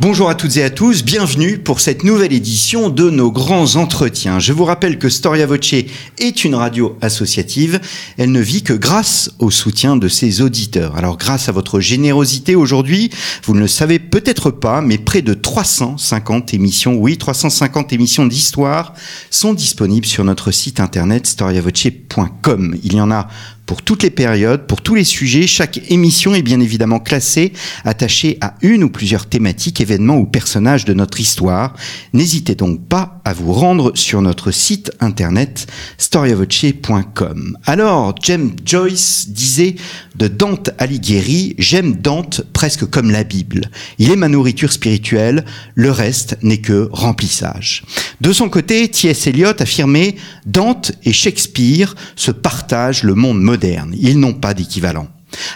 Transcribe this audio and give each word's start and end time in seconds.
Bonjour 0.00 0.28
à 0.28 0.34
toutes 0.34 0.56
et 0.56 0.64
à 0.64 0.70
tous, 0.70 1.04
bienvenue 1.04 1.56
pour 1.58 1.78
cette 1.78 2.02
nouvelle 2.02 2.32
édition 2.32 2.90
de 2.90 3.10
nos 3.10 3.30
grands 3.30 3.76
entretiens. 3.76 4.40
Je 4.40 4.52
vous 4.52 4.64
rappelle 4.64 4.98
que 4.98 5.08
Storia 5.08 5.46
Voce 5.46 5.72
est 5.72 6.44
une 6.44 6.56
radio 6.56 6.98
associative. 7.00 7.80
Elle 8.18 8.32
ne 8.32 8.40
vit 8.40 8.64
que 8.64 8.72
grâce 8.72 9.30
au 9.38 9.52
soutien 9.52 9.96
de 9.96 10.08
ses 10.08 10.42
auditeurs. 10.42 10.96
Alors 10.96 11.16
grâce 11.16 11.48
à 11.48 11.52
votre 11.52 11.78
générosité 11.78 12.56
aujourd'hui, 12.56 13.10
vous 13.44 13.54
ne 13.54 13.60
le 13.60 13.68
savez 13.68 14.00
peut-être 14.00 14.50
pas, 14.50 14.80
mais 14.80 14.98
près 14.98 15.22
de 15.22 15.32
350 15.32 16.54
émissions, 16.54 16.96
oui, 16.96 17.16
350 17.16 17.92
émissions 17.92 18.26
d'histoire 18.26 18.94
sont 19.30 19.54
disponibles 19.54 20.06
sur 20.06 20.24
notre 20.24 20.50
site 20.50 20.80
internet 20.80 21.24
storiavoce.com. 21.24 22.76
Il 22.82 22.94
y 22.94 23.00
en 23.00 23.12
a 23.12 23.28
pour 23.66 23.82
toutes 23.82 24.02
les 24.02 24.10
périodes, 24.10 24.66
pour 24.66 24.82
tous 24.82 24.94
les 24.94 25.04
sujets. 25.04 25.46
Chaque 25.46 25.80
émission 25.90 26.34
est 26.34 26.42
bien 26.42 26.60
évidemment 26.60 27.00
classée, 27.00 27.52
attachée 27.84 28.38
à 28.40 28.54
une 28.62 28.84
ou 28.84 28.90
plusieurs 28.90 29.26
thématiques, 29.26 29.80
événements 29.80 30.16
ou 30.16 30.26
personnages 30.26 30.84
de 30.84 30.92
notre 30.92 31.20
histoire. 31.20 31.74
N'hésitez 32.12 32.54
donc 32.54 32.86
pas 32.86 33.20
à 33.24 33.32
vous 33.32 33.52
rendre 33.52 33.92
sur 33.94 34.20
notre 34.20 34.50
site 34.50 34.92
internet 35.00 35.66
storiavoce.com. 35.98 37.58
Alors, 37.64 38.14
James 38.22 38.52
Joyce 38.64 39.28
disait 39.28 39.76
de 40.16 40.28
Dante 40.28 40.70
Alighieri, 40.78 41.54
j'aime 41.58 41.96
Dante 41.96 42.42
presque 42.52 42.84
comme 42.86 43.10
la 43.10 43.24
Bible. 43.24 43.70
Il 43.98 44.10
est 44.10 44.16
ma 44.16 44.28
nourriture 44.28 44.72
spirituelle, 44.72 45.44
le 45.74 45.90
reste 45.90 46.36
n'est 46.42 46.58
que 46.58 46.88
remplissage. 46.92 47.84
De 48.20 48.32
son 48.32 48.48
côté, 48.48 48.88
T.S. 48.88 49.26
Eliot 49.26 49.60
affirmait 49.60 50.16
Dante 50.46 50.92
et 51.04 51.12
Shakespeare 51.12 51.94
se 52.16 52.30
partagent 52.30 53.02
le 53.02 53.14
monde 53.14 53.40
moderne. 53.40 53.53
Ils 54.00 54.18
n'ont 54.18 54.34
pas 54.34 54.54
d'équivalent. 54.54 55.08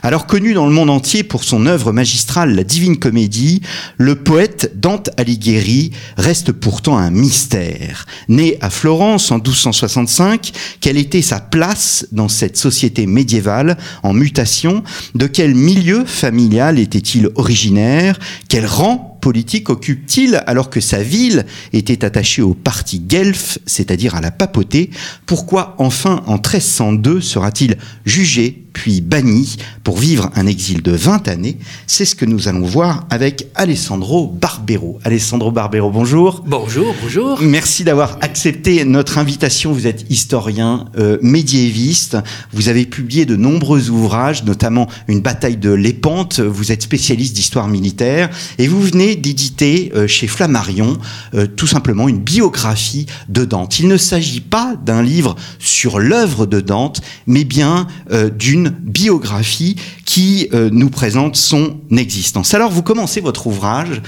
Alors 0.02 0.26
connu 0.26 0.54
dans 0.54 0.66
le 0.66 0.72
monde 0.72 0.90
entier 0.90 1.22
pour 1.22 1.44
son 1.44 1.66
œuvre 1.66 1.92
magistrale 1.92 2.54
La 2.54 2.64
Divine 2.64 2.98
Comédie, 2.98 3.62
le 3.96 4.16
poète 4.16 4.72
Dante 4.74 5.10
Alighieri 5.16 5.92
reste 6.16 6.52
pourtant 6.52 6.98
un 6.98 7.10
mystère. 7.10 8.06
Né 8.28 8.58
à 8.60 8.70
Florence 8.70 9.30
en 9.30 9.36
1265, 9.36 10.52
quelle 10.80 10.96
était 10.96 11.22
sa 11.22 11.40
place 11.40 12.06
dans 12.12 12.28
cette 12.28 12.56
société 12.56 13.06
médiévale 13.06 13.76
en 14.02 14.12
mutation? 14.12 14.82
De 15.14 15.26
quel 15.26 15.54
milieu 15.54 16.04
familial 16.04 16.78
était-il 16.78 17.30
originaire? 17.34 18.18
Quel 18.48 18.66
rang 18.66 19.07
politique 19.20 19.70
occupe-t-il 19.70 20.42
alors 20.46 20.70
que 20.70 20.80
sa 20.80 21.02
ville 21.02 21.44
était 21.72 22.04
attachée 22.04 22.42
au 22.42 22.54
parti 22.54 23.00
guelfe, 23.00 23.58
c'est-à-dire 23.66 24.14
à 24.14 24.20
la 24.20 24.30
papauté? 24.30 24.90
Pourquoi 25.26 25.74
enfin 25.78 26.22
en 26.26 26.34
1302 26.34 27.20
sera-t-il 27.20 27.76
jugé 28.04 28.64
puis 28.72 29.00
banni 29.00 29.56
pour 29.82 29.98
vivre 29.98 30.30
un 30.36 30.46
exil 30.46 30.82
de 30.82 30.92
20 30.92 31.28
années? 31.28 31.58
C'est 31.86 32.04
ce 32.04 32.14
que 32.14 32.24
nous 32.24 32.48
allons 32.48 32.64
voir 32.64 33.06
avec 33.10 33.48
Alessandro 33.54 34.26
Barbero. 34.28 34.98
Alessandro 35.04 35.50
Barbero, 35.50 35.90
bonjour. 35.90 36.44
Bonjour, 36.46 36.94
bonjour. 37.02 37.40
Merci 37.42 37.84
d'avoir 37.84 38.18
accepté 38.20 38.84
notre 38.84 39.18
invitation. 39.18 39.72
Vous 39.72 39.86
êtes 39.86 40.06
historien 40.10 40.86
euh, 40.96 41.18
médiéviste. 41.22 42.16
Vous 42.52 42.68
avez 42.68 42.86
publié 42.86 43.26
de 43.26 43.36
nombreux 43.36 43.90
ouvrages, 43.90 44.44
notamment 44.44 44.88
Une 45.08 45.20
bataille 45.20 45.56
de 45.56 45.70
l'Épante. 45.70 46.40
Vous 46.40 46.72
êtes 46.72 46.82
spécialiste 46.82 47.34
d'histoire 47.34 47.68
militaire 47.68 48.30
et 48.58 48.68
vous 48.68 48.80
venez 48.80 49.07
d'éditer 49.16 49.92
euh, 49.94 50.06
chez 50.06 50.26
Flammarion 50.26 50.98
euh, 51.34 51.46
tout 51.46 51.66
simplement 51.66 52.08
une 52.08 52.18
biographie 52.18 53.06
de 53.28 53.44
Dante. 53.44 53.78
Il 53.78 53.88
ne 53.88 53.96
s'agit 53.96 54.40
pas 54.40 54.74
d'un 54.84 55.02
livre 55.02 55.36
sur 55.58 55.98
l'œuvre 55.98 56.46
de 56.46 56.60
Dante, 56.60 57.00
mais 57.26 57.44
bien 57.44 57.86
euh, 58.10 58.30
d'une 58.30 58.70
biographie 58.70 59.76
qui 60.04 60.48
nous 60.52 60.88
présente 60.88 61.36
son 61.36 61.76
existence. 61.90 62.54
Alors 62.54 62.70
vous 62.70 62.82
commencez 62.82 63.20
votre 63.20 63.46
ouvrage 63.46 64.00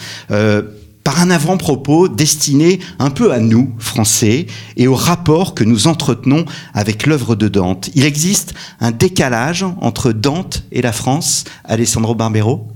par 1.05 1.21
un 1.21 1.31
avant-propos 1.31 2.09
destiné 2.09 2.81
un 2.99 3.11
peu 3.11 3.33
à 3.33 3.39
nous, 3.39 3.75
Français, 3.79 4.47
et 4.77 4.87
au 4.87 4.95
rapport 4.95 5.55
que 5.55 5.65
nous 5.65 5.87
entretenons 5.87 6.45
avec 6.75 7.07
l'œuvre 7.07 7.35
de 7.37 7.49
Dante. 7.49 7.91
Il 7.95 8.05
existe 8.05 8.55
un 8.81 8.91
décalage 8.91 9.65
entre 9.81 10.13
Dante 10.13 10.65
et 10.73 10.83
la 10.83 10.93
France, 10.93 11.45
Alessandro 11.65 12.15
Barbero? 12.15 12.69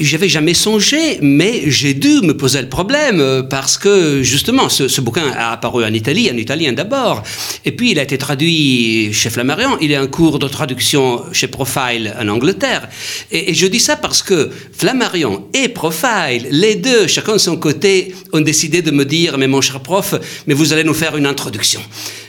J'avais 0.00 0.28
jamais 0.28 0.54
songé, 0.54 1.18
mais 1.20 1.70
j'ai 1.70 1.94
dû 1.94 2.20
me 2.22 2.36
poser 2.36 2.60
le 2.62 2.68
problème 2.68 3.20
euh, 3.20 3.42
parce 3.42 3.78
que 3.78 4.22
justement, 4.22 4.68
ce, 4.68 5.00
bouquin 5.00 5.30
a 5.32 5.52
apparu 5.52 5.84
en 5.84 5.92
Italie, 5.92 6.30
en 6.30 6.36
italien 6.36 6.72
d'abord, 6.72 7.22
et 7.64 7.72
puis 7.72 7.92
il 7.92 7.98
a 7.98 8.02
été 8.02 8.18
traduit 8.18 9.12
chez 9.12 9.30
Flammarion. 9.30 9.78
Il 9.80 9.92
est 9.92 9.98
en 9.98 10.06
cours 10.06 10.38
de 10.38 10.48
traduction 10.48 11.24
chez 11.32 11.48
Profile 11.48 12.14
en 12.20 12.28
Angleterre. 12.28 12.88
Et, 13.30 13.54
je 13.54 13.66
dis 13.66 13.80
ça 13.80 13.96
parce 13.96 14.22
que 14.22 14.50
Flammarion 14.72 15.46
et 15.54 15.68
Profile, 15.68 16.46
les 16.50 16.76
deux, 16.76 17.06
chacun 17.06 17.34
de 17.34 17.38
son 17.38 17.56
côté, 17.56 18.14
ont 18.32 18.40
décidé 18.40 18.82
de 18.82 18.90
me 18.90 19.04
dire, 19.04 19.38
mais 19.38 19.46
mon 19.46 19.60
cher 19.60 19.80
prof, 19.80 20.14
mais 20.46 20.54
vous 20.54 20.72
allez 20.72 20.84
nous 20.84 20.94
faire 20.94 21.16
une 21.16 21.26
introduction. 21.26 21.80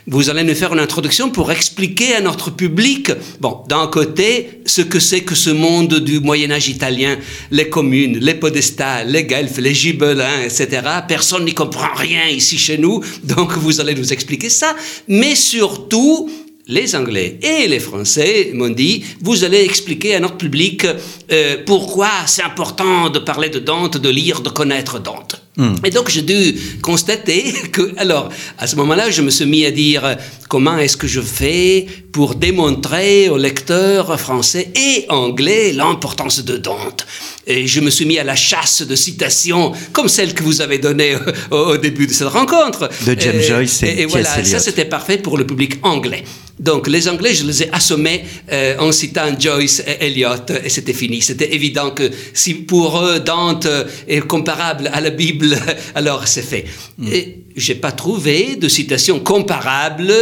Vous 0.08 0.32
allez 0.32 0.44
nous 0.44 0.56
faire 0.56 0.74
une 0.74 0.80
introduction 0.80 1.30
pour 1.30 1.52
expliquer 1.52 2.16
à 2.16 2.22
notre 2.22 2.50
public, 2.50 3.12
bon, 3.40 3.64
d'un 3.70 3.86
côté, 3.86 4.62
ce 4.66 4.82
que 4.82 5.00
c'est 5.00 5.22
que 5.22 5.36
ce 5.36 5.52
monde 5.52 6.00
du 6.00 6.20
Moyen 6.20 6.50
Âge 6.52 6.70
italien, 6.70 7.18
les 7.52 7.70
communes, 7.70 8.18
les 8.18 8.34
podestats, 8.34 9.04
les 9.04 9.26
guelfes, 9.26 9.60
les 9.60 9.76
gibelins, 9.76 10.42
etc. 10.44 10.82
Personne 11.08 11.46
n'y 11.46 11.54
comprend 11.54 11.94
rien 11.96 12.28
ici 12.28 12.58
chez 12.58 12.80
nous, 12.80 13.04
donc 13.24 13.52
vous 13.58 13.80
allez 13.80 13.94
nous 13.94 14.12
expliquer 14.12 14.50
ça. 14.50 14.76
Mais 15.08 15.36
surtout, 15.36 16.32
les 16.68 16.96
Anglais 16.96 17.40
et 17.44 17.68
les 17.68 17.80
Français 17.80 18.52
m'ont 18.54 18.70
dit, 18.70 19.04
vous 19.22 19.44
allez 19.44 19.62
expliquer 19.62 20.16
à 20.16 20.20
notre 20.20 20.38
public 20.38 20.88
euh, 21.32 21.58
pourquoi 21.66 22.10
c'est 22.26 22.44
important 22.44 23.10
de 23.10 23.20
parler 23.20 23.50
de 23.50 23.60
Dante, 23.60 23.98
de 23.98 24.10
lire, 24.10 24.42
de 24.42 24.50
connaître 24.50 25.00
Dante. 25.00 25.41
Hmm. 25.58 25.76
Et 25.84 25.90
donc 25.90 26.10
j'ai 26.10 26.22
dû 26.22 26.58
constater 26.82 27.44
que, 27.74 27.94
alors, 27.98 28.30
à 28.58 28.68
ce 28.68 28.76
moment-là, 28.78 29.10
je 29.10 29.22
me 29.22 29.30
suis 29.30 29.46
mis 29.46 29.66
à 29.66 29.72
dire 29.72 30.18
comment 30.48 30.78
est-ce 30.78 30.96
que 30.96 31.08
je 31.08 31.22
fais 31.22 31.88
pour 32.14 32.36
démontrer 32.36 33.30
aux 33.30 33.38
lecteurs 33.38 34.18
français 34.20 34.72
et 34.76 35.06
anglais 35.10 35.74
l'importance 35.74 36.44
de 36.44 36.58
Dante? 36.58 37.06
Et 37.48 37.68
je 37.68 37.80
me 37.80 37.90
suis 37.90 38.06
mis 38.06 38.20
à 38.20 38.24
la 38.24 38.36
chasse 38.36 38.82
de 38.82 38.96
citations 38.96 39.72
comme 39.92 40.08
celle 40.08 40.34
que 40.34 40.44
vous 40.44 40.62
avez 40.62 40.78
donnée 40.78 41.16
au, 41.52 41.78
début 41.78 42.08
de 42.08 42.14
cette 42.14 42.28
rencontre. 42.28 42.90
De 43.06 43.20
James 43.20 43.42
Joyce 43.42 43.84
et, 43.84 44.02
et, 44.02 44.06
voilà, 44.06 44.44
ça 44.44 44.60
c'était 44.60 44.86
parfait 44.86 45.18
pour 45.18 45.38
le 45.38 45.46
public 45.46 45.80
anglais. 45.82 46.24
Donc 46.62 46.88
les 46.88 47.10
Anglais, 47.10 47.34
je 47.34 47.44
les 47.44 47.64
ai 47.64 47.70
assommés 47.72 48.24
euh, 48.52 48.78
en 48.78 48.92
citant 48.92 49.38
Joyce 49.38 49.82
et 49.86 50.06
Eliot, 50.06 50.46
et 50.64 50.70
c'était 50.70 50.94
fini. 50.94 51.22
C'était 51.22 51.56
évident 51.56 51.90
que 51.90 52.10
si 52.34 52.54
pour 52.54 53.04
eux 53.04 53.20
Dante 53.20 53.68
est 54.08 54.22
comparable 54.22 54.90
à 54.94 55.02
la 55.02 55.10
Bible, 55.10 55.58
alors 55.96 56.28
c'est 56.28 56.44
fait. 56.44 56.66
Mm. 57.00 57.08
Et 57.12 57.38
j'ai 57.56 57.76
pas 57.76 57.92
trouvé 57.92 58.56
de 58.56 58.68
citation 58.68 59.20
comparable 59.20 60.14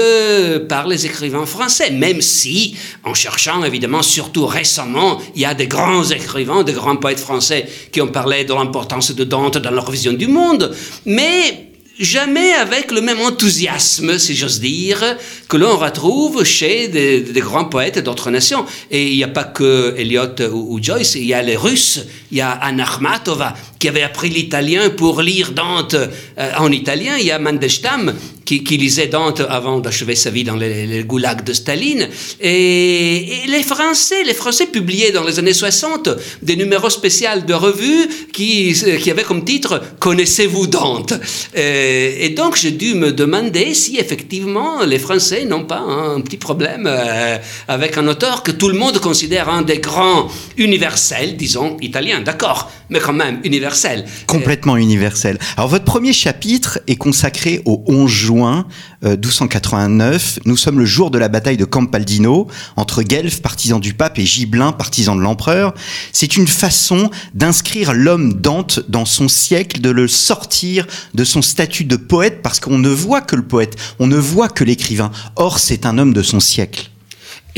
par 0.68 0.88
les 0.88 1.06
écrivains 1.06 1.46
français, 1.46 1.92
même 1.92 2.22
si, 2.22 2.76
en 3.04 3.14
cherchant 3.14 3.64
évidemment, 3.64 4.02
surtout 4.02 4.46
récemment, 4.46 5.22
il 5.36 5.42
y 5.42 5.46
a 5.46 5.54
des 5.54 5.68
grands 5.68 6.04
écrivains, 6.04 6.64
des 6.64 6.74
grands 6.74 6.98
poètes 6.98 7.20
français 7.20 7.68
qui 7.92 8.02
ont 8.02 8.08
parlé 8.08 8.44
de 8.44 8.54
l'importance 8.54 9.14
de 9.14 9.24
Dante 9.24 9.58
dans 9.58 9.72
leur 9.72 9.90
vision 9.92 10.14
du 10.14 10.28
monde, 10.28 10.76
mais 11.06 11.70
jamais 12.00 12.54
avec 12.54 12.92
le 12.92 13.02
même 13.02 13.20
enthousiasme, 13.20 14.18
si 14.18 14.36
j'ose 14.36 14.60
dire, 14.62 15.18
que 15.50 15.58
l'on 15.58 15.78
retrouve 15.78 16.44
chez 16.46 16.88
des, 16.88 17.42
grands 17.42 17.66
poètes 17.66 18.00
d'autres 18.00 18.32
nations. 18.32 18.66
Et 18.90 19.10
il 19.10 19.18
n'y 19.18 19.24
a 19.24 19.28
pas 19.28 19.44
que 19.44 19.94
Eliot 19.98 20.40
ou, 20.52 20.82
Joyce, 20.82 21.16
il 21.16 21.26
y 21.26 21.34
a 21.34 21.42
les 21.42 21.58
Russes, 21.58 22.06
il 22.32 22.38
y 22.38 22.42
a 22.42 22.52
Anna 22.52 22.84
Akhmatova 22.84 23.56
qui 23.80 23.88
avait 23.88 24.04
appris 24.04 24.30
l'italien 24.30 24.90
pour 24.90 25.22
lire 25.22 25.52
Dante 25.52 25.96
euh, 25.96 26.52
en 26.58 26.72
italien, 26.72 27.18
il 27.18 27.26
y 27.26 27.32
a 27.32 27.40
Mandelstam 27.40 28.14
qui, 28.58 28.78
lisait 28.78 29.08
Dante 29.08 29.42
avant 29.48 29.80
d'achever 29.80 30.16
sa 30.16 30.32
vie 30.32 30.44
dans 30.44 30.56
les, 30.56 31.04
goulags 31.04 31.44
de 31.44 31.54
Staline. 31.54 32.10
Et, 32.42 33.42
les 33.48 33.64
Français, 33.64 34.24
les 34.26 34.34
Français 34.34 34.66
publiaient 34.68 35.12
dans 35.12 35.24
les 35.24 35.38
années 35.38 35.54
60 35.54 36.10
des 36.42 36.56
numéros 36.56 36.90
spéciaux 36.90 37.20
de 37.46 37.54
revues 37.54 38.10
qui, 38.34 38.74
qui 39.02 39.12
avaient 39.12 39.24
comme 39.24 39.44
titre 39.44 39.82
Connaissez-vous 40.00 40.68
Dante? 40.68 41.14
Et, 41.54 42.30
donc 42.30 42.56
j'ai 42.56 42.72
dû 42.72 42.94
me 42.94 43.12
demander 43.12 43.74
si 43.74 43.98
effectivement 43.98 44.84
les 44.84 45.00
Français 45.00 45.46
n'ont 45.46 45.66
pas 45.66 45.80
un, 45.80 46.22
petit 46.22 46.38
problème 46.38 46.88
euh, 46.88 47.38
avec 47.68 47.98
un 47.98 48.08
auteur 48.08 48.44
que 48.44 48.52
tout 48.52 48.70
le 48.70 48.78
monde 48.78 49.00
considère 49.00 49.50
un 49.50 49.62
des 49.62 49.80
grands 49.80 50.30
universels, 50.58 51.36
disons, 51.36 51.78
italiens. 51.82 52.19
D'accord, 52.22 52.72
mais 52.90 53.00
quand 53.00 53.14
même 53.14 53.40
universel. 53.44 54.06
Complètement 54.28 54.78
universel. 54.78 55.38
Alors 55.58 55.70
votre 55.70 55.86
premier 55.86 56.14
chapitre 56.14 56.80
est 56.88 56.96
consacré 56.96 57.62
au 57.66 57.84
11 57.88 58.10
juin 58.10 58.68
1289. 59.04 60.38
Euh, 60.38 60.42
Nous 60.46 60.58
sommes 60.58 60.80
le 60.80 60.86
jour 60.86 61.12
de 61.12 61.18
la 61.18 61.28
bataille 61.28 61.58
de 61.58 61.66
Campaldino 61.66 62.48
entre 62.76 63.04
Guelph, 63.04 63.42
partisan 63.42 63.80
du 63.80 63.94
pape, 63.94 64.20
et 64.20 64.26
Gibelin, 64.26 64.72
partisan 64.72 65.16
de 65.16 65.22
l'empereur. 65.22 65.74
C'est 66.12 66.36
une 66.38 66.48
façon 66.48 67.10
d'inscrire 67.34 67.94
l'homme 67.94 68.34
Dante 68.34 68.82
dans 68.90 69.06
son 69.06 69.28
siècle, 69.28 69.82
de 69.82 69.90
le 69.90 70.08
sortir 70.08 70.86
de 71.14 71.24
son 71.24 71.42
statut 71.42 71.86
de 71.86 71.96
poète, 71.96 72.42
parce 72.42 72.60
qu'on 72.60 72.78
ne 72.78 72.90
voit 72.90 73.22
que 73.22 73.36
le 73.36 73.44
poète, 73.44 73.76
on 74.00 74.08
ne 74.08 74.18
voit 74.18 74.50
que 74.50 74.64
l'écrivain. 74.64 75.12
Or, 75.36 75.60
c'est 75.60 75.86
un 75.86 75.98
homme 75.98 76.14
de 76.14 76.22
son 76.22 76.40
siècle. 76.40 76.90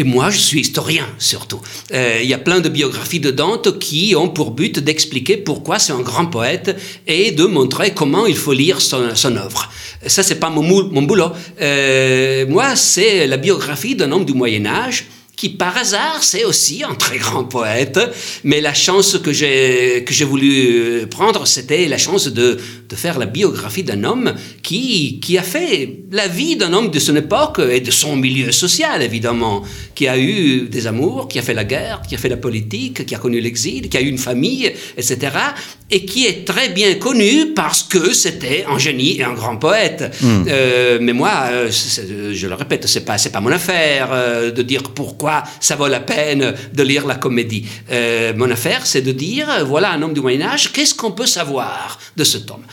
Et 0.02 0.04
moi, 0.04 0.32
je 0.32 0.40
suis 0.40 0.62
historien 0.62 1.06
surtout. 1.20 1.62
Euh, 1.94 2.22
il 2.24 2.28
y 2.28 2.34
a 2.34 2.40
plein 2.40 2.60
de 2.60 2.70
biographies 2.70 3.20
de 3.20 3.30
Dante 3.30 3.78
qui 3.78 4.16
ont 4.18 4.30
pour 4.30 4.50
but 4.50 4.80
d'expliquer 4.80 5.38
pourquoi 5.38 5.78
c'est 5.78 5.94
un 5.94 6.02
grand 6.02 6.26
poète 6.26 6.76
et 7.06 7.30
de 7.30 7.46
montrer 7.46 7.92
comment 7.92 8.26
il 8.26 8.36
faut 8.36 8.52
lire 8.52 8.82
son, 8.82 9.36
œuvre. 9.36 9.70
Ça, 10.08 10.24
c'est 10.24 10.40
pas 10.40 10.50
mon, 10.50 10.64
mon 10.64 11.04
boulot. 11.04 11.30
Euh, 11.62 12.48
moi, 12.48 12.76
c'est 12.76 13.28
la 13.28 13.38
biographie 13.38 13.94
d'un 13.94 14.12
homme 14.12 14.26
du 14.26 14.34
Moyen 14.34 14.66
Âge 14.66 15.06
qui 15.36 15.50
par 15.50 15.78
hasard 15.78 16.24
c'est 16.24 16.46
aussi 16.46 16.84
un 16.84 16.96
très 16.96 17.18
grand 17.18 17.44
poète, 17.44 18.00
mais 18.44 18.62
la 18.62 18.74
chance 18.74 19.18
que 19.18 19.32
j'ai 19.32 20.04
que 20.06 20.14
j'ai 20.14 20.26
voulu 20.26 21.08
prendre, 21.10 21.48
c'était 21.48 21.88
la 21.88 21.98
chance 21.98 22.28
de, 22.28 22.60
de 22.90 22.96
faire 22.96 23.18
la 23.18 23.26
biographie 23.26 23.84
d'un 23.84 24.04
homme 24.04 24.34
qui 24.62 25.20
qui 25.20 25.38
a 25.38 25.44
fait 25.44 26.00
la 26.12 26.28
vie 26.28 26.56
d'un 26.56 26.74
homme 26.74 26.92
de 26.92 27.00
son 27.00 27.16
époque 27.16 27.60
et 27.60 27.80
de 27.80 27.92
son 27.92 28.16
milieu 28.16 28.52
social 28.52 29.02
évidemment, 29.02 29.64
qui 29.96 30.08
a 30.08 30.18
eu 30.18 30.68
des 30.70 30.88
amours, 30.88 31.28
qui 31.28 31.40
a 31.40 31.42
fait 31.42 31.54
la 31.54 31.64
guerre, 31.64 32.02
qui 32.08 32.16
a 32.16 32.18
fait 32.18 32.30
la 32.30 32.38
politique, 32.38 33.06
qui 33.06 33.16
a 33.16 33.20
connu 33.20 33.40
l'exil, 33.40 33.90
qui 33.90 33.98
a 33.98 34.02
eu 34.02 34.08
une 34.08 34.18
famille, 34.18 34.72
etc. 34.98 35.38
et 35.92 36.06
qui 36.06 36.26
est 36.26 36.46
très 36.46 36.70
bien 36.70 36.96
connu 36.96 37.54
parce 37.54 37.84
que 37.84 38.14
c'était 38.14 38.66
un 38.68 38.80
génie 38.80 39.20
et 39.20 39.24
un 39.24 39.34
grand 39.34 39.58
poète. 39.58 40.16
Mm. 40.22 40.44
Euh, 40.48 40.98
mais 41.02 41.14
moi, 41.14 41.32
euh, 41.52 41.70
je 41.70 42.48
le 42.48 42.56
répète, 42.56 42.88
c'est 42.88 43.06
pas 43.06 43.18
c'est 43.18 43.32
pas 43.32 43.42
mon 43.42 43.52
affaire 43.52 44.10
euh, 44.12 44.52
de 44.52 44.62
dire 44.62 44.84
pourquoi 44.84 45.44
ça 45.60 45.76
vaut 45.76 45.88
la 45.88 46.00
peine 46.00 46.56
de 46.74 46.84
lire 46.84 47.06
la 47.06 47.16
comédie. 47.16 47.66
Euh, 47.92 48.34
mon 48.36 48.50
affaire, 48.50 48.86
c'est 48.86 49.02
de 49.02 49.12
dire, 49.12 49.66
voilà 49.66 49.92
un 49.92 50.02
homme 50.02 50.14
du 50.14 50.22
Moyen 50.22 50.42
Âge, 50.42 50.72
qu'est-ce 50.72 50.96
qu'on 50.96 51.12
peut 51.12 51.26
savoir 51.26 52.00
de 52.16 52.24
cet 52.24 52.50
homme? 52.50 52.64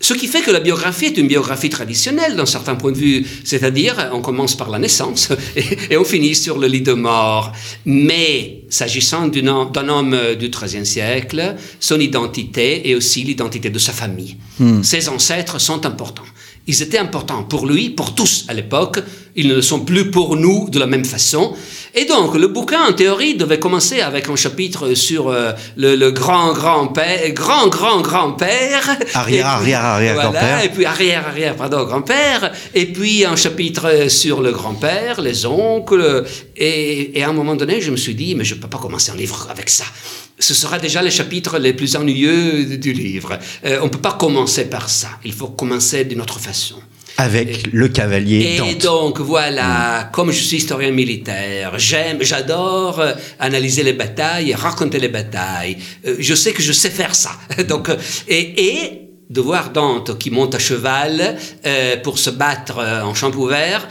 Ce 0.00 0.12
qui 0.12 0.26
fait 0.26 0.42
que 0.42 0.50
la 0.50 0.60
biographie 0.60 1.06
est 1.06 1.16
une 1.16 1.28
biographie 1.28 1.70
traditionnelle 1.70 2.36
d'un 2.36 2.46
certain 2.46 2.74
point 2.74 2.92
de 2.92 2.98
vue, 2.98 3.26
c'est-à-dire 3.44 4.10
on 4.12 4.20
commence 4.20 4.54
par 4.56 4.68
la 4.68 4.78
naissance 4.78 5.30
et, 5.90 5.96
on 5.96 6.04
finit 6.04 6.34
sur 6.34 6.58
le 6.58 6.66
lit 6.66 6.82
de 6.82 6.92
mort. 6.92 7.52
Mais 7.86 8.63
s'agissant 8.74 9.28
d'un 9.28 9.88
homme 9.88 10.16
du 10.38 10.48
XIIIe 10.48 10.84
siècle, 10.84 11.54
son 11.78 12.00
identité 12.00 12.88
et 12.88 12.94
aussi 12.94 13.22
l'identité 13.22 13.70
de 13.70 13.78
sa 13.78 13.92
famille. 13.92 14.36
Hmm. 14.58 14.82
Ses 14.82 15.08
ancêtres 15.08 15.60
sont 15.60 15.86
importants. 15.86 16.24
Ils 16.66 16.82
étaient 16.82 16.98
importants 16.98 17.42
pour 17.42 17.66
lui, 17.66 17.90
pour 17.90 18.14
tous 18.14 18.46
à 18.48 18.54
l'époque. 18.54 19.00
Ils 19.36 19.48
ne 19.48 19.54
le 19.56 19.62
sont 19.62 19.80
plus 19.80 20.10
pour 20.10 20.36
nous 20.36 20.70
de 20.70 20.78
la 20.78 20.86
même 20.86 21.04
façon. 21.04 21.54
Et 21.94 22.06
donc, 22.06 22.36
le 22.36 22.48
bouquin, 22.48 22.86
en 22.88 22.92
théorie, 22.92 23.34
devait 23.34 23.58
commencer 23.58 24.00
avec 24.00 24.28
un 24.28 24.36
chapitre 24.36 24.94
sur 24.94 25.28
euh, 25.28 25.52
le, 25.76 26.10
grand-grand-père, 26.10 27.30
grand-grand-grand-père. 27.32 28.96
Arrière, 29.12 29.46
arrière, 29.46 29.84
arrière, 29.84 30.14
grand-père. 30.14 30.64
Et 30.64 30.68
puis 30.70 30.86
arrière, 30.86 31.26
arrière, 31.26 31.56
pardon, 31.56 31.84
grand-père. 31.84 32.52
Et 32.74 32.86
puis 32.86 33.26
un 33.26 33.36
chapitre 33.36 34.08
sur 34.08 34.40
le 34.40 34.52
grand-père, 34.52 35.20
les 35.20 35.44
oncles. 35.44 36.24
Et, 36.56 37.18
et, 37.18 37.24
à 37.24 37.28
un 37.28 37.34
moment 37.34 37.56
donné, 37.56 37.82
je 37.82 37.90
me 37.90 37.96
suis 37.96 38.14
dit, 38.14 38.34
mais 38.34 38.44
je 38.44 38.54
ne 38.54 38.60
peux 38.60 38.68
pas 38.68 38.78
commencer 38.78 39.10
un 39.10 39.16
livre 39.16 39.48
avec 39.50 39.68
ça. 39.68 39.84
Ce 40.38 40.52
sera 40.52 40.78
déjà 40.78 41.00
les 41.00 41.12
chapitres 41.12 41.58
les 41.58 41.72
plus 41.72 41.94
ennuyeux 41.94 42.76
du 42.76 42.92
livre. 42.92 43.38
Euh, 43.64 43.78
on 43.82 43.84
ne 43.84 43.90
peut 43.90 44.00
pas 44.00 44.14
commencer 44.14 44.64
par 44.64 44.90
ça. 44.90 45.10
Il 45.24 45.32
faut 45.32 45.48
commencer 45.48 46.04
d'une 46.04 46.20
autre 46.20 46.40
façon. 46.40 46.76
Avec 47.16 47.72
le 47.72 47.86
cavalier 47.86 48.58
Et 48.68 48.74
donc 48.74 49.20
voilà, 49.20 50.10
comme 50.12 50.32
je 50.32 50.42
suis 50.42 50.56
historien 50.56 50.90
militaire, 50.90 51.78
j'aime, 51.78 52.18
j'adore 52.22 52.98
euh, 52.98 53.12
analyser 53.38 53.84
les 53.84 53.92
batailles 53.92 54.50
et 54.50 54.54
raconter 54.56 54.98
les 54.98 55.08
batailles. 55.08 55.76
Euh, 56.04 56.16
je 56.18 56.34
sais 56.34 56.52
que 56.52 56.62
je 56.62 56.72
sais 56.72 56.90
faire 56.90 57.14
ça. 57.14 57.30
donc 57.68 57.88
et, 58.26 58.66
et 58.66 59.00
de 59.30 59.40
voir 59.40 59.70
Dante 59.70 60.18
qui 60.18 60.30
monte 60.30 60.56
à 60.56 60.58
cheval 60.58 61.36
pour 62.02 62.18
se 62.18 62.28
battre 62.28 62.78
en 62.78 63.14
champ 63.14 63.30
ouvert 63.32 63.88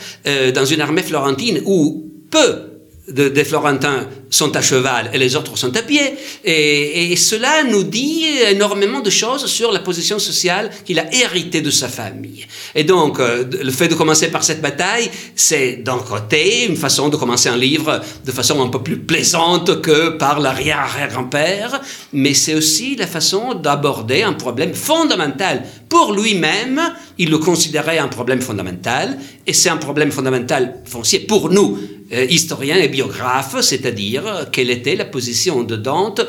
dans 0.53 0.63
une 0.63 0.79
armée 0.79 1.01
florentine 1.01 1.59
où 1.65 2.11
peu 2.29 2.72
des 3.07 3.43
Florentins 3.43 4.07
sont 4.29 4.55
à 4.55 4.61
cheval 4.61 5.09
et 5.13 5.17
les 5.17 5.35
autres 5.35 5.57
sont 5.57 5.75
à 5.75 5.81
pied. 5.81 6.15
Et, 6.45 7.15
cela 7.17 7.63
nous 7.63 7.83
dit 7.83 8.25
énormément 8.49 9.01
de 9.01 9.09
choses 9.09 9.45
sur 9.45 9.71
la 9.71 9.79
position 9.79 10.19
sociale 10.19 10.69
qu'il 10.85 10.99
a 10.99 11.13
héritée 11.13 11.61
de 11.61 11.69
sa 11.69 11.87
famille. 11.87 12.45
Et 12.75 12.83
donc, 12.83 13.19
euh, 13.19 13.43
le 13.61 13.71
fait 13.71 13.87
de 13.87 13.95
commencer 13.95 14.29
par 14.29 14.43
cette 14.43 14.61
bataille, 14.61 15.09
c'est 15.35 15.83
d'un 15.83 15.99
côté 15.99 16.65
une 16.65 16.77
façon 16.77 17.09
de 17.09 17.17
commencer 17.17 17.49
un 17.49 17.57
livre 17.57 18.01
de 18.25 18.31
façon 18.31 18.61
un 18.61 18.69
peu 18.69 18.81
plus 18.81 18.97
plaisante 18.97 19.81
que 19.81 20.09
par 20.09 20.39
l'arrière-grand-père, 20.39 21.81
mais 22.13 22.33
c'est 22.33 22.55
aussi 22.55 22.95
la 22.95 23.07
façon 23.07 23.53
d'aborder 23.53 24.23
un 24.23 24.33
problème 24.33 24.73
fondamental 24.73 25.63
pour 25.89 26.13
lui-même. 26.13 26.81
Il 27.17 27.29
le 27.29 27.37
considérait 27.37 27.99
un 27.99 28.07
problème 28.07 28.41
fondamental, 28.41 29.17
et 29.45 29.53
c'est 29.53 29.69
un 29.69 29.77
problème 29.77 30.11
fondamental 30.11 30.75
foncier 30.85 31.19
pour 31.19 31.49
nous 31.49 31.77
euh, 32.13 32.25
historien 32.29 32.77
et 32.77 32.87
biographe, 32.87 33.59
c'est-à-dire 33.61 34.47
quelle 34.51 34.69
était 34.69 34.95
la 34.95 35.05
position 35.05 35.63
de 35.63 35.75
Dante 35.75 36.21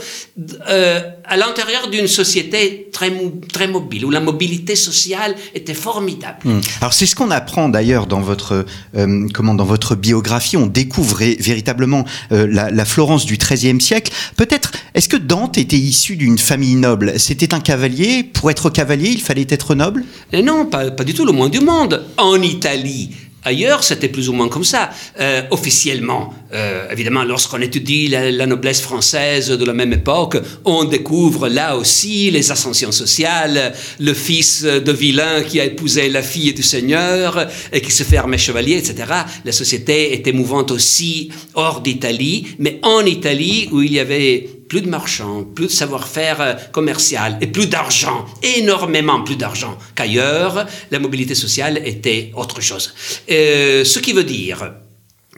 euh, 0.68 1.00
à 1.24 1.36
l'intérieur 1.36 1.88
d'une 1.90 2.06
société 2.06 2.88
très, 2.92 3.12
très 3.52 3.68
mobile, 3.68 4.04
où 4.04 4.10
la 4.10 4.20
mobilité 4.20 4.76
sociale 4.76 5.34
était 5.54 5.74
formidable. 5.74 6.38
Hmm. 6.44 6.60
Alors 6.80 6.92
c'est 6.92 7.06
ce 7.06 7.14
qu'on 7.14 7.30
apprend 7.30 7.68
d'ailleurs 7.68 8.06
dans 8.06 8.20
votre 8.20 8.64
euh, 8.96 9.28
comment 9.32 9.54
dans 9.54 9.64
votre 9.64 9.94
biographie, 9.94 10.56
on 10.56 10.66
découvre 10.66 11.18
véritablement 11.18 12.04
la, 12.30 12.70
la, 12.70 12.84
Florence 12.84 13.26
du 13.26 13.36
XIIIe 13.36 13.80
siècle. 13.80 14.12
Peut-être 14.36 14.72
est-ce 14.94 15.08
que 15.08 15.16
Dante 15.16 15.58
était 15.58 15.76
issu 15.76 16.16
d'une 16.16 16.38
famille 16.38 16.76
noble? 16.76 17.18
C'était 17.18 17.54
un 17.54 17.60
cavalier? 17.60 18.22
Pour 18.22 18.50
être 18.50 18.70
cavalier, 18.70 19.10
il 19.10 19.20
fallait 19.20 19.46
être 19.48 19.74
noble? 19.74 20.04
Non, 20.32 20.66
pas, 20.66 20.90
pas 20.90 21.04
du 21.04 21.14
tout, 21.14 21.24
le 21.24 21.32
moins 21.32 21.48
du 21.48 21.60
monde. 21.60 22.04
En 22.16 22.40
Italie, 22.40 23.10
Ailleurs, 23.44 23.84
c'était 23.84 24.08
plus 24.08 24.28
ou 24.28 24.32
moins 24.32 24.48
comme 24.48 24.64
ça. 24.64 24.90
Euh, 25.20 25.42
officiellement, 25.50 26.32
euh, 26.52 26.88
évidemment, 26.90 27.24
lorsqu'on 27.24 27.60
étudie 27.60 28.08
la, 28.08 28.46
noblesse 28.46 28.80
française 28.80 29.48
de 29.48 29.64
la 29.64 29.72
même 29.72 29.92
époque, 29.92 30.36
on 30.64 30.84
découvre 30.84 31.48
là 31.48 31.76
aussi 31.76 32.30
les 32.30 32.50
ascensions 32.50 32.92
sociales, 32.92 33.74
le 34.00 34.14
fils 34.14 34.62
de 34.62 34.92
vilain 34.92 35.42
qui 35.42 35.60
a 35.60 35.64
épousé 35.64 36.08
la 36.08 36.22
fille 36.22 36.54
du 36.54 36.62
seigneur 36.62 37.46
et 37.72 37.80
qui 37.80 37.92
se 37.92 38.02
fait 38.02 38.16
armé 38.16 38.38
chevalier, 38.38 38.76
etc. 38.76 39.12
La 39.44 39.52
société 39.52 40.14
était 40.14 40.32
mouvante 40.32 40.70
aussi 40.70 41.30
hors 41.54 41.80
d'Italie, 41.80 42.46
mais 42.58 42.78
en 42.82 43.04
Italie 43.04 43.68
où 43.72 43.82
il 43.82 43.92
y 43.92 44.00
avait 44.00 44.48
plus 44.74 44.82
de 44.82 44.90
marchands, 44.90 45.44
plus 45.44 45.66
de 45.66 45.70
savoir-faire 45.70 46.40
euh, 46.40 46.54
commercial 46.72 47.38
et 47.40 47.46
plus 47.46 47.68
d'argent, 47.68 48.24
énormément 48.42 49.22
plus 49.22 49.36
d'argent 49.36 49.78
qu'ailleurs, 49.94 50.66
la 50.90 50.98
mobilité 50.98 51.36
sociale 51.36 51.80
était 51.86 52.32
autre 52.34 52.60
chose. 52.60 52.92
Euh, 53.30 53.84
ce 53.84 54.00
qui 54.00 54.12
veut 54.12 54.24
dire 54.24 54.72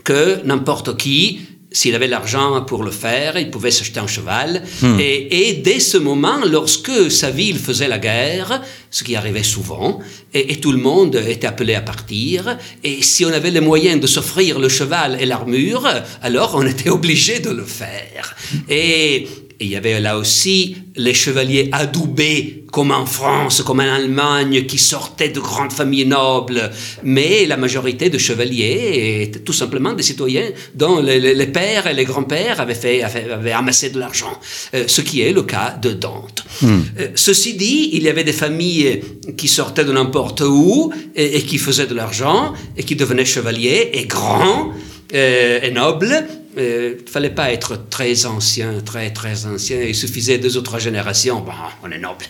que 0.05 0.40
n'importe 0.47 0.97
qui 0.97 1.40
s'il 1.73 1.94
avait 1.94 2.06
l'argent 2.06 2.62
pour 2.62 2.85
le 2.85 2.90
faire, 2.90 3.38
il 3.38 3.50
pouvait 3.50 3.70
s'acheter 3.70 4.00
un 4.00 4.06
cheval. 4.06 4.62
Hmm. 4.82 4.99
Et, 5.00 5.61
dès 5.64 5.80
ce 5.80 5.99
moment, 5.99 6.38
lorsque 6.44 7.11
sa 7.11 7.30
ville 7.30 7.58
faisait 7.58 7.88
la 7.88 7.99
guerre, 7.99 8.62
ce 8.90 9.04
qui 9.04 9.16
arrivait 9.16 9.42
souvent, 9.42 10.00
et, 10.32 10.52
et, 10.52 10.56
tout 10.61 10.73
le 10.73 10.78
monde 10.78 11.16
était 11.16 11.46
appelé 11.46 11.75
à 11.75 11.80
partir, 11.80 12.56
et 12.85 13.02
si 13.02 13.25
on 13.25 13.32
avait 13.32 13.50
les 13.50 13.61
moyens 13.61 14.00
de 14.00 14.06
s'offrir 14.06 14.58
le 14.58 14.68
cheval 14.68 15.18
et 15.20 15.26
l'armure, 15.26 15.87
alors 16.23 16.54
on 16.54 16.66
était 16.66 16.90
obligé 16.90 17.40
de 17.40 17.50
le 17.50 17.64
faire. 17.64 18.37
Et 18.68 19.28
et 19.58 19.64
il 19.64 19.70
y 19.70 19.76
avait 19.76 20.00
là 20.00 20.18
aussi 20.18 20.76
les 20.96 21.14
chevaliers 21.14 21.70
adoubés, 21.72 22.64
comme 22.70 22.90
en 22.90 23.06
France, 23.06 23.62
comme 23.62 23.80
en 23.80 23.94
Allemagne, 23.94 24.66
qui 24.66 24.76
sortaient 24.76 25.30
de 25.30 25.40
grandes 25.40 25.72
familles 25.72 26.04
nobles. 26.04 26.70
Mais 27.02 27.46
la 27.46 27.56
majorité 27.56 28.10
de 28.10 28.18
chevaliers 28.18 29.22
étaient 29.22 29.38
tout 29.38 29.54
simplement 29.54 29.94
des 29.94 30.02
citoyens 30.02 30.50
dont 30.75 31.00
les, 31.00 31.46
pères 31.46 31.86
et 31.86 31.94
les 31.94 32.04
grands-pères 32.04 32.60
avaient, 32.60 32.75
fait, 32.75 33.02
avaient 33.02 33.52
amassé 33.52 33.88
de 33.88 33.98
l'argent. 33.98 34.38
Euh, 34.75 34.84
ce 34.86 35.00
qui 35.00 35.22
est 35.22 35.32
le 35.32 35.42
cas 35.42 35.70
de 35.80 35.92
Dante. 35.92 36.44
Hmm. 36.60 36.80
Euh, 36.98 37.08
ceci 37.14 37.54
dit, 37.54 37.90
il 37.94 38.02
y 38.02 38.10
avait 38.10 38.25
des 38.25 38.34
familles 38.34 39.00
qui 39.38 39.48
sortaient 39.48 39.84
de 39.84 39.92
n'importe 39.92 40.42
où 40.42 40.92
et, 41.14 41.42
qui 41.42 41.56
faisaient 41.56 41.86
de 41.86 41.94
l'argent 41.94 42.52
et 42.76 42.82
qui 42.82 42.94
devenaient 42.94 43.25
chevaliers 43.25 43.90
et 43.94 44.04
grands 44.04 44.72
euh, 45.14 45.60
et 45.62 45.70
nobles 45.70 46.26
il 46.56 46.62
euh, 46.62 46.96
ne 47.04 47.10
fallait 47.10 47.30
pas 47.30 47.52
être 47.52 47.88
très 47.90 48.25
ancien, 48.25 48.80
très 48.80 49.12
très 49.12 49.44
ancien, 49.44 49.82
il 49.82 49.94
suffisait 49.94 50.38
deux 50.38 50.56
ou 50.56 50.62
trois 50.62 50.78
générations, 50.78 51.40
bon, 51.40 51.52
on 51.84 51.90
est 51.90 51.98
noble. 51.98 52.25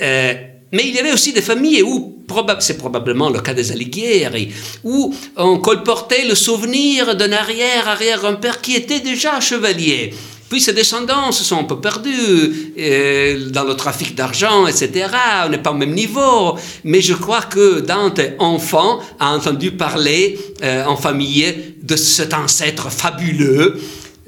Euh, 0.00 0.34
mais 0.70 0.84
il 0.86 0.94
y 0.94 0.98
avait 1.00 1.12
aussi 1.12 1.32
des 1.32 1.42
familles 1.42 1.82
où, 1.82 2.24
c'est 2.60 2.78
probablement 2.78 3.28
le 3.28 3.40
cas 3.40 3.54
des 3.54 3.72
Alighieri, 3.72 4.52
où 4.84 5.14
on 5.36 5.58
colportait 5.58 6.24
le 6.24 6.34
souvenir 6.34 7.16
d'un 7.16 7.32
arrière-arrière-grand-père 7.32 8.60
qui 8.60 8.76
était 8.76 9.00
déjà 9.00 9.40
chevalier 9.40 10.14
Puis 10.52 10.60
ses 10.60 10.74
descendants 10.74 11.32
se 11.32 11.44
sont 11.44 11.60
un 11.60 11.64
peu 11.64 11.80
perdus 11.80 12.74
euh, 12.78 13.48
dans 13.48 13.64
le 13.64 13.74
trafic 13.74 14.14
d'argent, 14.14 14.66
etc. 14.66 15.06
On 15.46 15.48
n'est 15.48 15.56
pas 15.56 15.70
au 15.70 15.74
même 15.74 15.94
niveau. 15.94 16.58
Mais 16.84 17.00
je 17.00 17.14
crois 17.14 17.40
que 17.40 17.80
Dante, 17.80 18.20
enfant, 18.38 19.00
a 19.18 19.30
entendu 19.30 19.70
parler 19.70 20.38
euh, 20.62 20.84
en 20.84 20.96
famille 20.96 21.74
de 21.82 21.96
cet 21.96 22.34
ancêtre 22.34 22.92
fabuleux 22.92 23.80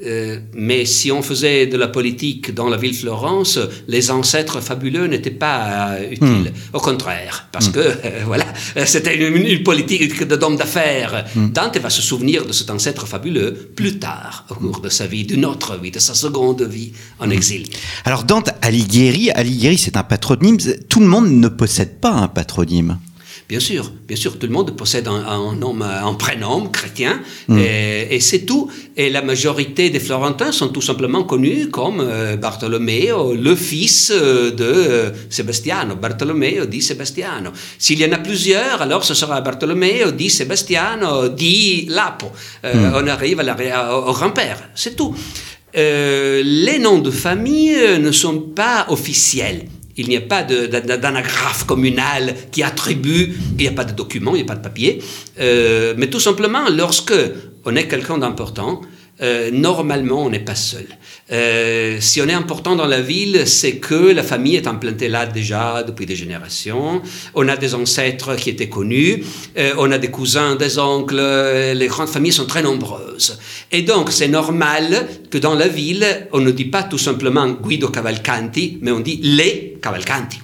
euh, 0.03 0.39
mais 0.53 0.85
si 0.85 1.09
on 1.11 1.21
faisait 1.21 1.67
de 1.67 1.77
la 1.77 1.87
politique 1.87 2.53
dans 2.53 2.67
la 2.67 2.75
ville 2.75 2.93
Florence, 2.93 3.59
les 3.87 4.11
ancêtres 4.11 4.59
fabuleux 4.59 5.07
n'étaient 5.07 5.29
pas 5.29 5.91
euh, 5.91 6.11
utiles. 6.11 6.51
Hmm. 6.51 6.75
Au 6.75 6.79
contraire, 6.79 7.47
parce 7.51 7.69
hmm. 7.69 7.73
que 7.73 7.79
euh, 7.79 7.93
voilà, 8.25 8.45
c'était 8.85 9.15
une, 9.15 9.63
politique 9.63 10.23
d'homme 10.23 10.57
d'affaires. 10.57 11.25
Hmm. 11.35 11.49
Dante 11.49 11.77
va 11.77 11.89
se 11.89 12.01
souvenir 12.01 12.45
de 12.45 12.51
cet 12.51 12.69
ancêtre 12.69 13.07
fabuleux 13.07 13.53
plus 13.53 13.97
tard, 13.97 14.45
au 14.49 14.55
cours 14.55 14.81
de 14.81 14.89
sa 14.89 15.07
vie, 15.07 15.23
d'une 15.23 15.45
autre 15.45 15.77
vie, 15.77 15.91
de 15.91 15.99
sa 15.99 16.13
seconde 16.13 16.63
vie 16.63 16.91
en 17.19 17.29
exil. 17.29 17.65
Alors 18.03 18.25
Dante 18.25 18.49
Alighieri, 18.61 19.31
Alighieri 19.31 19.77
c'est 19.77 19.95
un 19.95 20.03
patronyme. 20.03 20.57
Tout 20.89 20.99
le 20.99 21.07
monde 21.07 21.29
ne 21.29 21.47
possède 21.47 21.99
pas 21.99 22.11
un 22.11 22.27
patronyme. 22.27 22.97
Bien 23.47 23.59
sûr, 23.59 23.91
bien 24.07 24.17
sûr, 24.17 24.39
tout 24.39 24.47
le 24.47 24.53
monde 24.53 24.75
possède 24.75 25.07
un, 25.07 25.53
nom, 25.53 25.79
un 25.79 26.13
prénom 26.15 26.67
chrétien, 26.67 27.21
mm. 27.47 27.59
et, 27.59 28.19
c'est 28.19 28.39
tout. 28.39 28.71
Et 28.97 29.11
la 29.11 29.21
majorité 29.21 29.91
des 29.91 29.99
Florentins 29.99 30.51
sont 30.51 30.69
tout 30.69 30.81
simplement 30.81 31.23
connus 31.23 31.69
comme 31.69 31.99
euh, 31.99 32.37
Bartolomeo, 32.37 33.35
le 33.35 33.55
fils 33.55 34.11
euh, 34.11 34.49
de 34.49 34.63
euh, 34.63 35.11
Sebastiano, 35.29 35.95
Bartolomeo 35.95 36.65
di 36.65 36.81
Sebastiano. 36.81 37.51
S'il 37.77 37.99
y 37.99 38.05
en 38.05 38.13
a 38.13 38.17
plusieurs, 38.17 38.81
alors 38.81 39.03
ce 39.03 39.13
sera 39.13 39.39
Bartolomeo 39.41 40.09
di 40.09 40.31
Sebastiano 40.31 41.27
di 41.27 41.85
Lapo. 41.89 42.31
Mm. 42.63 42.93
On 42.95 43.07
arrive 43.07 43.39
au 43.41 44.13
grand-père, 44.13 44.69
c'est 44.73 44.95
tout. 44.95 45.15
les 45.75 46.79
noms 46.79 46.99
de 46.99 47.11
famille 47.11 47.99
ne 47.99 48.11
sont 48.11 48.39
pas 48.39 48.87
officiels. 48.89 49.67
Il 49.97 50.09
n'y 50.09 50.17
a 50.17 50.21
pas 50.21 50.43
d'anagraphe 50.43 51.65
communale 51.65 52.35
qui 52.51 52.63
attribue, 52.63 53.33
il 53.57 53.61
n'y 53.61 53.67
a 53.67 53.71
pas 53.71 53.85
de 53.85 53.93
document, 53.93 54.31
il 54.31 54.43
n'y 54.43 54.43
a 54.43 54.45
pas 54.45 54.55
de 54.55 54.63
papier. 54.63 55.01
Euh, 55.39 55.93
mais 55.97 56.07
tout 56.07 56.19
simplement, 56.19 56.69
lorsque 56.69 57.13
on 57.63 57.75
est 57.75 57.87
quelqu'un 57.87 58.17
d'important, 58.17 58.81
euh, 59.21 59.49
normalement, 59.51 60.25
on 60.25 60.29
n'est 60.29 60.39
pas 60.39 60.55
seul. 60.55 60.87
Euh, 61.31 61.97
si 62.01 62.21
on 62.21 62.27
est 62.27 62.33
important 62.33 62.75
dans 62.75 62.85
la 62.85 63.01
ville, 63.01 63.47
c'est 63.47 63.77
que 63.77 64.11
la 64.11 64.23
famille 64.23 64.55
est 64.55 64.67
implantée 64.67 65.07
là 65.07 65.25
déjà 65.25 65.83
depuis 65.83 66.05
des 66.05 66.15
générations. 66.15 67.01
On 67.33 67.47
a 67.47 67.55
des 67.55 67.75
ancêtres 67.75 68.35
qui 68.35 68.49
étaient 68.49 68.69
connus, 68.69 69.23
euh, 69.57 69.73
on 69.77 69.91
a 69.91 69.97
des 69.97 70.09
cousins, 70.09 70.55
des 70.55 70.77
oncles, 70.77 71.21
les 71.73 71.87
grandes 71.87 72.09
familles 72.09 72.33
sont 72.33 72.45
très 72.45 72.61
nombreuses. 72.61 73.39
Et 73.71 73.83
donc, 73.83 74.11
c'est 74.11 74.27
normal 74.27 75.07
que 75.29 75.37
dans 75.37 75.55
la 75.55 75.67
ville, 75.67 76.05
on 76.33 76.41
ne 76.41 76.51
dit 76.51 76.65
pas 76.65 76.83
tout 76.83 76.97
simplement 76.97 77.47
Guido 77.47 77.89
Cavalcanti, 77.89 78.79
mais 78.81 78.91
on 78.91 78.99
dit 78.99 79.19
les 79.23 79.77
Cavalcanti 79.81 80.39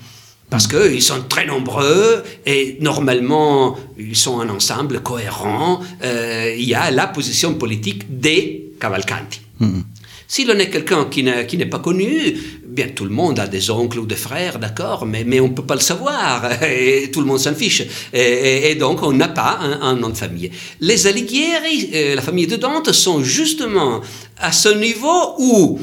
parce 0.52 0.68
qu'ils 0.68 1.02
sont 1.02 1.24
très 1.30 1.46
nombreux 1.46 2.24
et 2.46 2.78
normalement 2.82 3.78
ils 3.98 4.18
sont 4.18 4.42
un 4.42 4.50
ensemble 4.50 5.00
cohérent. 5.00 5.80
Euh, 6.04 6.54
il 6.56 6.68
y 6.68 6.76
a 6.76 6.92
la 6.92 7.08
position 7.08 7.56
politique 7.56 8.20
des 8.20 8.74
Cavalcanti. 8.80 9.40
Mm-hmm. 9.62 9.84
Si 10.28 10.44
l'on 10.46 10.58
est 10.60 10.70
quelqu'un 10.70 11.06
qui 11.06 11.24
n'est 11.24 11.66
pas 11.66 11.80
connu, 11.80 12.36
bien 12.66 12.90
tout 12.90 13.06
le 13.06 13.12
monde 13.12 13.40
a 13.40 13.48
des 13.48 13.70
oncles 13.70 14.00
ou 14.00 14.06
des 14.06 14.18
frères, 14.18 14.60
d'accord, 14.60 15.06
mais, 15.06 15.24
mais 15.24 15.40
on 15.40 15.48
ne 15.48 15.54
peut 15.54 15.66
pas 15.66 15.76
le 15.76 15.82
savoir 15.82 16.62
et 16.64 17.10
tout 17.14 17.22
le 17.22 17.28
monde 17.28 17.40
s'en 17.40 17.56
fiche. 17.56 17.84
Et, 18.12 18.76
donc 18.76 19.04
on 19.04 19.14
n'a 19.14 19.30
pas 19.30 19.58
un, 19.60 19.96
nom 19.96 20.10
de 20.10 20.18
famille. 20.18 20.52
Les 20.82 21.08
Alighieri, 21.08 21.92
euh, 21.94 22.16
la 22.16 22.22
famille 22.22 22.48
de 22.48 22.58
Dante, 22.58 22.92
sont 22.92 23.24
justement 23.24 24.02
à 24.38 24.52
ce 24.52 24.70
niveau 24.70 25.36
où 25.40 25.80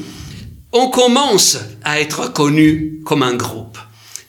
on 0.73 0.89
commence 0.89 1.57
à 1.83 1.99
être 1.99 2.31
connu 2.33 3.01
comme 3.03 3.23
un 3.23 3.33
groupe. 3.33 3.79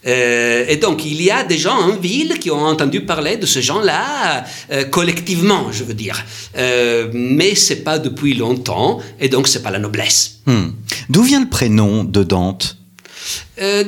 Euh, 0.07 0.65
et 0.69 0.77
donc, 0.77 1.05
il 1.05 1.21
y 1.23 1.31
a 1.31 1.45
des 1.45 1.59
gens 1.59 1.77
en 1.77 1.97
ville 1.97 2.39
qui 2.39 2.51
ont 2.51 2.65
entendu 2.65 3.03
parler 3.03 3.37
de 3.37 3.47
ce 3.47 3.61
gens-là, 3.61 4.45
euh, 4.73 4.85
collectivement, 4.85 5.71
je 5.73 5.85
veux 5.85 5.95
dire. 5.95 6.25
Euh, 6.57 7.11
mais 7.13 7.55
c'est 7.55 7.85
pas 7.85 7.99
depuis 7.99 8.35
longtemps, 8.35 9.01
et 9.21 9.29
donc 9.29 9.49
c'est 9.49 9.63
pas 9.63 9.71
la 9.71 9.79
noblesse. 9.79 10.41
Hmm. 10.47 10.71
D'où 11.09 11.23
vient 11.23 11.41
le 11.41 11.49
prénom 11.49 12.05
de 12.05 12.23
Dante? 12.23 12.77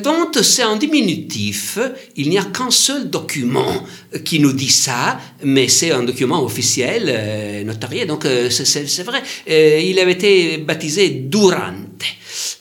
Dante, 0.03 0.43
c'est 0.43 0.63
un 0.63 0.77
diminutif. 0.77 1.79
Il 2.17 2.29
n'y 2.29 2.37
a 2.37 2.45
qu'un 2.45 2.71
seul 2.71 3.09
document 3.09 3.83
qui 4.23 4.39
nous 4.39 4.53
dit 4.53 4.69
ça, 4.69 5.19
mais 5.43 5.67
c'est 5.69 5.91
un 5.91 6.03
document 6.03 6.45
officiel, 6.45 7.65
notarié, 7.65 8.05
donc 8.05 8.27
c'est 8.51 9.03
vrai. 9.03 9.23
il 9.49 9.99
avait 9.99 10.13
été 10.13 10.59
baptisé 10.59 11.09
Durante. 11.09 12.05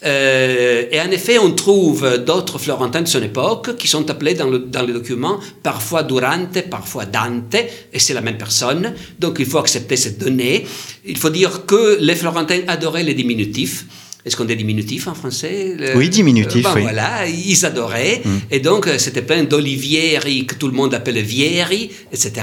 Euh, 0.03 0.85
et 0.91 0.99
en 0.99 1.11
effet, 1.11 1.37
on 1.37 1.51
trouve 1.51 2.17
d'autres 2.25 2.57
Florentins 2.57 3.01
de 3.01 3.07
son 3.07 3.21
époque 3.21 3.77
qui 3.77 3.87
sont 3.87 4.09
appelés 4.09 4.33
dans, 4.33 4.47
le, 4.47 4.59
dans 4.59 4.81
les 4.81 4.93
documents 4.93 5.39
parfois 5.61 6.03
Durante, 6.03 6.61
parfois 6.69 7.05
Dante, 7.05 7.55
et 7.93 7.99
c'est 7.99 8.13
la 8.13 8.21
même 8.21 8.37
personne. 8.37 8.93
Donc 9.19 9.37
il 9.39 9.45
faut 9.45 9.59
accepter 9.59 9.97
cette 9.97 10.17
donnée. 10.17 10.65
Il 11.05 11.17
faut 11.17 11.29
dire 11.29 11.65
que 11.65 11.97
les 11.99 12.15
Florentins 12.15 12.61
adoraient 12.67 13.03
les 13.03 13.13
diminutifs. 13.13 13.85
Est-ce 14.23 14.35
qu'on 14.35 14.45
dit 14.45 14.55
diminutif 14.55 15.07
en 15.07 15.15
français? 15.15 15.75
Oui, 15.95 16.07
diminutif, 16.07 16.61
ben 16.61 16.73
oui. 16.75 16.81
Voilà, 16.83 17.27
ils 17.27 17.65
adoraient. 17.65 18.21
Mm. 18.23 18.37
Et 18.51 18.59
donc, 18.59 18.87
c'était 18.99 19.23
plein 19.23 19.43
d'Olivieri, 19.45 20.45
que 20.45 20.53
tout 20.53 20.67
le 20.67 20.73
monde 20.73 20.93
appelait 20.93 21.23
Vieri, 21.23 21.89
etc. 22.11 22.33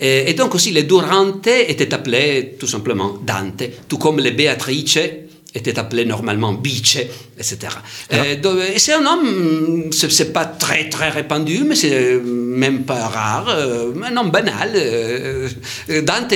Et, 0.00 0.30
et, 0.30 0.34
donc 0.34 0.54
aussi, 0.54 0.70
les 0.70 0.82
Durante 0.82 1.46
étaient 1.46 1.94
appelés 1.94 2.56
tout 2.58 2.66
simplement 2.66 3.18
Dante, 3.26 3.62
tout 3.88 3.96
comme 3.96 4.18
les 4.18 4.32
Beatrice 4.32 4.98
était 5.54 5.78
appelé 5.78 6.04
normalement 6.04 6.52
Biche, 6.52 6.98
etc. 7.38 7.58
Euh, 8.12 8.34
et 8.74 8.78
c'est 8.78 8.92
un 8.92 9.06
homme, 9.06 9.90
c'est 9.92 10.32
pas 10.32 10.44
très 10.44 10.88
très 10.88 11.10
répandu, 11.10 11.62
mais 11.64 11.76
c'est 11.76 12.20
même 12.24 12.82
pas 12.82 13.06
rare, 13.06 13.48
euh, 13.48 13.92
un 14.04 14.16
homme 14.16 14.30
banal. 14.30 14.72
Euh, 14.74 15.48
Dante 16.02 16.34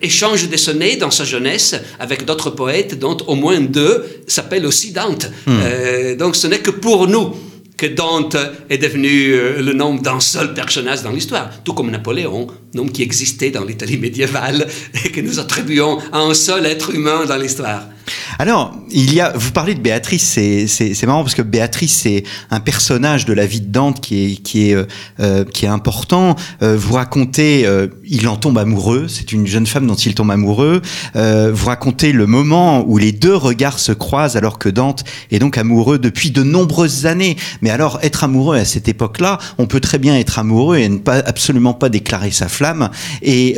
échange 0.00 0.48
des 0.48 0.56
sonnets 0.56 0.96
dans 0.96 1.10
sa 1.10 1.24
jeunesse 1.24 1.74
avec 1.98 2.24
d'autres 2.24 2.50
poètes, 2.50 2.98
dont 2.98 3.16
au 3.26 3.34
moins 3.34 3.60
deux 3.60 4.04
s'appellent 4.26 4.66
aussi 4.66 4.92
Dante. 4.92 5.30
Hmm. 5.46 6.16
donc 6.16 6.36
ce 6.36 6.46
n'est 6.46 6.60
que 6.60 6.70
pour 6.70 7.08
nous 7.08 7.34
que 7.76 7.86
Dante 7.86 8.36
est 8.70 8.78
devenu 8.78 9.32
le 9.32 9.72
nom 9.72 9.96
d'un 9.96 10.20
seul 10.20 10.54
personnage 10.54 11.02
dans 11.02 11.10
l'histoire, 11.10 11.50
tout 11.64 11.72
comme 11.72 11.90
Napoléon, 11.90 12.46
nom 12.74 12.86
qui 12.86 13.02
existait 13.02 13.50
dans 13.50 13.64
l'Italie 13.64 13.96
médiévale 13.96 14.66
et 15.04 15.10
que 15.10 15.20
nous 15.20 15.40
attribuons 15.40 15.98
à 16.12 16.20
un 16.20 16.34
seul 16.34 16.66
être 16.66 16.94
humain 16.94 17.26
dans 17.26 17.36
l'histoire. 17.36 17.88
Alors, 18.38 18.74
il 18.90 19.14
y 19.14 19.20
a, 19.20 19.32
vous 19.34 19.52
parlez 19.52 19.74
de 19.74 19.80
Béatrice, 19.80 20.38
c'est 20.66 21.06
marrant 21.06 21.22
parce 21.22 21.34
que 21.34 21.42
Béatrice, 21.42 21.94
c'est 22.02 22.24
un 22.50 22.60
personnage 22.60 23.24
de 23.24 23.32
la 23.32 23.46
vie 23.46 23.60
de 23.60 23.70
Dante 23.70 24.00
qui 24.00 24.24
est, 24.24 24.36
qui 24.36 24.70
est, 24.70 24.74
euh, 24.74 24.86
euh, 25.20 25.44
qui 25.44 25.64
est 25.64 25.68
important. 25.68 26.36
Euh, 26.62 26.76
vous 26.76 26.94
racontez, 26.94 27.66
il 28.04 28.28
en 28.28 28.36
tombe 28.36 28.58
amoureux, 28.58 29.06
c'est 29.08 29.32
une 29.32 29.46
jeune 29.46 29.66
femme 29.66 29.86
dont 29.86 29.94
il 29.94 30.14
tombe 30.14 30.30
amoureux. 30.30 30.82
vous 31.14 31.66
racontez 31.66 32.12
le 32.12 32.26
moment 32.26 32.84
où 32.86 32.98
les 32.98 33.12
deux 33.12 33.34
regards 33.34 33.78
se 33.78 33.92
croisent 33.92 34.36
alors 34.36 34.58
que 34.58 34.68
Dante 34.68 35.04
est 35.30 35.38
donc 35.38 35.58
amoureux 35.58 35.98
depuis 35.98 36.30
de 36.30 36.42
nombreuses 36.42 37.06
années. 37.06 37.36
Mais 37.62 37.70
alors, 37.70 37.98
être 38.02 38.24
amoureux 38.24 38.56
à 38.56 38.64
cette 38.64 38.88
époque-là, 38.88 39.38
on 39.58 39.66
peut 39.66 39.80
très 39.80 39.98
bien 39.98 40.16
être 40.16 40.38
amoureux 40.38 40.78
et 40.78 40.88
ne 40.88 40.98
pas, 40.98 41.16
absolument 41.16 41.74
pas 41.74 41.88
déclarer 41.88 42.30
sa 42.30 42.48
flamme. 42.48 42.90
Et 43.22 43.56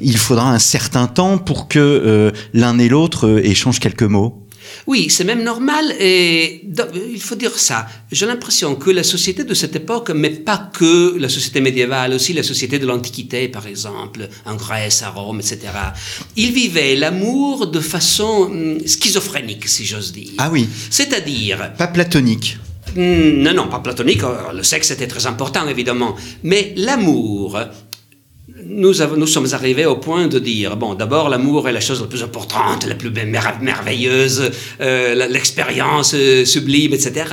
il 0.00 0.16
faudra 0.16 0.50
un 0.50 0.58
certain 0.58 1.06
temps 1.06 1.38
pour 1.38 1.68
que 1.68 2.32
l'un 2.52 2.78
et 2.78 2.88
l'autre 2.88 3.40
échangent 3.42 3.80
quelques 3.86 4.02
mots? 4.02 4.42
Oui, 4.88 5.06
c'est 5.10 5.22
même 5.22 5.44
normal 5.44 5.94
et 6.00 6.62
il 7.14 7.20
faut 7.20 7.36
dire 7.36 7.56
ça. 7.56 7.86
J'ai 8.10 8.26
l'impression 8.26 8.74
que 8.74 8.90
la 8.90 9.04
société 9.04 9.44
de 9.44 9.54
cette 9.54 9.76
époque, 9.76 10.10
mais 10.10 10.30
pas 10.30 10.70
que 10.72 11.16
la 11.18 11.28
société 11.28 11.60
médiévale, 11.60 12.12
aussi 12.14 12.32
la 12.32 12.42
société 12.42 12.80
de 12.80 12.86
l'Antiquité, 12.86 13.46
par 13.48 13.66
exemple, 13.68 14.28
en 14.44 14.56
Grèce, 14.56 15.02
à 15.02 15.10
Rome, 15.10 15.38
etc. 15.38 15.60
Ils 16.36 16.52
vivaient 16.52 16.96
l'amour 16.96 17.68
de 17.68 17.78
façon 17.80 18.50
hum, 18.50 18.80
schizophrénique, 18.84 19.68
si 19.68 19.84
j'ose 19.84 20.12
dire. 20.12 20.32
Ah 20.38 20.50
oui. 20.52 20.68
C'est-à-dire. 20.90 21.72
Pas 21.78 21.86
platonique. 21.86 22.58
Hum, 22.96 23.42
non, 23.42 23.54
non, 23.54 23.68
pas 23.68 23.78
platonique. 23.78 24.22
Le 24.52 24.64
sexe 24.64 24.90
était 24.90 25.06
très 25.06 25.26
important, 25.26 25.68
évidemment. 25.68 26.16
Mais 26.42 26.72
l'amour 26.76 27.60
nous, 28.68 29.26
sommes 29.26 29.46
arrivés 29.52 29.86
au 29.86 29.96
point 29.96 30.26
de 30.26 30.38
dire, 30.38 30.76
bon, 30.76 30.94
d'abord, 30.94 31.28
l'amour 31.28 31.68
est 31.68 31.72
la 31.72 31.80
chose 31.80 32.00
la 32.00 32.06
plus 32.06 32.22
importante, 32.22 32.86
la 32.86 32.94
plus 32.94 33.10
merveilleuse, 33.10 34.50
euh, 34.80 35.28
l'expérience 35.28 36.14
euh, 36.14 36.44
sublime, 36.44 36.92
etc. 36.92 37.24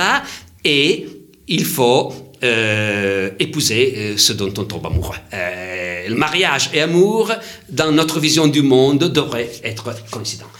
Et 0.64 1.06
il 1.48 1.64
faut 1.64 2.12
euh, 2.42 3.30
épouser 3.38 4.14
ce 4.16 4.32
dont 4.32 4.52
on 4.56 4.64
tombe 4.64 4.86
amoureux. 4.86 5.16
le 5.32 6.14
mariage 6.14 6.70
et 6.72 6.80
amour, 6.80 7.32
dans 7.68 7.92
notre 7.92 8.20
vision 8.20 8.46
du 8.46 8.62
monde, 8.62 9.04
devraient 9.12 9.50
être 9.62 9.84
coïncidents. 10.10 10.50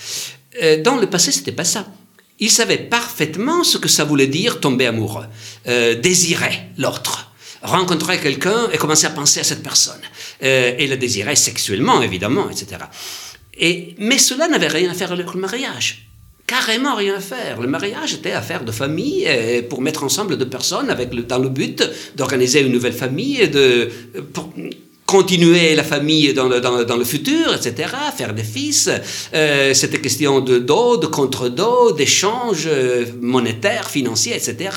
dans 0.85 0.97
le 0.97 1.07
passé, 1.07 1.33
c'était 1.33 1.53
pas 1.53 1.65
ça. 1.65 1.87
Ils 2.41 2.51
savaient 2.51 2.79
parfaitement 2.79 3.63
ce 3.65 3.79
que 3.79 3.89
ça 3.89 4.05
voulait 4.05 4.27
dire 4.27 4.61
tomber 4.61 4.87
amoureux, 4.87 5.27
désirer 5.67 6.69
l'autre 6.79 7.24
rencontrer 7.65 8.19
quelqu'un 8.19 8.69
et 8.73 8.79
commencer 8.79 9.07
à 9.07 9.11
penser 9.11 9.41
à 9.41 9.45
cette 9.45 9.63
personne. 9.63 10.01
Euh, 10.43 10.75
et 10.79 10.87
le 10.87 10.97
désirer 10.97 11.37
sexuellement, 11.37 12.03
évidemment, 12.03 12.49
etc. 12.51 12.67
Et, 13.59 13.95
mais 13.99 14.19
cela 14.19 14.49
n'avait 14.49 14.69
rien 14.69 14.91
à 14.91 14.95
faire 14.95 15.13
avec 15.13 15.33
le 15.33 15.41
mariage. 15.41 16.09
carrément 16.47 16.95
rien 16.95 17.19
faire. 17.21 17.61
Le 17.61 17.69
mariage 17.69 18.15
était 18.15 18.33
affaire 18.33 18.65
de 18.65 18.73
famille 18.73 19.27
pour 19.71 19.81
mettre 19.81 20.05
ensemble 20.05 20.37
deux 20.37 20.49
personnes 20.49 20.91
avec 20.91 21.15
le, 21.15 21.23
dans 21.23 21.39
le 21.39 21.49
but 21.49 21.83
d'organiser 22.17 22.61
une 22.61 22.73
nouvelle 22.73 22.93
famille 22.93 23.41
et 23.41 23.49
de 23.49 23.89
continuer 25.07 25.75
la 25.75 25.85
famille 25.85 26.33
dans 26.35 26.49
le, 26.49 26.61
dans, 26.61 26.97
le 26.97 27.05
futur, 27.05 27.55
etc., 27.55 27.89
faire 28.17 28.35
des 28.35 28.43
fils. 28.43 28.91
Euh, 29.35 29.75
C'était 29.75 30.01
question 30.01 30.41
de 30.41 30.59
dos, 30.59 30.97
de 30.97 31.07
contre-dos, 31.07 31.93
d'échanges 31.93 32.67
euh, 32.67 33.05
monétaires, 33.21 33.91
financiers, 33.91 34.35
etc. 34.35 34.71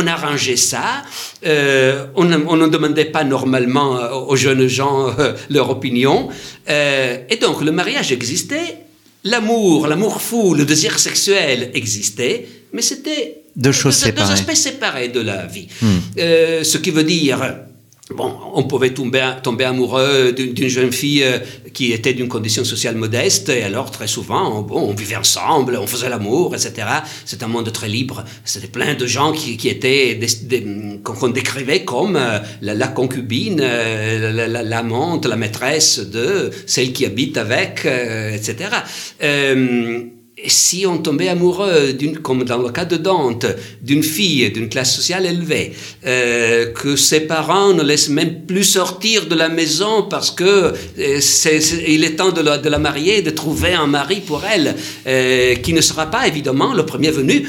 On 0.00 0.06
arrangeait 0.06 0.56
ça. 0.56 1.02
Euh, 1.44 2.06
on, 2.14 2.32
on, 2.32 2.56
ne 2.56 2.68
demandait 2.68 3.06
pas 3.06 3.24
normalement 3.24 3.98
euh, 3.98 4.12
aux 4.30 4.36
jeunes 4.36 4.68
gens 4.68 5.08
euh, 5.18 5.32
leur 5.50 5.70
opinion. 5.70 6.28
Euh, 6.68 7.18
et 7.28 7.36
donc 7.36 7.62
le 7.62 7.72
mariage 7.72 8.12
existait, 8.12 8.76
l'amour, 9.24 9.88
l'amour 9.88 10.22
fou, 10.22 10.54
le 10.54 10.64
désir 10.64 11.00
sexuel 11.00 11.72
existait, 11.74 12.46
mais 12.72 12.82
c'était 12.82 13.42
deux 13.56 13.72
choses 13.72 13.98
deux, 13.98 14.06
séparées. 14.06 14.28
Deux 14.28 14.40
aspects 14.40 14.54
séparés 14.54 15.08
de 15.08 15.20
la 15.20 15.46
vie. 15.46 15.66
Hmm. 15.82 15.98
ce 16.16 16.78
qui 16.78 16.92
veut 16.92 17.02
dire 17.02 17.40
Bon, 18.14 18.34
on 18.54 18.62
pouvait 18.62 18.94
tomber, 18.94 19.22
tomber 19.42 19.64
amoureux 19.64 20.32
d'une 20.32 20.68
jeune 20.68 20.92
fille 20.92 21.22
euh, 21.22 21.38
qui 21.74 21.92
était 21.92 22.14
d'une 22.14 22.28
condition 22.28 22.64
sociale 22.64 22.96
modeste, 22.96 23.50
et 23.50 23.62
alors 23.62 23.90
très 23.90 24.06
souvent, 24.06 24.58
on, 24.58 24.62
bon, 24.62 24.80
on 24.80 24.94
vivait 24.94 25.16
ensemble, 25.16 25.76
on 25.76 25.86
faisait 25.86 26.08
l'amour, 26.08 26.54
etc. 26.54 26.86
C'est 27.26 27.42
un 27.42 27.48
monde 27.48 27.70
très 27.70 27.88
libre. 27.88 28.24
C'était 28.44 28.66
plein 28.68 28.94
de 28.94 29.06
gens 29.06 29.32
qui, 29.32 29.58
qui 29.58 29.68
étaient 29.68 30.18
qu'on 31.04 31.28
décrivait 31.28 31.84
comme 31.84 32.16
euh, 32.16 32.38
la, 32.62 32.74
la, 32.74 32.88
concubine, 32.88 33.60
euh, 33.62 34.62
l'amante, 34.62 35.24
la, 35.24 35.30
la, 35.30 35.36
maîtresse 35.36 35.98
de 35.98 36.50
celle 36.66 36.92
qui 36.94 37.04
habite 37.04 37.36
avec, 37.36 37.84
euh, 37.84 38.34
etc. 38.34 38.70
Si 40.46 40.86
on 40.86 40.98
tombait 40.98 41.28
amoureux, 41.28 41.96
comme 42.22 42.44
dans 42.44 42.58
le 42.58 42.70
cas 42.70 42.84
de 42.84 42.96
Dante, 42.96 43.46
d'une 43.82 44.04
fille 44.04 44.50
d'une 44.50 44.68
classe 44.68 44.94
sociale 44.94 45.26
élevée, 45.26 45.72
euh, 46.06 46.72
que 46.72 46.96
ses 46.96 47.20
parents 47.20 47.72
ne 47.72 47.82
laissent 47.82 48.08
même 48.08 48.46
plus 48.46 48.64
sortir 48.64 49.26
de 49.26 49.34
la 49.34 49.48
maison 49.48 50.02
parce 50.02 50.30
que 50.30 50.72
euh, 50.98 51.20
c'est, 51.20 51.58
il 51.88 52.04
est 52.04 52.16
temps 52.16 52.30
de 52.30 52.40
la, 52.40 52.58
de 52.58 52.68
la, 52.68 52.78
marier, 52.78 53.22
de 53.22 53.30
trouver 53.30 53.74
un 53.74 53.86
mari 53.86 54.20
pour 54.24 54.44
elle, 54.44 54.76
euh, 55.06 55.56
qui 55.56 55.72
ne 55.72 55.80
sera 55.80 56.06
pas 56.06 56.28
évidemment 56.28 56.72
le 56.72 56.86
premier 56.86 57.10
venu. 57.10 57.48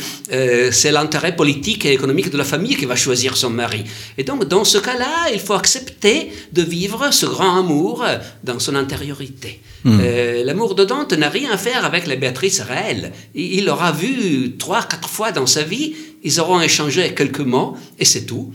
C'est 0.72 0.91
l'intérêt 0.91 1.36
politique 1.36 1.86
et 1.86 1.93
économique 1.93 2.29
de 2.29 2.38
la 2.38 2.43
famille 2.43 2.75
qui 2.75 2.86
va 2.86 2.96
choisir 2.96 3.36
son 3.36 3.50
mari. 3.50 3.84
Et 4.17 4.24
donc, 4.24 4.48
dans 4.48 4.63
ce 4.63 4.77
cas-là, 4.77 5.31
il 5.34 5.39
faut 5.39 5.53
accepter 5.53 6.29
de 6.53 6.62
vivre 6.62 7.12
ce 7.12 7.25
grand 7.25 7.60
amour 7.60 8.05
dans 8.43 8.60
son 8.60 8.75
intériorité. 8.75 9.60
Mmh. 9.86 10.00
l'amour 10.43 10.75
de 10.75 10.84
Dante 10.84 11.13
n'a 11.13 11.29
rien 11.29 11.51
à 11.51 11.58
faire 11.58 11.86
avec 11.86 12.05
la 12.05 12.17
Béatrice 12.17 12.60
Il 13.36 13.69
aura 13.69 13.91
vu 13.91 14.55
trois, 14.57 14.83
quatre 14.83 15.09
fois 15.09 15.31
dans 15.31 15.48
sa 15.48 15.63
vie, 15.63 15.93
ils 16.24 16.39
auront 16.39 16.62
échangé 16.62 17.13
quelques 17.13 17.39
mots, 17.39 17.75
et 17.98 18.05
c'est 18.05 18.25
tout. 18.25 18.51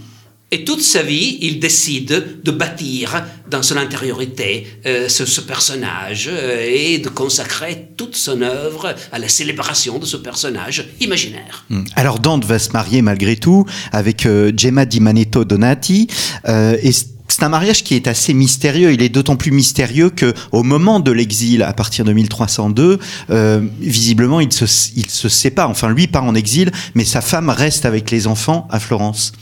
Et 0.55 0.63
toute 0.63 0.83
sa 0.83 1.03
vie, 1.03 1.39
il 1.41 1.59
décide 1.59 2.41
de 2.45 2.51
bâtir 2.53 3.25
dans 3.51 3.65
son 3.65 3.77
intériorité 3.77 4.69
euh, 4.87 5.09
ce, 5.09 5.41
personnage 5.41 6.31
euh, 6.31 6.71
et 6.73 6.99
de 6.99 7.09
consacrer 7.09 7.89
toute 7.97 8.15
son 8.15 8.41
œuvre 8.41 8.95
à 9.11 9.19
la 9.19 9.29
célébration 9.29 9.99
de 9.99 10.07
ce 10.07 10.17
personnage 10.17 10.87
imaginaire. 11.01 11.65
Alors 11.97 12.21
Dante 12.21 12.45
va 12.45 12.61
se 12.61 12.71
marier 12.71 13.03
malgré 13.03 13.35
tout 13.35 13.67
avec 13.91 14.27
euh, 14.27 14.53
Gemma 14.57 14.85
di 14.85 15.01
Manetto 15.01 15.45
Donati 15.45 16.07
et 16.47 16.93
c'est 17.35 17.43
un 17.43 17.49
mariage 17.49 17.83
qui 17.83 17.97
est 17.97 18.07
assez 18.07 18.33
mystérieux. 18.33 18.93
Il 18.93 19.03
est 19.03 19.09
d'autant 19.09 19.35
plus 19.35 19.51
mystérieux 19.51 20.09
que, 20.09 20.33
au 20.53 20.63
moment 20.63 21.01
de 21.01 21.11
l'exil, 21.11 21.65
à 21.65 21.73
partir 21.73 22.05
de 22.05 22.13
1302, 22.13 23.01
euh, 23.31 23.61
visiblement, 23.81 24.39
il 24.39 24.53
se, 24.53 24.67
il 24.95 25.11
se 25.11 25.29
sépare. 25.29 25.69
Enfin, 25.69 25.89
lui 25.89 26.07
part 26.07 26.23
en 26.23 26.37
exil, 26.37 26.71
mais 26.95 27.05
sa 27.05 27.21
femme 27.21 27.51
reste 27.51 27.87
avec 27.87 28.13
les 28.13 28.29
enfants 28.29 28.69
à 28.71 28.79
Florence. 28.79 29.33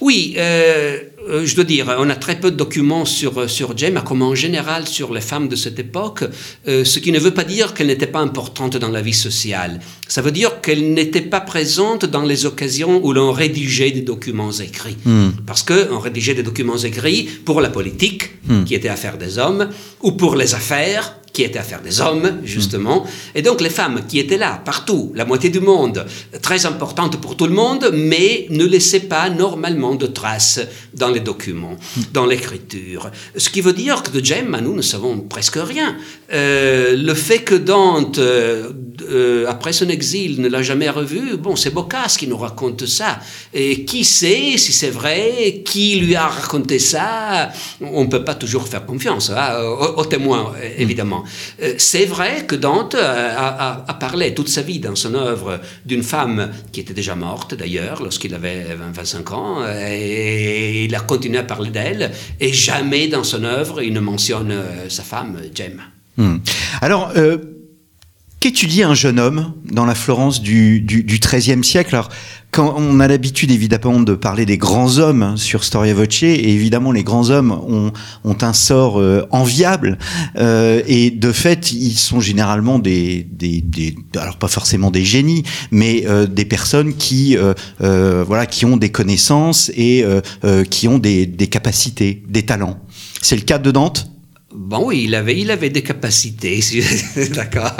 Oui, 0.00 0.34
euh, 0.38 1.00
je 1.44 1.54
dois 1.54 1.64
dire, 1.64 1.94
on 1.98 2.10
a 2.10 2.16
très 2.16 2.38
peu 2.38 2.50
de 2.50 2.56
documents 2.56 3.04
sur, 3.04 3.48
sur 3.48 3.76
Gemma, 3.76 4.02
comme 4.02 4.22
en 4.22 4.34
général 4.34 4.86
sur 4.86 5.12
les 5.12 5.20
femmes 5.20 5.48
de 5.48 5.56
cette 5.56 5.78
époque, 5.78 6.24
euh, 6.68 6.84
ce 6.84 6.98
qui 6.98 7.12
ne 7.12 7.18
veut 7.18 7.32
pas 7.32 7.44
dire 7.44 7.74
qu'elle 7.74 7.88
n'était 7.88 8.06
pas 8.06 8.20
importante 8.20 8.76
dans 8.76 8.88
la 8.88 9.02
vie 9.02 9.14
sociale. 9.14 9.80
Ça 10.08 10.22
veut 10.22 10.32
dire 10.32 10.60
qu'elle 10.60 10.92
n'était 10.94 11.20
pas 11.20 11.40
présente 11.40 12.04
dans 12.04 12.22
les 12.22 12.46
occasions 12.46 13.00
où 13.04 13.12
l'on 13.12 13.32
rédigeait 13.32 13.90
des 13.90 14.02
documents 14.02 14.52
écrits. 14.52 14.96
Mm. 15.04 15.30
Parce 15.46 15.62
qu'on 15.62 15.98
rédigeait 15.98 16.34
des 16.34 16.42
documents 16.42 16.78
écrits 16.78 17.28
pour 17.44 17.60
la 17.60 17.70
politique, 17.70 18.30
mm. 18.46 18.64
qui 18.64 18.74
était 18.74 18.88
affaire 18.88 19.18
des 19.18 19.38
hommes, 19.38 19.68
ou 20.02 20.12
pour 20.12 20.36
les 20.36 20.54
affaires, 20.54 21.16
qui 21.32 21.42
était 21.42 21.58
affaire 21.58 21.80
des 21.82 22.00
hommes, 22.00 22.40
justement. 22.44 23.04
Mmh. 23.04 23.08
Et 23.36 23.42
donc 23.42 23.60
les 23.60 23.70
femmes 23.70 24.02
qui 24.08 24.18
étaient 24.18 24.38
là, 24.38 24.60
partout, 24.64 25.12
la 25.14 25.24
moitié 25.24 25.50
du 25.50 25.60
monde, 25.60 26.04
très 26.42 26.66
importantes 26.66 27.20
pour 27.20 27.36
tout 27.36 27.46
le 27.46 27.54
monde, 27.54 27.90
mais 27.92 28.46
ne 28.50 28.64
laissaient 28.64 29.00
pas 29.00 29.30
normalement 29.30 29.94
de 29.94 30.06
traces 30.06 30.60
dans 30.94 31.10
les 31.10 31.20
documents, 31.20 31.76
mmh. 31.96 32.00
dans 32.12 32.26
l'écriture. 32.26 33.10
Ce 33.36 33.48
qui 33.50 33.60
veut 33.60 33.72
dire 33.72 34.02
que 34.02 34.10
de 34.10 34.24
Gemma, 34.24 34.60
nous 34.60 34.74
ne 34.74 34.82
savons 34.82 35.18
presque 35.20 35.58
rien. 35.60 35.96
Euh, 36.32 36.96
le 36.96 37.14
fait 37.14 37.40
que 37.40 37.54
Dante, 37.54 38.18
euh, 38.18 38.70
euh, 39.08 39.46
après 39.48 39.72
son 39.72 39.88
exil, 39.88 40.40
ne 40.40 40.48
l'a 40.48 40.62
jamais 40.62 40.88
revu, 40.88 41.36
bon, 41.36 41.56
c'est 41.56 41.70
Boccace 41.70 42.16
qui 42.16 42.26
nous 42.26 42.36
raconte 42.36 42.86
ça. 42.86 43.20
Et 43.54 43.84
qui 43.84 44.04
sait 44.04 44.56
si 44.56 44.72
c'est 44.72 44.90
vrai, 44.90 45.62
qui 45.64 45.96
lui 45.96 46.14
a 46.16 46.26
raconté 46.26 46.78
ça? 46.78 47.50
On 47.80 48.04
ne 48.04 48.08
peut 48.08 48.24
pas 48.24 48.34
toujours 48.34 48.66
faire 48.68 48.86
confiance 48.86 49.30
hein, 49.30 49.62
aux, 49.96 50.04
témoins, 50.04 50.52
évidemment. 50.78 51.24
Euh, 51.62 51.74
c'est 51.78 52.06
vrai 52.06 52.44
que 52.46 52.56
Dante 52.56 52.94
a, 52.94 53.96
parlé 54.00 54.34
toute 54.34 54.48
sa 54.48 54.62
vie 54.62 54.78
dans 54.78 54.94
son 54.94 55.14
œuvre 55.14 55.60
d'une 55.84 56.02
femme 56.02 56.50
qui 56.72 56.80
était 56.80 56.94
déjà 56.94 57.14
morte 57.14 57.54
d'ailleurs 57.54 58.02
lorsqu'il 58.02 58.34
avait 58.34 58.66
20-25 58.94 59.34
ans 59.34 59.58
et 59.68 60.84
il 60.84 60.94
a 60.94 61.00
continué 61.00 61.38
à 61.38 61.42
parler 61.42 61.70
d'elle 61.70 62.10
et 62.40 62.52
jamais 62.52 63.08
dans 63.08 63.24
son 63.24 63.44
œuvre 63.44 63.82
il 63.82 63.92
ne 63.92 64.00
mentionne 64.00 64.52
euh, 64.52 64.88
sa 64.88 65.02
femme 65.02 65.36
Gemma. 65.54 65.82
Hmm. 66.16 66.38
Alors 66.80 67.12
Qu'étudie 68.40 68.82
un 68.82 68.94
jeune 68.94 69.20
homme 69.20 69.52
dans 69.70 69.84
la 69.84 69.94
Florence 69.94 70.40
du, 70.40 70.80
du, 70.80 71.04
du 71.04 71.18
XIIIe 71.18 71.62
siècle? 71.62 71.94
Alors, 71.94 72.08
quand 72.50 72.74
on 72.78 72.98
a 72.98 73.06
l'habitude 73.06 73.50
évidemment 73.50 74.00
de 74.00 74.14
parler 74.14 74.46
des 74.46 74.56
grands 74.56 74.96
hommes 74.96 75.36
sur 75.36 75.62
Storia 75.62 75.92
Voce, 75.92 76.22
et 76.22 76.48
évidemment 76.48 76.90
les 76.90 77.04
grands 77.04 77.28
hommes 77.28 77.52
ont, 77.52 77.92
ont 78.24 78.36
un 78.40 78.54
sort 78.54 78.98
euh, 78.98 79.26
enviable, 79.30 79.98
euh, 80.36 80.80
et 80.86 81.10
de 81.10 81.32
fait 81.32 81.70
ils 81.72 81.98
sont 81.98 82.20
généralement 82.20 82.78
des, 82.78 83.28
des, 83.30 83.60
des 83.60 83.94
alors 84.16 84.38
pas 84.38 84.48
forcément 84.48 84.90
des 84.90 85.04
génies, 85.04 85.42
mais 85.70 86.04
euh, 86.06 86.26
des 86.26 86.46
personnes 86.46 86.94
qui 86.94 87.36
euh, 87.36 88.24
voilà 88.26 88.46
qui 88.46 88.64
ont 88.64 88.78
des 88.78 88.90
connaissances 88.90 89.70
et 89.76 90.02
qui 90.70 90.88
ont 90.88 90.98
des, 90.98 91.26
des 91.26 91.46
capacités, 91.48 92.22
des 92.26 92.44
talents. 92.44 92.78
C'est 93.20 93.36
le 93.36 93.42
cas 93.42 93.58
de 93.58 93.70
Dante? 93.70 94.09
Bon, 94.52 94.86
oui, 94.86 95.04
il 95.04 95.14
avait, 95.14 95.38
il 95.38 95.50
avait 95.52 95.70
des 95.70 95.82
capacités, 95.82 96.60
d'accord. 97.34 97.76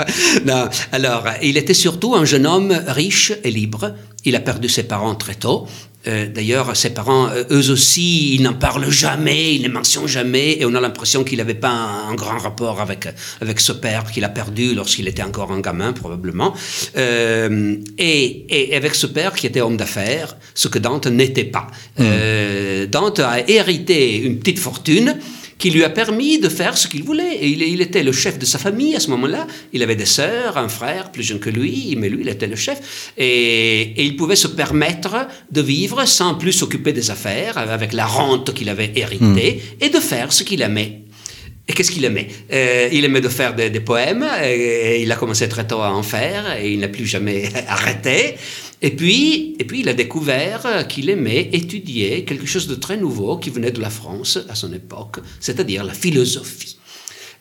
Alors, 0.93 1.25
il 1.41 1.57
était 1.57 1.73
surtout 1.73 2.15
un 2.15 2.23
jeune 2.23 2.47
homme 2.47 2.73
riche 2.87 3.33
et 3.43 3.51
libre. 3.51 3.93
Il 4.23 4.37
a 4.37 4.39
perdu 4.39 4.69
ses 4.69 4.83
parents 4.83 5.15
très 5.15 5.35
tôt. 5.35 5.67
Euh, 6.07 6.27
D'ailleurs, 6.27 6.75
ses 6.77 6.91
parents, 6.91 7.29
eux 7.51 7.71
aussi, 7.71 8.35
ils 8.35 8.41
n'en 8.41 8.53
parlent 8.53 8.89
jamais, 8.89 9.53
ils 9.53 9.61
ne 9.63 9.67
mentionnent 9.67 10.07
jamais, 10.07 10.59
et 10.59 10.65
on 10.65 10.73
a 10.73 10.79
l'impression 10.79 11.25
qu'il 11.25 11.39
n'avait 11.39 11.55
pas 11.55 11.69
un, 11.69 12.09
un, 12.09 12.15
grand 12.15 12.37
rapport 12.37 12.79
avec, 12.79 13.07
avec 13.41 13.59
ce 13.59 13.73
père 13.73 14.09
qu'il 14.09 14.23
a 14.23 14.29
perdu 14.29 14.73
lorsqu'il 14.73 15.07
était 15.09 15.23
encore 15.23 15.51
un 15.51 15.59
gamin, 15.59 15.91
probablement. 15.91 16.53
Euh, 16.95 17.75
et, 17.97 18.45
et, 18.49 18.75
avec 18.75 18.95
ce 18.95 19.07
père 19.07 19.33
qui 19.33 19.45
était 19.45 19.61
homme 19.61 19.77
d'affaires, 19.77 20.37
ce 20.55 20.69
que 20.69 20.79
Dante 20.79 21.07
n'était 21.07 21.43
pas. 21.43 21.67
Mmh. 21.97 22.03
Euh, 22.03 22.87
Dante 22.87 23.19
a 23.19 23.47
hérité 23.47 24.17
une 24.17 24.39
petite 24.39 24.59
fortune 24.59 25.17
qui 25.61 25.69
lui 25.69 25.83
a 25.83 25.91
permis 25.91 26.39
de 26.39 26.49
faire 26.49 26.75
ce 26.75 26.87
qu'il 26.87 27.03
voulait. 27.03 27.35
Et 27.35 27.47
il, 27.47 27.61
il, 27.61 27.81
était 27.81 28.01
le 28.01 28.11
chef 28.11 28.39
de 28.39 28.45
sa 28.45 28.57
famille 28.57 28.95
à 28.95 28.99
ce 28.99 29.11
moment-là. 29.11 29.45
Il 29.73 29.83
avait 29.83 29.95
des 29.95 30.07
sœurs, 30.07 30.57
un 30.57 30.67
frère 30.67 31.11
plus 31.11 31.21
jeune 31.21 31.39
que 31.39 31.51
lui, 31.51 31.95
mais 31.99 32.09
lui, 32.09 32.21
il 32.21 32.29
était 32.29 32.47
le 32.47 32.55
chef. 32.55 33.11
Et, 33.15 33.81
et 33.95 34.03
il 34.03 34.15
pouvait 34.15 34.35
se 34.35 34.47
permettre 34.47 35.27
de 35.51 35.61
vivre 35.61 36.03
sans 36.05 36.33
plus 36.33 36.51
s'occuper 36.51 36.93
des 36.93 37.11
affaires, 37.11 37.59
avec 37.59 37.93
la 37.93 38.07
rente 38.07 38.55
qu'il 38.55 38.69
avait 38.69 38.91
héritée, 38.95 39.61
mmh. 39.61 39.85
et 39.85 39.89
de 39.89 39.99
faire 39.99 40.33
ce 40.33 40.41
qu'il 40.43 40.63
aimait. 40.63 41.01
Et 41.67 41.73
qu'est-ce 41.73 41.91
qu'il 41.91 42.05
aimait? 42.05 42.27
Euh, 42.51 42.89
Il 42.91 43.05
aimait 43.05 43.21
de 43.21 43.29
faire 43.29 43.53
des, 43.53 43.69
des 43.69 43.81
poèmes, 43.81 44.27
et, 44.43 44.95
et 44.95 45.01
il 45.03 45.11
a 45.11 45.15
commencé 45.15 45.47
très 45.47 45.67
tôt 45.67 45.81
à 45.81 45.91
en 45.91 46.01
faire, 46.01 46.57
et 46.59 46.73
il 46.73 46.79
n'a 46.79 46.87
plus 46.87 47.05
jamais 47.05 47.49
arrêté. 47.67 48.35
Et 48.81 48.91
puis, 48.91 49.55
et 49.59 49.63
puis, 49.63 49.81
il 49.81 49.89
a 49.89 49.93
découvert 49.93 50.87
qu'il 50.87 51.09
aimait 51.09 51.49
étudier 51.53 52.25
quelque 52.25 52.47
chose 52.47 52.67
de 52.67 52.75
très 52.75 52.97
nouveau 52.97 53.37
qui 53.37 53.51
venait 53.51 53.71
de 53.71 53.79
la 53.79 53.91
France 53.91 54.39
à 54.49 54.55
son 54.55 54.73
époque, 54.73 55.19
c'est-à-dire 55.39 55.83
la 55.83 55.93
philosophie. 55.93 56.77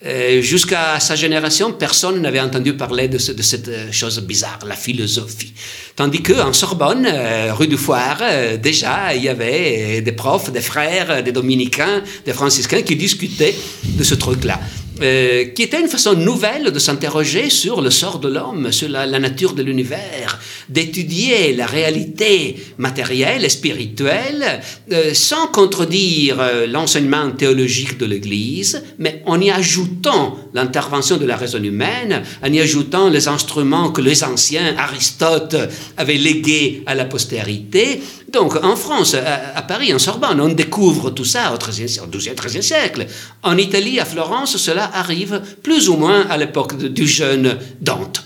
Euh, 0.04 0.40
Jusqu'à 0.40 0.98
sa 0.98 1.14
génération, 1.14 1.72
personne 1.72 2.22
n'avait 2.22 2.40
entendu 2.40 2.74
parler 2.74 3.08
de, 3.08 3.18
ce, 3.18 3.32
de, 3.32 3.42
cette 3.42 3.92
chose 3.92 4.18
bizarre, 4.20 4.60
la 4.66 4.74
philosophie. 4.74 5.52
Tandis 5.94 6.22
qu'en 6.22 6.54
Sorbonne, 6.54 7.06
euh, 7.06 7.52
rue 7.52 7.68
du 7.68 7.76
Foire, 7.76 8.18
euh, 8.22 8.56
déjà, 8.56 9.14
il 9.14 9.22
y 9.22 9.28
avait 9.28 10.00
des 10.00 10.12
profs, 10.12 10.50
des 10.50 10.62
frères, 10.62 11.22
des 11.22 11.32
dominicains, 11.32 12.02
des 12.24 12.32
franciscains 12.32 12.80
qui 12.80 12.96
discutaient 12.96 13.54
de 13.84 14.02
ce 14.02 14.14
truc-là. 14.14 14.58
Euh, 15.02 15.46
qui 15.46 15.62
était 15.62 15.80
une 15.80 15.88
façon 15.88 16.14
nouvelle 16.14 16.70
de 16.70 16.78
s'interroger 16.78 17.50
sur 17.50 17.80
le 17.80 17.90
sort 17.90 18.18
de 18.18 18.28
l'homme, 18.28 18.70
sur 18.72 18.88
la, 18.88 19.06
nature 19.06 19.54
de 19.54 19.62
l'univers, 19.62 20.38
d'étudier 20.68 21.54
la 21.54 21.66
réalité 21.66 22.56
matérielle 22.78 23.44
et 23.44 23.48
spirituelle 23.48 24.60
euh, 24.92 25.14
sans 25.14 25.46
contredire 25.46 26.40
euh, 26.40 26.66
l'enseignement 26.66 27.30
théologique 27.30 27.98
de 27.98 28.06
l'Église, 28.06 28.82
mais 28.98 29.22
en 29.26 29.40
y 29.40 29.50
ajoutant 29.50 30.38
l'intervention 30.54 31.16
de 31.16 31.26
la 31.26 31.36
raison 31.36 31.62
humaine, 31.62 32.22
en 32.42 32.52
y 32.52 32.60
ajoutant 32.60 33.08
les 33.08 33.28
instruments 33.28 33.90
que 33.90 34.00
les 34.00 34.22
anciens, 34.24 34.74
Aristote, 34.76 35.56
avaient 35.96 36.18
légués 36.18 36.82
à 36.86 36.94
la 36.94 37.04
postérité. 37.04 38.00
Donc 38.32 38.56
en 38.62 38.76
France, 38.76 39.14
à, 39.14 39.62
Paris, 39.62 39.92
en 39.92 39.98
Sorbonne, 39.98 40.40
on 40.40 40.48
découvre 40.48 41.10
tout 41.10 41.24
ça 41.24 41.52
au 41.52 41.58
XIIIe, 41.58 42.00
12 42.10 42.28
13e 42.28 42.62
siècle. 42.62 43.06
En 43.42 43.56
Italie, 43.56 43.98
à 43.98 44.04
Florence, 44.04 44.56
cela 44.56 44.90
arrive 44.94 45.42
plus 45.62 45.88
ou 45.88 45.96
moins 45.96 46.26
à 46.28 46.36
l'époque 46.36 46.76
du 46.76 47.06
jeune 47.06 47.58
Dante, 47.80 48.24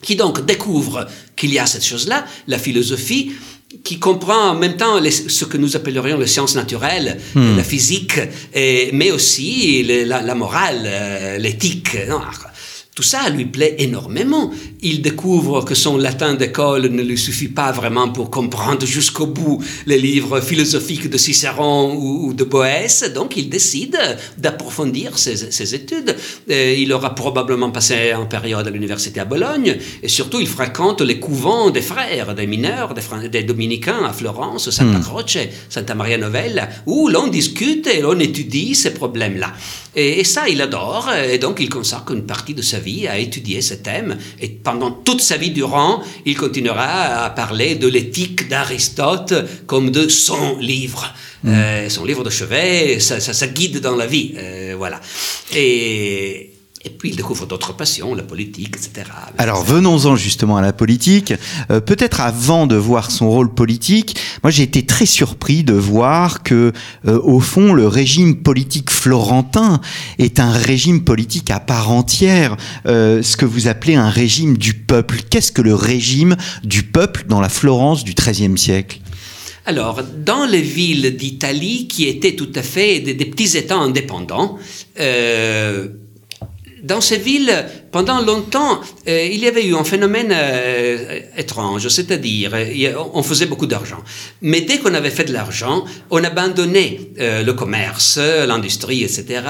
qui 0.00 0.16
donc 0.16 0.46
découvre 0.46 1.06
qu'il 1.36 1.52
y 1.52 1.58
a 1.58 1.66
cette 1.66 1.84
chose-là, 1.84 2.24
la 2.48 2.58
philosophie, 2.58 3.32
qui 3.84 3.98
comprend 3.98 4.50
en 4.50 4.54
même 4.54 4.76
temps 4.76 4.98
ce 5.04 5.44
que 5.44 5.56
nous 5.56 5.76
appellerions 5.76 6.18
les 6.18 6.26
sciences 6.26 6.54
naturelles, 6.54 7.18
hmm. 7.34 7.56
la 7.56 7.64
physique, 7.64 8.20
mais 8.54 9.10
aussi 9.10 9.82
la, 9.82 10.34
morale, 10.34 10.82
euh, 10.84 11.38
l'éthique. 11.38 11.96
Tout 12.94 13.02
ça 13.02 13.30
lui 13.30 13.46
plaît 13.46 13.76
énormément. 13.78 14.50
Il 14.82 15.00
découvre 15.00 15.64
que 15.64 15.74
son 15.74 15.96
latin 15.96 16.34
d'école 16.34 16.88
ne 16.88 17.02
lui 17.02 17.16
suffit 17.16 17.48
pas 17.48 17.72
vraiment 17.72 18.10
pour 18.10 18.30
comprendre 18.30 18.84
jusqu'au 18.84 19.26
bout 19.26 19.64
les 19.86 19.96
livres 19.96 20.42
philosophiques 20.42 21.08
de 21.08 21.16
Cicéron 21.16 21.94
ou, 21.94 22.34
de 22.34 22.44
Boès, 22.44 23.10
donc 23.14 23.38
il 23.38 23.48
décide 23.48 23.98
d'approfondir 24.36 25.16
ses, 25.16 25.74
études. 25.74 26.14
il 26.48 26.92
aura 26.92 27.14
probablement 27.14 27.70
passé 27.70 28.12
une 28.12 28.28
période 28.28 28.66
à 28.66 28.70
l'université 28.70 29.20
à 29.20 29.24
Bologne, 29.24 29.78
et 30.02 30.08
surtout 30.08 30.40
il 30.40 30.48
fréquente 30.48 31.00
les 31.00 31.18
couvents 31.18 31.70
des 31.70 31.80
frères, 31.80 32.34
des 32.34 32.46
mineurs, 32.46 32.92
des, 33.30 33.42
dominicains 33.42 34.04
à 34.04 34.12
Florence, 34.12 34.68
Santa 34.68 34.98
hmm. 34.98 35.02
Croce, 35.02 35.38
Santa 35.70 35.94
Maria 35.94 36.18
Novella, 36.18 36.68
où 36.84 37.08
l'on 37.08 37.28
discute 37.28 37.86
et 37.86 38.02
l'on 38.02 38.18
étudie 38.18 38.74
ces 38.74 38.92
problèmes-là. 38.92 39.54
Et, 39.94 40.24
ça, 40.24 40.48
il 40.48 40.60
adore, 40.60 41.10
et 41.12 41.38
donc 41.38 41.58
il 41.60 41.68
consacre 41.68 42.12
une 42.12 42.24
partie 42.24 42.54
de 42.54 42.62
sa 42.62 42.81
vie 42.82 43.08
à 43.08 43.18
étudier 43.18 43.62
ce 43.62 43.74
thème. 43.74 44.18
Et 44.40 44.48
pendant 44.48 44.90
toute 44.90 45.22
sa 45.22 45.38
vie 45.38 45.50
durant, 45.50 46.02
il 46.26 46.36
continuera 46.36 47.24
à 47.24 47.30
parler 47.30 47.76
de 47.76 47.88
l'éthique 47.88 48.48
d'Aristote 48.48 49.32
comme 49.66 49.90
de 49.90 50.08
son 50.08 50.58
livre. 50.58 51.14
Mm. 51.44 51.48
Euh, 51.48 51.88
son 51.88 52.04
livre 52.04 52.22
de 52.22 52.30
chevet, 52.30 53.00
ça, 53.00 53.20
ça, 53.20 53.46
guide 53.46 53.80
dans 53.80 53.96
la 53.96 54.06
vie. 54.06 54.34
Euh, 54.36 54.74
voilà. 54.76 55.00
Et, 55.54 56.50
et 56.84 56.90
puis 56.90 57.10
il 57.10 57.16
découvre 57.16 57.46
d'autres 57.46 57.74
passions, 57.74 58.14
la 58.14 58.22
politique, 58.22 58.76
etc. 58.76 59.08
Alors 59.38 59.64
venons-en 59.64 60.16
justement 60.16 60.56
à 60.56 60.62
la 60.62 60.72
politique. 60.72 61.32
Euh, 61.70 61.80
peut-être 61.80 62.20
avant 62.20 62.66
de 62.66 62.76
voir 62.76 63.10
son 63.10 63.30
rôle 63.30 63.52
politique, 63.52 64.16
moi 64.42 64.50
j'ai 64.50 64.64
été 64.64 64.84
très 64.84 65.06
surpris 65.06 65.62
de 65.62 65.74
voir 65.74 66.42
que, 66.42 66.72
euh, 67.06 67.20
au 67.22 67.40
fond, 67.40 67.72
le 67.72 67.86
régime 67.86 68.42
politique 68.42 68.90
florentin 68.90 69.80
est 70.18 70.40
un 70.40 70.52
régime 70.52 71.04
politique 71.04 71.50
à 71.50 71.60
part 71.60 71.90
entière, 71.90 72.56
euh, 72.86 73.22
ce 73.22 73.36
que 73.36 73.44
vous 73.44 73.68
appelez 73.68 73.94
un 73.94 74.10
régime 74.10 74.56
du 74.56 74.74
peuple. 74.74 75.18
Qu'est-ce 75.30 75.52
que 75.52 75.62
le 75.62 75.74
régime 75.74 76.36
du 76.64 76.82
peuple 76.82 77.24
dans 77.28 77.40
la 77.40 77.48
Florence 77.48 78.04
du 78.04 78.14
XIIIe 78.14 78.58
siècle? 78.58 79.00
Alors, 79.64 80.02
dans 80.02 80.44
les 80.44 80.60
villes 80.60 81.16
d'Italie 81.16 81.86
qui 81.86 82.08
étaient 82.08 82.34
tout 82.34 82.50
à 82.56 82.62
fait 82.62 82.98
des, 82.98 83.14
petits 83.24 83.56
États 83.56 83.76
indépendants, 83.76 84.58
euh, 84.98 85.88
dans 86.82 87.00
ces 87.00 87.18
villes, 87.18 87.64
pendant 87.92 88.22
longtemps, 88.22 88.80
euh, 89.06 89.28
il 89.30 89.38
y 89.38 89.46
avait 89.46 89.64
eu 89.64 89.76
un 89.76 89.84
phénomène 89.84 90.32
euh, 90.34 91.20
étrange, 91.36 91.86
c'est-à-dire, 91.88 92.52
on 93.12 93.22
faisait 93.22 93.46
beaucoup 93.46 93.66
d'argent. 93.66 94.02
Mais 94.40 94.62
dès 94.62 94.78
qu'on 94.78 94.94
avait 94.94 95.10
fait 95.10 95.24
de 95.24 95.32
l'argent, 95.32 95.84
on 96.10 96.24
abandonnait 96.24 96.98
euh, 97.20 97.42
le 97.44 97.52
commerce, 97.52 98.18
l'industrie, 98.18 99.04
etc. 99.04 99.42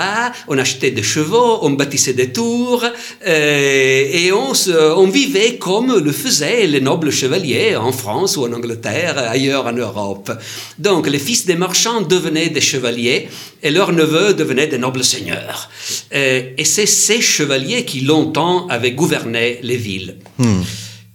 On 0.49 0.59
achetait 0.59 0.91
des 0.91 1.03
chevaux, 1.03 1.61
on 1.63 1.71
bâtissait 1.71 2.13
des 2.13 2.33
tours, 2.33 2.85
et 3.25 4.31
on, 4.33 4.53
on 4.97 5.07
vivait 5.07 5.57
comme 5.57 5.99
le 6.05 6.13
faisaient 6.13 6.67
les 6.67 6.81
nobles 6.81 7.13
chevaliers 7.13 7.77
en 7.77 7.93
France 7.93 8.37
ou 8.37 8.45
en 8.45 8.53
Angleterre, 8.53 9.17
ailleurs 9.17 9.67
en 9.67 9.73
Europe. 9.73 10.33
Donc, 10.79 11.07
les 11.07 11.21
fils 11.21 11.47
des 11.47 11.55
marchands 11.55 12.03
devenaient 12.03 12.49
des 12.51 12.61
chevaliers, 12.61 13.29
et 13.63 13.71
leurs 13.71 13.93
neveux 13.93 14.35
devenaient 14.35 14.67
des 14.67 14.79
nobles 14.79 15.05
seigneurs. 15.05 15.71
et 16.11 16.65
c'est 16.65 16.87
ces 16.87 17.22
chevaliers 17.23 17.85
qui 17.85 18.01
l'ont 18.01 18.33
avait 18.69 18.93
gouverné 18.93 19.59
les 19.63 19.77
villes. 19.77 20.17
Hmm. 20.39 20.63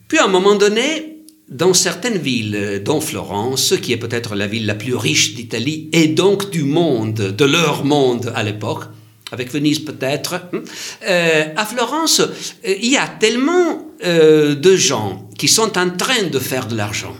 Puis 0.08 0.18
à 0.18 0.26
un 0.26 0.30
moment 0.30 0.56
donné, 0.56 1.18
dans 1.50 1.74
certaines 1.74 2.18
villes, 2.18 2.82
dont 2.84 3.02
Florence, 3.02 3.76
qui 3.82 3.94
est 3.94 3.98
peut-être 3.98 4.36
la 4.36 4.48
ville 4.48 4.66
la 4.66 4.76
plus 4.76 4.96
riche 4.96 5.36
d'Italie 5.36 5.90
et 5.94 6.08
donc 6.08 6.50
du 6.50 6.64
monde, 6.64 7.14
de 7.14 7.46
leur 7.46 7.86
monde 7.86 8.32
à 8.36 8.44
l'époque, 8.44 8.84
avec 9.32 9.52
Venise 9.52 9.80
peut-être, 9.80 10.36
hein, 10.36 10.62
euh, 11.08 11.46
à 11.56 11.66
Florence, 11.66 12.20
euh, 12.22 12.76
il 12.82 12.92
y 12.92 12.98
a 12.98 13.08
tellement 13.08 13.88
euh, 14.06 14.56
de 14.56 14.76
gens 14.76 15.28
qui 15.38 15.48
sont 15.48 15.78
en 15.78 15.90
train 15.90 16.24
de 16.24 16.40
faire 16.40 16.68
de 16.68 16.76
l'argent 16.76 17.16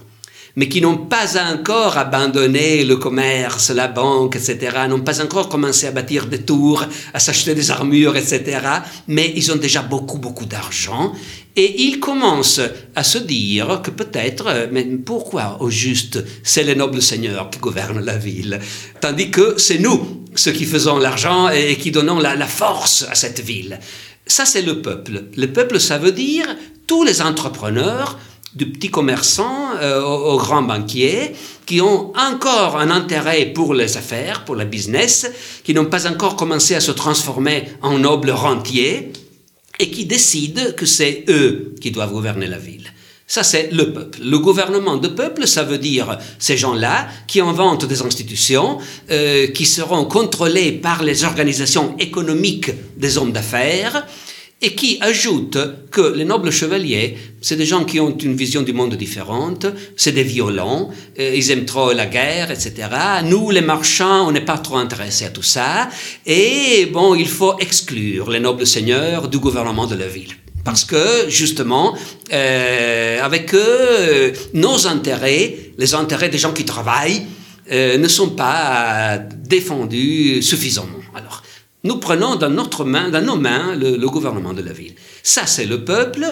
mais 0.58 0.68
qui 0.68 0.82
n'ont 0.82 0.98
pas 0.98 1.40
encore 1.54 2.00
abandonné 2.00 2.84
le 2.84 2.96
commerce, 2.98 3.70
la 3.70 3.88
banque, 3.88 4.38
etc., 4.38 4.76
n'ont 4.90 5.02
pas 5.02 5.22
encore 5.22 5.50
commencé 5.50 5.86
à 5.86 5.92
bâtir 5.92 6.26
des 6.26 6.42
tours, 6.42 6.84
à 7.14 7.20
s'acheter 7.20 7.54
des 7.54 7.70
armures, 7.70 8.18
etc., 8.18 8.60
mais 9.08 9.32
ils 9.36 9.52
ont 9.52 9.58
déjà 9.58 9.84
beaucoup, 9.84 10.18
beaucoup 10.18 10.48
d'argent, 10.48 11.14
et 11.56 11.84
ils 11.84 12.00
commencent 12.00 12.62
à 12.96 13.04
se 13.04 13.20
dire 13.20 13.84
que 13.84 13.92
peut-être, 13.92 14.68
mais 14.72 14.84
pourquoi 14.84 15.58
au 15.60 15.70
juste 15.70 16.24
c'est 16.42 16.64
les 16.64 16.76
nobles 16.76 17.04
seigneurs 17.04 17.52
qui 17.52 17.60
gouvernent 17.60 18.04
la 18.04 18.18
ville, 18.18 18.60
tandis 19.00 19.30
que 19.30 19.60
c'est 19.60 19.78
nous, 19.78 20.26
ceux 20.34 20.54
qui 20.54 20.66
faisons 20.66 20.98
l'argent 20.98 21.50
et 21.50 21.76
qui 21.76 21.92
donnons 21.92 22.20
la, 22.20 22.36
la 22.36 22.48
force 22.48 23.06
à 23.12 23.14
cette 23.14 23.42
ville. 23.42 23.80
Ça, 24.26 24.46
c'est 24.46 24.64
le 24.64 24.82
peuple. 24.82 25.26
Le 25.38 25.48
peuple, 25.48 25.80
ça 25.80 26.00
veut 26.00 26.12
dire 26.12 26.48
tous 26.88 27.04
les 27.04 27.22
entrepreneurs, 27.22 28.18
du 28.56 28.72
petit 28.72 28.90
commerçant 28.90 29.76
euh, 29.82 30.02
aux, 30.02 30.38
grands 30.38 30.64
banquiers 30.64 31.34
qui 31.66 31.82
ont 31.82 32.14
encore 32.16 32.78
un 32.78 32.90
intérêt 32.90 33.48
pour 33.48 33.74
les 33.74 33.98
affaires, 33.98 34.46
pour 34.46 34.56
le 34.56 34.66
business, 34.66 35.30
qui 35.64 35.74
n'ont 35.74 35.86
pas 35.86 36.08
encore 36.08 36.36
commencé 36.36 36.74
à 36.76 36.80
se 36.80 36.92
transformer 36.92 37.66
en 37.82 38.00
nobles 38.00 38.32
rentiers 38.32 39.12
et 39.80 39.92
qui 39.92 40.06
décident 40.06 40.72
que 40.76 40.86
c'est 40.86 41.26
eux 41.28 41.76
qui 41.82 41.92
doivent 41.92 42.14
gouverner 42.14 42.48
la 42.48 42.58
ville. 42.58 42.92
Ça, 43.30 43.44
c'est 43.44 43.74
le 43.74 43.92
peuple. 43.92 44.20
Le 44.24 44.40
gouvernement 44.40 44.96
de 44.96 45.10
peuple, 45.10 45.48
ça 45.48 45.64
veut 45.64 45.78
dire 45.78 46.18
ces 46.40 46.56
gens-là 46.56 47.10
qui 47.28 47.42
inventent 47.42 47.84
des 47.84 48.02
institutions 48.02 48.78
euh, 49.12 49.48
qui 49.48 49.66
seront 49.66 50.06
contrôlées 50.06 50.72
par 50.72 51.04
les 51.04 51.26
organisations 51.26 51.94
économiques 52.00 52.72
des 52.96 53.18
hommes 53.18 53.34
d'affaires, 53.34 54.08
et 54.62 54.74
qui 54.74 54.98
ajoute 55.02 55.58
que 55.92 56.02
les 56.16 56.26
nobles 56.26 56.52
chevaliers, 56.52 57.16
c'est 57.42 57.56
des 57.56 57.66
gens 57.66 57.84
qui 57.84 58.00
ont 58.00 58.18
une 58.18 58.36
vision 58.36 58.64
du 58.64 58.74
monde 58.74 58.96
différente, 58.96 59.68
c'est 59.96 60.14
des 60.14 60.24
violents, 60.24 60.90
euh, 61.20 61.36
ils 61.36 61.52
aiment 61.52 61.66
trop 61.66 61.94
la 61.94 62.08
guerre, 62.08 62.50
etc. 62.50 62.74
Nous, 63.26 63.52
les 63.52 63.62
marchands, 63.62 64.28
on 64.28 64.32
n'est 64.32 64.42
pas 64.46 64.58
trop 64.58 64.78
intéressés 64.78 65.26
à 65.26 65.30
tout 65.30 65.44
ça, 65.44 65.90
et 66.26 66.88
bon, 66.92 67.14
il 67.14 67.28
faut 67.28 67.58
exclure 67.60 68.32
les 68.32 68.40
nobles 68.40 68.66
seigneurs 68.66 69.28
du 69.28 69.38
gouvernement 69.38 69.86
de 69.86 69.96
la 69.96 70.08
ville. 70.08 70.34
Parce 70.64 70.84
que, 70.84 71.30
justement, 71.30 71.96
euh, 72.34 73.22
avec 73.24 73.54
eux, 73.54 74.34
nos 74.54 74.88
intérêts, 74.88 75.56
les 75.78 75.94
intérêts 75.94 76.30
des 76.30 76.38
gens 76.40 76.52
qui 76.52 76.66
travaillent, 76.66 77.26
euh, 77.72 77.98
ne 77.98 78.08
sont 78.08 78.30
pas 78.30 79.18
défendus 79.18 80.42
suffisamment. 80.42 81.00
Alors, 81.14 81.44
nous 81.88 81.98
prenons 81.98 82.36
dans, 82.36 82.50
notre 82.50 82.84
main, 82.84 83.10
dans 83.10 83.24
nos 83.24 83.38
mains 83.38 83.76
le, 83.76 84.08
gouvernement 84.08 84.54
de 84.54 84.62
la 84.62 84.74
ville. 84.74 84.94
Ça, 85.24 85.46
c'est 85.46 85.66
le 85.66 85.84
peuple, 85.84 86.26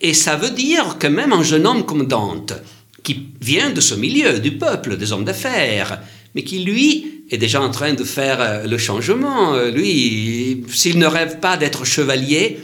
et 0.00 0.12
ça 0.14 0.36
veut 0.36 0.50
dire 0.50 0.98
que 0.98 1.06
même 1.06 1.32
un 1.32 1.42
jeune 1.42 1.66
homme 1.66 1.86
comme 1.86 2.06
Dante, 2.06 2.54
qui 3.02 3.28
vient 3.40 3.70
de 3.70 3.80
ce 3.80 3.94
milieu, 3.94 4.40
du 4.40 4.58
peuple, 4.58 4.96
des 4.96 5.12
hommes 5.12 5.24
d'affaires, 5.24 6.00
mais 6.34 6.42
qui, 6.42 6.58
lui, 6.64 7.22
est 7.30 7.38
déjà 7.38 7.62
en 7.62 7.70
train 7.70 7.94
de 7.94 8.04
faire 8.04 8.40
euh, 8.40 8.66
le 8.66 8.78
changement. 8.78 9.54
Euh, 9.54 9.70
lui, 9.70 10.64
s'il 10.68 10.98
ne 10.98 11.06
rêve 11.06 11.38
pas 11.38 11.56
d'être 11.56 11.84
chevalier, 11.84 12.58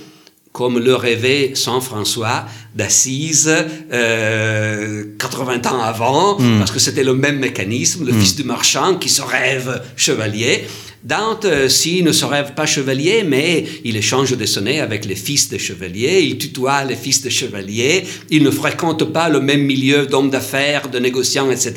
comme 0.52 0.78
le 0.78 0.94
rêvait 0.94 1.52
Saint 1.54 1.80
François 1.80 2.44
d'Assise 2.74 3.50
euh, 3.92 5.04
80 5.18 5.66
ans 5.70 5.80
avant, 5.80 6.38
hmm. 6.38 6.58
parce 6.58 6.70
que 6.70 6.78
c'était 6.78 7.04
le 7.04 7.14
même 7.14 7.38
mécanisme, 7.38 8.04
le 8.04 8.12
hmm. 8.12 8.20
fils 8.20 8.36
du 8.36 8.44
marchand 8.44 8.96
qui 8.96 9.08
se 9.08 9.22
rêve 9.22 9.82
chevalier. 9.96 10.66
Dante, 11.04 11.46
euh, 11.46 11.68
s'il 11.68 12.04
ne 12.04 12.12
se 12.12 12.24
rêve 12.24 12.54
pas 12.54 12.64
chevalier, 12.64 13.24
mais 13.24 13.64
il 13.84 13.96
échange 13.96 14.36
des 14.36 14.46
sonnets 14.46 14.78
avec 14.78 15.04
les 15.04 15.16
fils 15.16 15.48
des 15.48 15.58
chevaliers, 15.58 16.22
il 16.22 16.38
tutoie 16.38 16.84
les 16.84 16.94
fils 16.94 17.22
des 17.22 17.30
chevaliers, 17.30 18.04
il 18.30 18.44
ne 18.44 18.50
fréquente 18.50 19.04
pas 19.12 19.28
le 19.28 19.40
même 19.40 19.62
milieu 19.62 20.06
d'hommes 20.06 20.30
d'affaires, 20.30 20.88
de 20.88 21.00
négociants, 21.00 21.50
etc., 21.50 21.74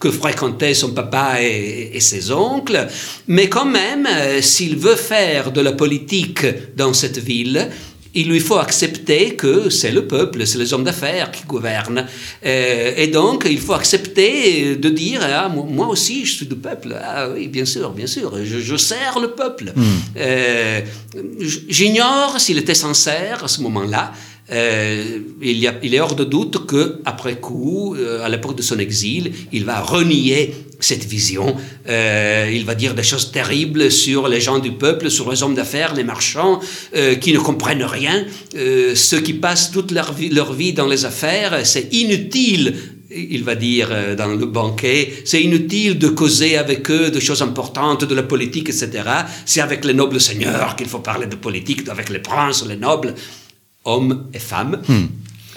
que 0.00 0.10
fréquentaient 0.10 0.74
son 0.74 0.90
papa 0.90 1.36
et, 1.40 1.92
et 1.94 2.00
ses 2.00 2.32
oncles. 2.32 2.88
Mais 3.28 3.48
quand 3.48 3.66
même, 3.66 4.08
euh, 4.10 4.42
s'il 4.42 4.76
veut 4.76 4.96
faire 4.96 5.52
de 5.52 5.60
la 5.60 5.72
politique 5.72 6.44
dans 6.76 6.92
cette 6.92 7.18
ville, 7.18 7.70
il 8.14 8.28
lui 8.28 8.40
faut 8.40 8.58
accepter 8.58 8.93
que 9.36 9.70
c'est 9.70 9.90
le 9.90 10.06
peuple, 10.06 10.46
c'est 10.46 10.58
les 10.58 10.72
hommes 10.72 10.84
d'affaires 10.84 11.30
qui 11.30 11.44
gouvernent. 11.44 12.06
Euh, 12.44 12.92
et 12.96 13.08
donc, 13.08 13.46
il 13.48 13.58
faut 13.58 13.74
accepter 13.74 14.76
de 14.76 14.88
dire, 14.88 15.20
ah, 15.22 15.48
moi 15.48 15.88
aussi, 15.88 16.24
je 16.24 16.32
suis 16.36 16.46
du 16.46 16.56
peuple. 16.56 16.96
Ah 17.02 17.28
oui, 17.34 17.48
bien 17.48 17.64
sûr, 17.64 17.90
bien 17.90 18.06
sûr, 18.06 18.32
je, 18.44 18.58
je 18.58 18.76
sers 18.76 19.18
le 19.20 19.30
peuple. 19.30 19.72
Hmm. 19.74 19.82
Euh, 20.16 20.80
J'ignore 21.68 22.40
s'il 22.40 22.58
était 22.58 22.74
sincère 22.74 23.44
à 23.44 23.48
ce 23.48 23.60
moment-là. 23.62 24.12
Euh, 24.50 25.20
il, 25.40 25.56
y 25.56 25.66
a, 25.66 25.74
il, 25.82 25.94
est 25.94 26.00
hors 26.00 26.14
de 26.14 26.24
doute 26.24 26.66
que 26.66 27.00
après 27.06 27.36
coup, 27.40 27.94
euh, 27.94 28.22
à 28.22 28.28
l'époque 28.28 28.56
de 28.56 28.62
son 28.62 28.78
exil, 28.78 29.32
il 29.52 29.64
va 29.64 29.80
renier 29.80 30.54
cette 30.80 31.04
vision. 31.04 31.56
Euh, 31.88 32.50
il 32.52 32.64
va 32.64 32.74
dire 32.74 32.94
des 32.94 33.02
choses 33.02 33.32
terribles 33.32 33.90
sur 33.90 34.28
les 34.28 34.40
gens 34.40 34.58
du 34.58 34.72
peuple, 34.72 35.10
sur 35.10 35.30
les 35.30 35.42
hommes 35.42 35.54
d'affaires, 35.54 35.94
les 35.94 36.04
marchands, 36.04 36.60
euh, 36.96 37.14
qui 37.14 37.32
ne 37.32 37.38
comprennent 37.38 37.84
rien. 37.84 38.24
Euh, 38.56 38.94
ceux 38.94 39.20
qui 39.20 39.34
passent 39.34 39.70
toute 39.70 39.90
leur 39.90 40.12
vie, 40.12 40.28
leur 40.28 40.52
vie 40.52 40.72
dans 40.72 40.86
les 40.86 41.04
affaires, 41.04 41.64
c'est 41.64 41.92
inutile 41.92 42.74
il 43.16 43.44
va 43.44 43.54
dire 43.54 44.16
dans 44.16 44.26
le 44.26 44.44
banquet, 44.44 45.22
c'est 45.24 45.40
inutile 45.40 46.00
de 46.00 46.08
causer 46.08 46.56
avec 46.56 46.90
eux 46.90 47.12
de 47.12 47.20
choses 47.20 47.42
importantes, 47.42 48.04
de 48.04 48.12
la 48.12 48.24
politique, 48.24 48.70
etc. 48.70 48.90
C'est 49.46 49.60
avec 49.60 49.84
les 49.84 49.94
nobles 49.94 50.20
seigneurs 50.20 50.74
qu'il 50.74 50.88
faut 50.88 50.98
parler 50.98 51.28
de 51.28 51.36
politique, 51.36 51.88
avec 51.88 52.10
les 52.10 52.18
princes, 52.18 52.66
les 52.66 52.74
nobles 52.74 53.14
hommes 53.84 54.26
et 54.34 54.40
femmes. 54.40 54.80
Hmm. 54.88 55.06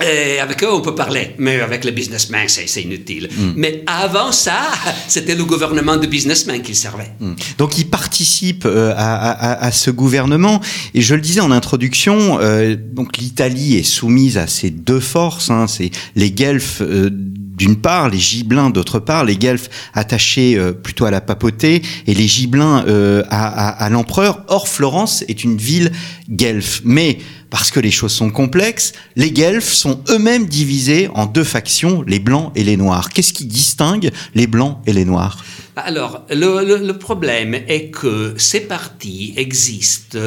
Et 0.05 0.39
avec 0.39 0.63
eux, 0.63 0.71
on 0.71 0.81
peut 0.81 0.95
parler, 0.95 1.33
mais 1.37 1.59
avec 1.59 1.83
les 1.83 1.91
businessmen, 1.91 2.47
c'est 2.47 2.81
inutile. 2.81 3.29
Hmm. 3.35 3.53
Mais 3.55 3.83
avant 3.87 4.31
ça, 4.31 4.59
c'était 5.07 5.35
le 5.35 5.43
gouvernement 5.43 5.97
de 5.97 6.05
businessmen 6.05 6.61
qui 6.61 6.75
servait. 6.75 7.11
Hmm. 7.19 7.33
Donc, 7.57 7.77
il 7.77 7.89
participe 7.89 8.65
euh, 8.65 8.93
à, 8.95 9.31
à, 9.31 9.65
à, 9.65 9.71
ce 9.71 9.89
gouvernement. 9.89 10.61
Et 10.93 11.01
je 11.01 11.15
le 11.15 11.21
disais 11.21 11.41
en 11.41 11.51
introduction, 11.51 12.39
euh, 12.41 12.75
donc 12.75 13.17
l'Italie 13.17 13.77
est 13.77 13.83
soumise 13.83 14.37
à 14.37 14.47
ces 14.47 14.69
deux 14.69 14.99
forces. 14.99 15.49
Hein, 15.49 15.65
c'est 15.67 15.91
les 16.15 16.31
Guelfes. 16.31 16.81
Euh, 16.81 17.09
d'une 17.57 17.75
part, 17.75 18.09
les 18.09 18.19
Gibelins 18.19 18.69
d'autre 18.69 18.99
part, 18.99 19.25
les 19.25 19.35
Guelfes 19.35 19.69
attachés 19.93 20.55
euh, 20.55 20.71
plutôt 20.71 21.05
à 21.05 21.11
la 21.11 21.21
papauté 21.21 21.81
et 22.05 22.13
les 22.13 22.27
Gibelins 22.27 22.85
euh, 22.87 23.23
à, 23.29 23.89
l'empereur. 23.89 24.43
Or, 24.47 24.67
Florence 24.67 25.23
est 25.27 25.43
une 25.43 25.57
ville 25.57 25.91
guelfe. 26.29 26.81
Mais 26.85 27.17
parce 27.49 27.71
que 27.71 27.79
les 27.79 27.89
choses 27.89 28.11
sont 28.11 28.29
complexes, 28.29 28.93
les 29.15 29.31
Guelfes 29.31 29.73
sont 29.73 30.03
eux-mêmes 30.09 30.45
divisés 30.45 31.09
en 31.15 31.25
deux 31.25 31.43
factions, 31.43 32.03
les 32.03 32.19
Blancs 32.19 32.51
et 32.55 32.63
les 32.63 32.77
Noirs. 32.77 33.09
Qu'est-ce 33.09 33.33
qui 33.33 33.45
distingue 33.45 34.11
les 34.35 34.45
Blancs 34.45 34.77
et 34.85 34.93
les 34.93 35.05
Noirs? 35.05 35.43
Alors, 35.75 36.25
le 36.29 36.91
problème 36.91 37.55
est 37.55 37.89
que 37.89 38.35
ces 38.37 38.61
partis 38.61 39.33
existent 39.35 40.19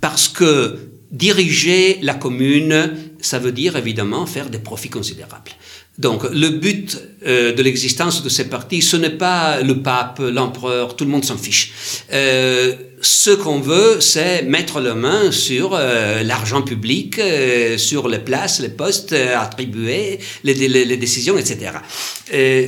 parce 0.00 0.28
que 0.28 0.90
diriger 1.10 1.98
la 2.02 2.14
commune, 2.14 2.90
ça 3.20 3.38
veut 3.38 3.52
dire 3.52 3.76
évidemment 3.76 4.26
faire 4.26 4.50
des 4.50 4.58
profits 4.58 4.90
considérables. 4.90 5.52
Donc 5.98 6.24
le 6.32 6.48
but 6.48 7.00
euh, 7.24 7.52
de 7.52 7.62
l'existence 7.62 8.22
de 8.22 8.28
ces 8.28 8.48
partis, 8.48 8.82
ce 8.82 8.96
n'est 8.96 9.10
pas 9.10 9.60
le 9.60 9.80
pape, 9.80 10.18
l'empereur, 10.20 10.96
tout 10.96 11.04
le 11.04 11.10
monde 11.10 11.24
s'en 11.24 11.38
fiche. 11.38 11.72
Euh, 12.12 12.74
ce 13.00 13.30
qu'on 13.30 13.60
veut, 13.60 14.00
c'est 14.00 14.42
mettre 14.42 14.80
la 14.80 14.94
main 14.94 15.30
sur 15.30 15.74
euh, 15.74 16.22
l'argent 16.22 16.62
public, 16.62 17.18
euh, 17.18 17.78
sur 17.78 18.08
les 18.08 18.18
places, 18.18 18.60
les 18.60 18.70
postes 18.70 19.12
attribués, 19.12 20.18
les, 20.42 20.96
décisions, 20.96 21.38
etc. 21.38 21.72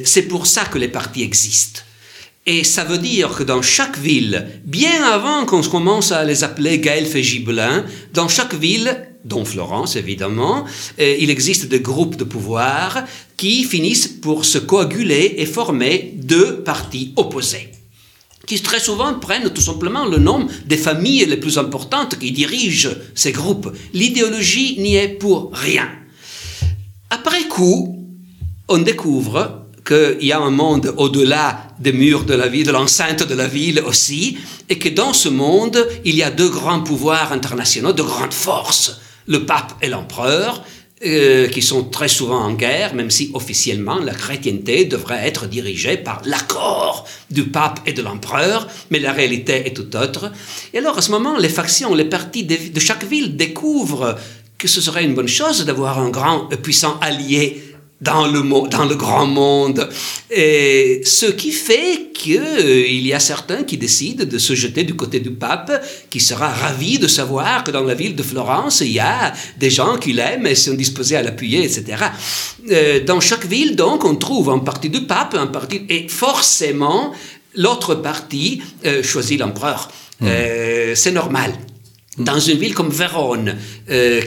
c'est 0.04 0.28
pour 0.28 0.46
ça 0.46 0.64
que 0.64 0.78
les 0.78 0.88
partis 0.88 1.22
existent. 1.22 1.80
Et 2.48 2.62
ça 2.62 2.84
veut 2.84 2.98
dire 2.98 3.30
que 3.30 3.42
dans 3.42 3.60
chaque 3.60 3.98
ville, 3.98 4.46
bien 4.64 5.02
avant 5.02 5.46
qu'on 5.46 5.62
commence 5.62 6.12
à 6.12 6.22
les 6.22 6.44
appeler 6.44 6.78
Guelph 6.78 7.16
et 7.16 7.22
Gibelin, 7.22 7.84
dans 8.14 8.28
chaque 8.28 8.54
ville, 8.54 9.08
dont 9.24 9.44
Florence 9.44 9.96
évidemment, 9.96 10.64
il 10.98 11.30
existe 11.30 11.66
des 11.66 11.80
groupes 11.80 12.16
de 12.16 12.24
pouvoir 12.24 13.04
qui 13.36 13.64
finissent 13.64 14.08
pour 14.08 14.44
se 14.44 14.58
coaguler 14.58 15.34
et 15.38 15.46
former 15.46 16.12
deux 16.16 16.62
partis 16.62 17.12
opposés 17.16 17.70
qui 18.46 18.60
très 18.60 18.80
souvent 18.80 19.12
prennent 19.14 19.52
tout 19.52 19.60
simplement 19.60 20.06
le 20.06 20.18
nom 20.18 20.46
des 20.64 20.76
familles 20.76 21.26
les 21.26 21.36
plus 21.36 21.58
importantes 21.58 22.18
qui 22.18 22.30
dirigent 22.30 22.90
ces 23.14 23.32
groupes. 23.32 23.76
L'idéologie 23.92 24.76
n'y 24.78 24.94
est 24.94 25.08
pour 25.08 25.50
rien. 25.52 25.88
Après 27.10 27.48
coup, 27.48 28.06
on 28.68 28.78
découvre 28.78 29.66
qu'il 29.84 30.26
y 30.26 30.32
a 30.32 30.40
un 30.40 30.50
monde 30.50 30.94
au-delà 30.96 31.68
des 31.78 31.92
murs 31.92 32.24
de 32.24 32.34
la 32.34 32.48
ville, 32.48 32.66
de 32.66 32.72
l'enceinte 32.72 33.26
de 33.26 33.34
la 33.34 33.46
ville 33.46 33.82
aussi, 33.86 34.38
et 34.68 34.78
que 34.78 34.88
dans 34.88 35.12
ce 35.12 35.28
monde, 35.28 35.86
il 36.04 36.16
y 36.16 36.22
a 36.22 36.30
deux 36.30 36.48
grands 36.48 36.82
pouvoirs 36.82 37.32
internationaux, 37.32 37.92
de 37.92 38.02
grandes 38.02 38.34
forces, 38.34 39.00
le 39.26 39.44
pape 39.44 39.74
et 39.82 39.88
l'empereur, 39.88 40.62
euh, 41.04 41.48
qui 41.48 41.60
sont 41.60 41.84
très 41.84 42.08
souvent 42.08 42.40
en 42.40 42.54
guerre, 42.54 42.94
même 42.94 43.10
si 43.10 43.30
officiellement 43.34 43.98
la 43.98 44.14
chrétienté 44.14 44.86
devrait 44.86 45.28
être 45.28 45.46
dirigée 45.46 45.98
par 45.98 46.22
l'accord 46.24 47.06
du 47.30 47.44
pape 47.44 47.80
et 47.84 47.92
de 47.92 48.00
l'empereur, 48.00 48.66
mais 48.90 48.98
la 48.98 49.12
réalité 49.12 49.66
est 49.66 49.76
tout 49.76 49.94
autre. 49.94 50.32
Et 50.72 50.78
alors 50.78 50.96
à 50.96 51.02
ce 51.02 51.10
moment, 51.10 51.36
les 51.36 51.50
factions, 51.50 51.94
les 51.94 52.06
partis 52.06 52.44
de, 52.44 52.72
de 52.72 52.80
chaque 52.80 53.04
ville 53.04 53.36
découvrent 53.36 54.16
que 54.56 54.68
ce 54.68 54.80
serait 54.80 55.04
une 55.04 55.14
bonne 55.14 55.28
chose 55.28 55.66
d'avoir 55.66 55.98
un 55.98 56.08
grand 56.08 56.48
et 56.50 56.56
puissant 56.56 56.98
allié 57.02 57.75
dans 58.00 58.26
le, 58.26 58.42
dans 58.68 58.84
le 58.84 58.94
grand 58.94 59.26
monde. 59.26 59.88
Et 60.30 61.00
ce 61.04 61.26
qui 61.26 61.50
fait 61.50 62.10
qu'il 62.12 62.40
euh, 62.40 62.88
y 62.88 63.12
a 63.14 63.20
certains 63.20 63.64
qui 63.64 63.78
décident 63.78 64.24
de 64.24 64.38
se 64.38 64.54
jeter 64.54 64.84
du 64.84 64.94
côté 64.94 65.20
du 65.20 65.30
pape, 65.30 65.72
qui 66.10 66.20
sera 66.20 66.48
ravi 66.48 66.98
de 66.98 67.08
savoir 67.08 67.64
que 67.64 67.70
dans 67.70 67.84
la 67.84 67.94
ville 67.94 68.14
de 68.14 68.22
Florence, 68.22 68.80
il 68.80 68.92
y 68.92 69.00
a 69.00 69.32
des 69.58 69.70
gens 69.70 69.96
qui 69.96 70.12
l'aiment 70.12 70.46
et 70.46 70.54
sont 70.54 70.74
disposés 70.74 71.16
à 71.16 71.22
l'appuyer, 71.22 71.64
etc. 71.64 72.04
Euh, 72.70 73.02
dans 73.02 73.20
chaque 73.20 73.46
ville, 73.46 73.76
donc, 73.76 74.04
on 74.04 74.16
trouve 74.16 74.50
un 74.50 74.58
parti 74.58 74.90
du 74.90 75.02
pape, 75.02 75.34
un 75.34 75.46
parti, 75.46 75.82
et 75.88 76.08
forcément, 76.08 77.12
l'autre 77.54 77.94
parti 77.94 78.60
euh, 78.84 79.02
choisit 79.02 79.40
l'empereur. 79.40 79.88
Mmh. 80.20 80.28
C'est 80.94 81.12
normal. 81.12 81.52
Dans 82.16 82.40
une 82.40 82.56
ville 82.56 82.72
comme 82.72 82.88
Vérone, 82.88 83.54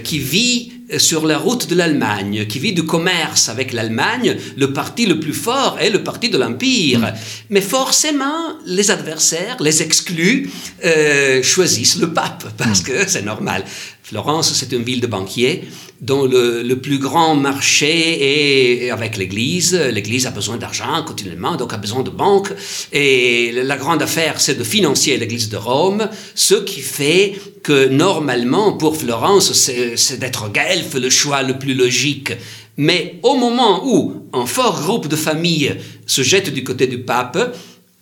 qui 0.04 0.20
vit 0.20 0.79
sur 0.98 1.28
la 1.28 1.38
route 1.38 1.68
de 1.70 1.76
l'Allemagne, 1.76 2.46
qui 2.48 2.60
vit 2.60 2.74
du 2.74 2.84
commerce 2.84 3.50
avec 3.50 3.74
l'Allemagne, 3.74 4.38
le 4.58 4.74
parti 4.74 5.06
le 5.06 5.20
plus 5.20 5.34
fort 5.34 5.78
est 5.80 5.90
le 5.90 6.04
parti 6.04 6.30
de 6.30 6.38
l'Empire. 6.38 7.00
Mm. 7.00 7.14
Mais 7.50 7.62
forcément, 7.62 8.58
les 8.66 8.90
adversaires, 8.90 9.58
les 9.60 9.82
exclus, 9.84 10.50
euh, 10.84 11.44
choisissent 11.44 12.00
le 12.00 12.12
pape, 12.12 12.46
parce 12.58 12.82
mm. 12.82 12.86
que 12.86 13.08
c'est 13.08 13.22
normal. 13.22 13.64
Florence, 14.10 14.54
c'est 14.56 14.72
une 14.72 14.82
ville 14.82 15.02
de 15.02 15.08
banquiers 15.08 15.66
dont 16.02 16.26
le, 16.26 16.64
le, 16.64 16.80
plus 16.80 16.98
grand 16.98 17.36
marché 17.36 18.86
est 18.86 18.90
avec 18.90 19.18
l'Église. 19.18 19.76
L'Église 19.76 20.26
a 20.26 20.32
besoin 20.32 20.58
d'argent 20.58 21.04
continuellement, 21.06 21.56
donc 21.58 21.74
a 21.74 21.78
besoin 21.78 22.02
de 22.02 22.10
banques. 22.10 22.52
Et 22.92 23.52
la 23.52 23.78
grande 23.78 24.02
affaire, 24.02 24.42
c'est 24.42 24.56
de 24.56 24.64
financer 24.64 25.16
l'Église 25.16 25.50
de 25.50 25.58
Rome, 25.58 26.10
ce 26.34 26.56
qui 26.56 26.82
fait 26.82 27.40
que 27.62 27.88
normalement, 27.88 28.74
pour 28.74 28.98
Florence, 28.98 29.54
c'est 29.54 30.18
d'être 30.18 30.52
guelfe 30.52 30.96
le 30.96 31.12
choix 31.12 31.44
le 31.44 31.60
plus 31.60 31.76
logique. 31.76 32.34
Mais 32.78 33.20
au 33.22 33.36
moment 33.36 33.86
où 33.86 34.26
un 34.34 34.48
fort 34.48 34.82
groupe 34.82 35.08
de 35.08 35.16
familles 35.16 35.76
se 36.08 36.24
jette 36.24 36.52
du 36.52 36.64
côté 36.64 36.88
du 36.88 36.98
pape, 37.04 37.56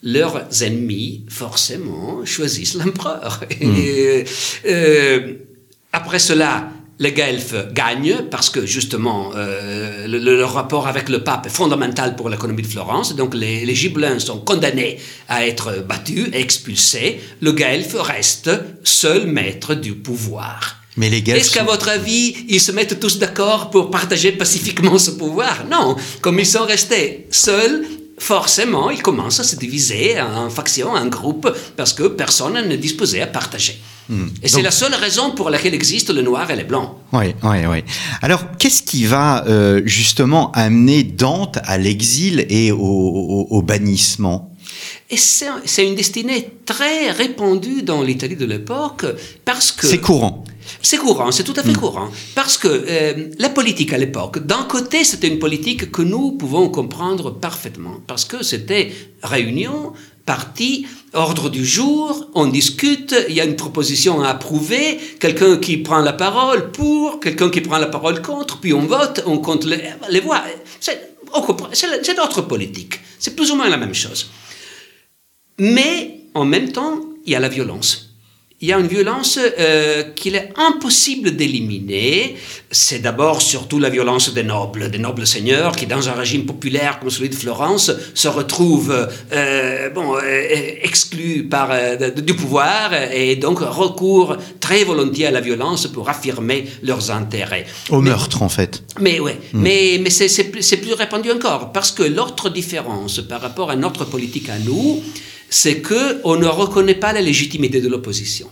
leurs 0.03 0.45
ennemis, 0.61 1.25
forcément, 1.27 2.23
choisissent 2.23 2.75
l'empereur. 2.75 3.41
Mmh. 3.59 4.23
euh, 4.67 5.33
après 5.97 6.19
cela, 6.19 6.69
les 6.99 7.11
Guelfes 7.11 7.55
gagnent 7.73 8.23
parce 8.29 8.49
que 8.49 8.65
justement 8.65 9.31
euh, 9.35 10.07
le, 10.07 10.17
le, 10.19 10.45
rapport 10.45 10.87
avec 10.87 11.09
le 11.09 11.23
pape 11.23 11.45
est 11.47 11.55
fondamental 11.61 12.15
pour 12.15 12.29
l'économie 12.29 12.61
de 12.61 12.67
Florence. 12.67 13.15
Donc 13.15 13.33
les, 13.33 13.65
les, 13.65 13.75
Gibelins 13.75 14.19
sont 14.19 14.39
condamnés 14.39 14.99
à 15.27 15.45
être 15.45 15.83
battus, 15.87 16.27
expulsés. 16.33 17.19
Le 17.41 17.51
Guelfe 17.51 17.95
reste 17.99 18.51
seul 18.83 19.27
maître 19.27 19.73
du 19.73 19.93
pouvoir. 19.95 20.77
Mais 20.97 21.09
les 21.09 21.19
Est-ce 21.31 21.51
qu'à 21.51 21.63
votre 21.63 21.89
avis, 21.89 22.35
ils 22.47 22.61
se 22.61 22.71
mettent 22.71 22.99
tous 22.99 23.19
d'accord 23.19 23.69
pour 23.69 23.91
partager 23.91 24.31
pacifiquement 24.31 24.97
ce 24.97 25.11
pouvoir? 25.11 25.65
Non. 25.69 25.95
Comme 26.21 26.39
ils 26.39 26.45
sont 26.45 26.65
restés 26.65 27.27
seuls, 27.29 27.85
forcément, 28.17 28.89
ils 28.89 29.01
commencent 29.01 29.39
à 29.39 29.43
se 29.43 29.55
diviser 29.55 30.19
en 30.19 30.49
factions, 30.49 30.91
en 30.91 31.05
groupes, 31.05 31.49
parce 31.75 31.93
que 31.93 32.03
personne 32.03 32.67
n'est 32.67 32.77
disposé 32.77 33.21
à 33.21 33.27
partager. 33.27 33.79
Hmm. 34.09 34.27
Et 34.41 34.47
c'est 34.47 34.61
la 34.61 34.71
seule 34.71 34.93
raison 34.95 35.31
pour 35.31 35.49
laquelle 35.49 35.73
existe 35.73 36.09
le 36.09 36.21
noir 36.21 36.49
et 36.49 36.55
le 36.55 36.63
blanc. 36.63 36.97
Oui, 37.11 37.35
oui, 37.43 37.57
oui. 37.69 37.83
Alors, 38.21 38.43
qu'est-ce 38.57 38.81
qui 38.81 39.05
va 39.05 39.45
euh, 39.47 39.81
justement 39.85 40.51
amener 40.53 41.03
Dante 41.03 41.59
à 41.63 41.77
l'exil 41.77 42.45
et 42.49 42.71
au, 42.71 42.77
au, 42.79 43.47
au 43.49 43.61
bannissement? 43.61 44.51
Et 45.09 45.17
c'est 45.17 45.85
une 45.85 45.95
destinée 45.95 46.49
très 46.65 47.11
répandue 47.11 47.81
dans 47.81 48.01
l'Italie 48.01 48.35
de 48.35 48.45
l'époque 48.45 49.05
parce 49.45 49.71
que... 49.71 49.87
C'est 49.87 50.01
courant. 50.01 50.43
C'est 50.81 50.97
courant, 50.97 51.31
c'est 51.31 51.43
tout 51.43 51.53
à 51.55 51.63
fait 51.63 51.71
mm. 51.71 51.77
courant. 51.77 52.09
Parce 52.35 52.57
que 52.57 52.67
euh, 52.67 53.29
la 53.39 53.49
politique 53.49 53.93
à 53.93 53.97
l'époque, 53.97 54.45
d'un 54.45 54.63
côté, 54.63 55.03
c'était 55.03 55.27
une 55.27 55.39
politique 55.39 55.91
que 55.91 56.01
nous 56.01 56.31
pouvons 56.31 56.69
comprendre 56.69 57.31
parfaitement. 57.31 58.01
Parce 58.05 58.25
que 58.25 58.43
c'était 58.43 58.91
réunion, 59.23 59.93
parti, 60.25 60.85
ordre 61.13 61.49
du 61.49 61.65
jour, 61.65 62.27
on 62.35 62.47
discute, 62.47 63.15
il 63.29 63.35
y 63.35 63.41
a 63.41 63.45
une 63.45 63.55
proposition 63.55 64.21
à 64.21 64.29
approuver, 64.29 64.99
quelqu'un 65.19 65.57
qui 65.57 65.77
prend 65.77 65.99
la 65.99 66.13
parole 66.13 66.71
pour, 66.71 67.19
quelqu'un 67.19 67.49
qui 67.49 67.61
prend 67.61 67.77
la 67.77 67.87
parole 67.87 68.21
contre, 68.21 68.59
puis 68.59 68.73
on 68.73 68.85
vote, 68.85 69.23
on 69.25 69.37
compte 69.37 69.65
les, 69.65 69.81
les 70.09 70.19
voix. 70.19 70.43
C'est 70.79 72.17
notre 72.17 72.41
politique. 72.41 72.99
C'est 73.19 73.35
plus 73.35 73.51
ou 73.51 73.55
moins 73.55 73.69
la 73.69 73.77
même 73.77 73.93
chose. 73.93 74.29
Mais 75.59 76.21
en 76.33 76.45
même 76.45 76.71
temps, 76.71 77.01
il 77.25 77.33
y 77.33 77.35
a 77.35 77.39
la 77.39 77.49
violence 77.49 78.07
il 78.59 78.69
y 78.69 78.73
a 78.73 78.79
une 78.79 78.87
violence 78.87 79.37
euh, 79.37 80.01
qu'il 80.15 80.35
est 80.35 80.49
impossible 80.55 81.35
d'éliminer. 81.35 82.35
C'est 82.71 82.99
d'abord 82.99 83.43
surtout 83.43 83.77
la 83.77 83.89
violence 83.89 84.33
des 84.33 84.41
nobles, 84.41 84.89
des 84.89 84.97
nobles 84.97 85.27
seigneurs 85.27 85.75
qui, 85.75 85.85
dans 85.85 86.09
un 86.09 86.13
régime 86.13 86.45
populaire 86.45 86.99
comme 86.99 87.11
celui 87.11 87.29
de 87.29 87.35
Florence, 87.35 87.91
se 88.15 88.27
retrouvent 88.27 89.07
euh, 89.31 89.89
bon, 89.91 90.15
euh, 90.15 90.79
exclus 90.81 91.43
par, 91.43 91.69
du 92.15 92.33
pouvoir 92.33 92.93
et 93.13 93.35
donc 93.35 93.59
recourent 93.59 94.37
très 94.59 94.83
volontiers 94.83 95.27
à 95.27 95.31
la 95.31 95.41
violence 95.41 95.85
pour 95.85 96.09
affirmer 96.09 96.65
leurs 96.81 97.11
intérêts. 97.11 97.67
Au 97.91 98.01
meurtre, 98.01 98.41
en 98.41 98.49
fait. 98.49 98.81
Mais 98.99 99.19
oui, 99.19 99.33
hmm. 99.53 99.61
mais, 99.61 99.99
mais 100.01 100.09
c'est 100.09 100.77
plus 100.81 100.93
répandu 100.93 101.29
encore, 101.29 101.71
parce 101.71 101.91
que 101.91 102.01
l'autre 102.01 102.49
différence 102.49 103.19
par 103.19 103.39
rapport 103.39 103.69
à 103.69 103.75
notre 103.75 104.05
politique 104.05 104.49
à 104.49 104.57
nous, 104.57 105.03
c'est 105.49 105.81
qu'on 105.81 106.35
ne 106.35 106.47
reconnaît 106.47 106.95
pas 106.95 107.13
la 107.13 107.21
légitimité 107.21 107.81
de 107.81 107.87
l'opposition. 107.87 108.49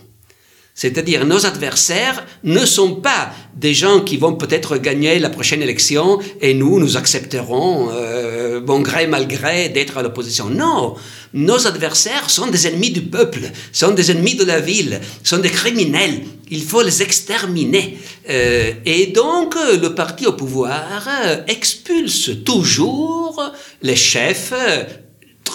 C'est-à-dire, 0.78 1.24
nos 1.24 1.46
adversaires 1.46 2.26
ne 2.44 2.66
sont 2.66 2.96
pas 2.96 3.30
des 3.56 3.72
gens 3.72 4.00
qui 4.00 4.18
vont 4.18 4.34
peut-être 4.34 4.76
gagner 4.76 5.18
la 5.18 5.30
prochaine 5.30 5.62
élection 5.62 6.18
et 6.42 6.52
nous, 6.52 6.78
nous 6.78 6.98
accepterons, 6.98 7.88
euh, 7.92 8.60
bon 8.60 8.80
gré, 8.80 9.06
mal 9.06 9.26
gré, 9.26 9.70
d'être 9.70 9.96
à 9.96 10.02
l'opposition. 10.02 10.50
Non, 10.50 10.96
nos 11.32 11.66
adversaires 11.66 12.28
sont 12.28 12.48
des 12.48 12.66
ennemis 12.66 12.90
du 12.90 13.00
peuple, 13.00 13.40
sont 13.72 13.92
des 13.92 14.10
ennemis 14.10 14.34
de 14.34 14.44
la 14.44 14.60
ville, 14.60 15.00
sont 15.24 15.38
des 15.38 15.48
criminels. 15.48 16.20
Il 16.50 16.62
faut 16.62 16.82
les 16.82 17.00
exterminer. 17.00 17.96
Euh, 18.28 18.72
et 18.84 19.06
donc, 19.06 19.54
le 19.54 19.94
parti 19.94 20.26
au 20.26 20.34
pouvoir 20.34 21.08
euh, 21.24 21.38
expulse 21.48 22.32
toujours 22.44 23.42
les 23.80 23.96
chefs 23.96 24.52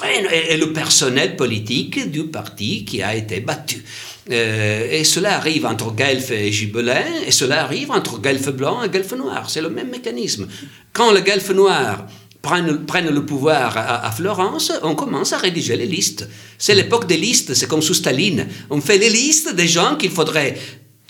et 0.04 0.58
le 0.58 0.74
personnel 0.74 1.36
politique 1.36 2.12
du 2.12 2.26
parti 2.26 2.86
qui 2.86 3.02
a 3.02 3.16
été 3.16 3.40
battu. 3.40 3.84
Euh, 4.30 4.88
et 4.92 5.04
cela 5.04 5.36
arrive 5.36 5.66
entre 5.66 5.94
Guelph 5.94 6.32
et 6.32 6.52
Gibelin, 6.52 7.04
et 7.26 7.32
cela 7.32 7.64
arrive 7.64 7.92
entre 7.92 8.20
Guelph 8.20 8.50
blanc 8.50 8.84
et 8.84 8.90
Guelph 8.90 9.14
noir. 9.14 9.50
C'est 9.50 9.62
le 9.62 9.70
même 9.70 9.90
mécanisme. 9.90 10.48
Quand 10.94 11.12
le 11.12 11.22
Guelph 11.22 11.50
noir 11.50 12.06
prenne, 12.42 13.10
le 13.10 13.26
pouvoir 13.26 13.78
à, 13.78 14.12
Florence, 14.12 14.72
on 14.84 14.96
commence 14.96 15.34
à 15.34 15.38
rédiger 15.38 15.76
les 15.76 15.86
listes. 15.86 16.28
C'est 16.58 16.76
l'époque 16.76 17.08
des 17.08 17.18
listes, 17.18 17.54
c'est 17.54 17.68
comme 17.68 17.82
sous 17.82 17.94
Staline. 17.94 18.48
On 18.70 18.82
fait 18.82 18.98
les 18.98 19.10
listes 19.10 19.54
des 19.54 19.68
gens 19.68 19.96
qu'il 19.96 20.12
faudrait 20.12 20.58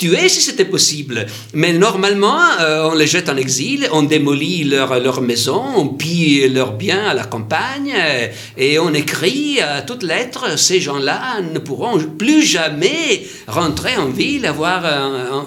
tuer 0.02 0.30
si 0.30 0.42
c'était 0.42 0.66
possible. 0.66 1.28
Mais 1.54 1.74
normalement, 1.74 2.42
euh, 2.60 2.90
on 2.92 2.96
les 2.96 3.06
jette 3.06 3.30
en 3.30 3.38
exil, 3.38 3.88
on 3.92 4.02
démolit 4.02 4.64
leur, 4.64 5.00
leur 5.00 5.22
maison, 5.22 5.62
on 5.76 5.90
pille 5.90 6.50
leurs 6.50 6.74
biens 6.74 7.06
à 7.12 7.14
la 7.14 7.26
campagne, 7.26 7.94
euh, 7.96 8.28
et 8.58 8.80
on 8.80 8.92
écrit 8.96 9.62
à 9.62 9.84
toutes 9.84 10.02
lettres, 10.02 10.58
ces 10.58 10.80
gens-là 10.82 11.42
ne 11.54 11.60
pourront 11.60 12.00
plus 12.18 12.42
jamais 12.42 13.28
rentrer 13.48 13.96
en 13.96 14.10
ville, 14.10 14.48
avoir 14.48 14.80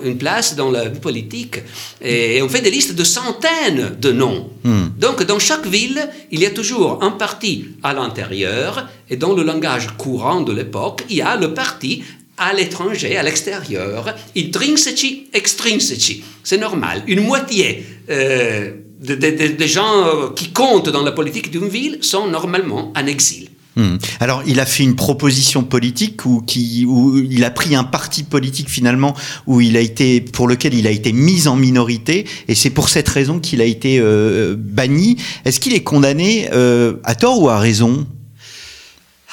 une 0.05 0.19
place 0.19 0.55
dans 0.55 0.71
la 0.71 0.85
politique. 0.91 1.57
Et, 2.01 2.41
on 2.41 2.49
fait 2.49 2.61
des 2.61 2.71
listes 2.71 2.95
de 2.95 3.05
centaines 3.05 3.97
de 3.99 4.13
noms. 4.13 4.51
Hmm. 4.63 4.87
Donc, 4.99 5.25
dans 5.25 5.41
chaque 5.41 5.67
ville, 5.67 6.01
il 6.31 6.41
y 6.41 6.47
a 6.47 6.51
toujours 6.51 7.03
un 7.03 7.11
parti 7.11 7.67
à 7.83 7.93
l'intérieur, 7.93 8.87
et 9.11 9.17
dans 9.17 9.35
le 9.35 9.43
langage 9.43 9.89
courant 9.97 10.43
de 10.43 10.53
l'époque, 10.53 11.05
il 11.11 11.17
y 11.17 11.23
a 11.23 11.37
le 11.37 11.55
parti 11.55 12.05
à 12.37 12.53
l'étranger, 12.53 13.17
à 13.17 13.23
l'extérieur, 13.23 14.15
intrinseci, 14.37 15.27
extrinseci. 15.33 16.25
C'est 16.43 16.59
normal. 16.59 17.03
Une 17.07 17.21
moitié 17.21 17.85
euh, 18.11 18.73
des 19.01 19.69
gens 19.69 20.07
euh, 20.07 20.31
qui 20.35 20.51
comptent 20.51 20.89
dans 20.89 21.03
la 21.03 21.13
politique 21.13 21.51
d'une 21.51 21.69
ville 21.69 21.99
sont 22.01 22.27
normalement 22.27 22.93
en 22.97 23.07
exil. 23.07 23.49
Hmm. 23.77 23.97
Alors, 24.21 24.43
il 24.47 24.61
a 24.61 24.67
fait 24.67 24.85
une 24.85 24.95
proposition 24.95 25.65
politique 25.65 26.21
qui, 26.47 26.85
où 26.87 27.19
il 27.19 27.43
a 27.45 27.51
pris 27.51 27.75
un 27.75 27.83
parti 27.83 28.23
politique 28.23 28.69
finalement 28.69 29.17
où 29.49 29.61
il 29.61 29.77
a 29.77 29.81
été, 29.81 30.21
pour 30.21 30.47
lequel 30.47 30.75
il 30.75 30.87
a 30.87 30.91
été 30.91 31.13
mis 31.13 31.49
en 31.49 31.57
minorité, 31.57 32.25
et 32.47 32.55
c'est 32.55 32.71
pour 32.71 32.89
cette 32.89 33.09
raison 33.09 33.41
qu'il 33.41 33.61
a 33.61 33.65
été 33.65 33.99
euh, 33.99 34.55
banni. 34.57 35.17
Est-ce 35.45 35.59
qu'il 35.59 35.75
est 35.75 35.83
condamné 35.83 36.49
à 36.51 37.15
tort 37.17 37.43
ou 37.43 37.49
à 37.49 37.59
raison? 37.59 38.07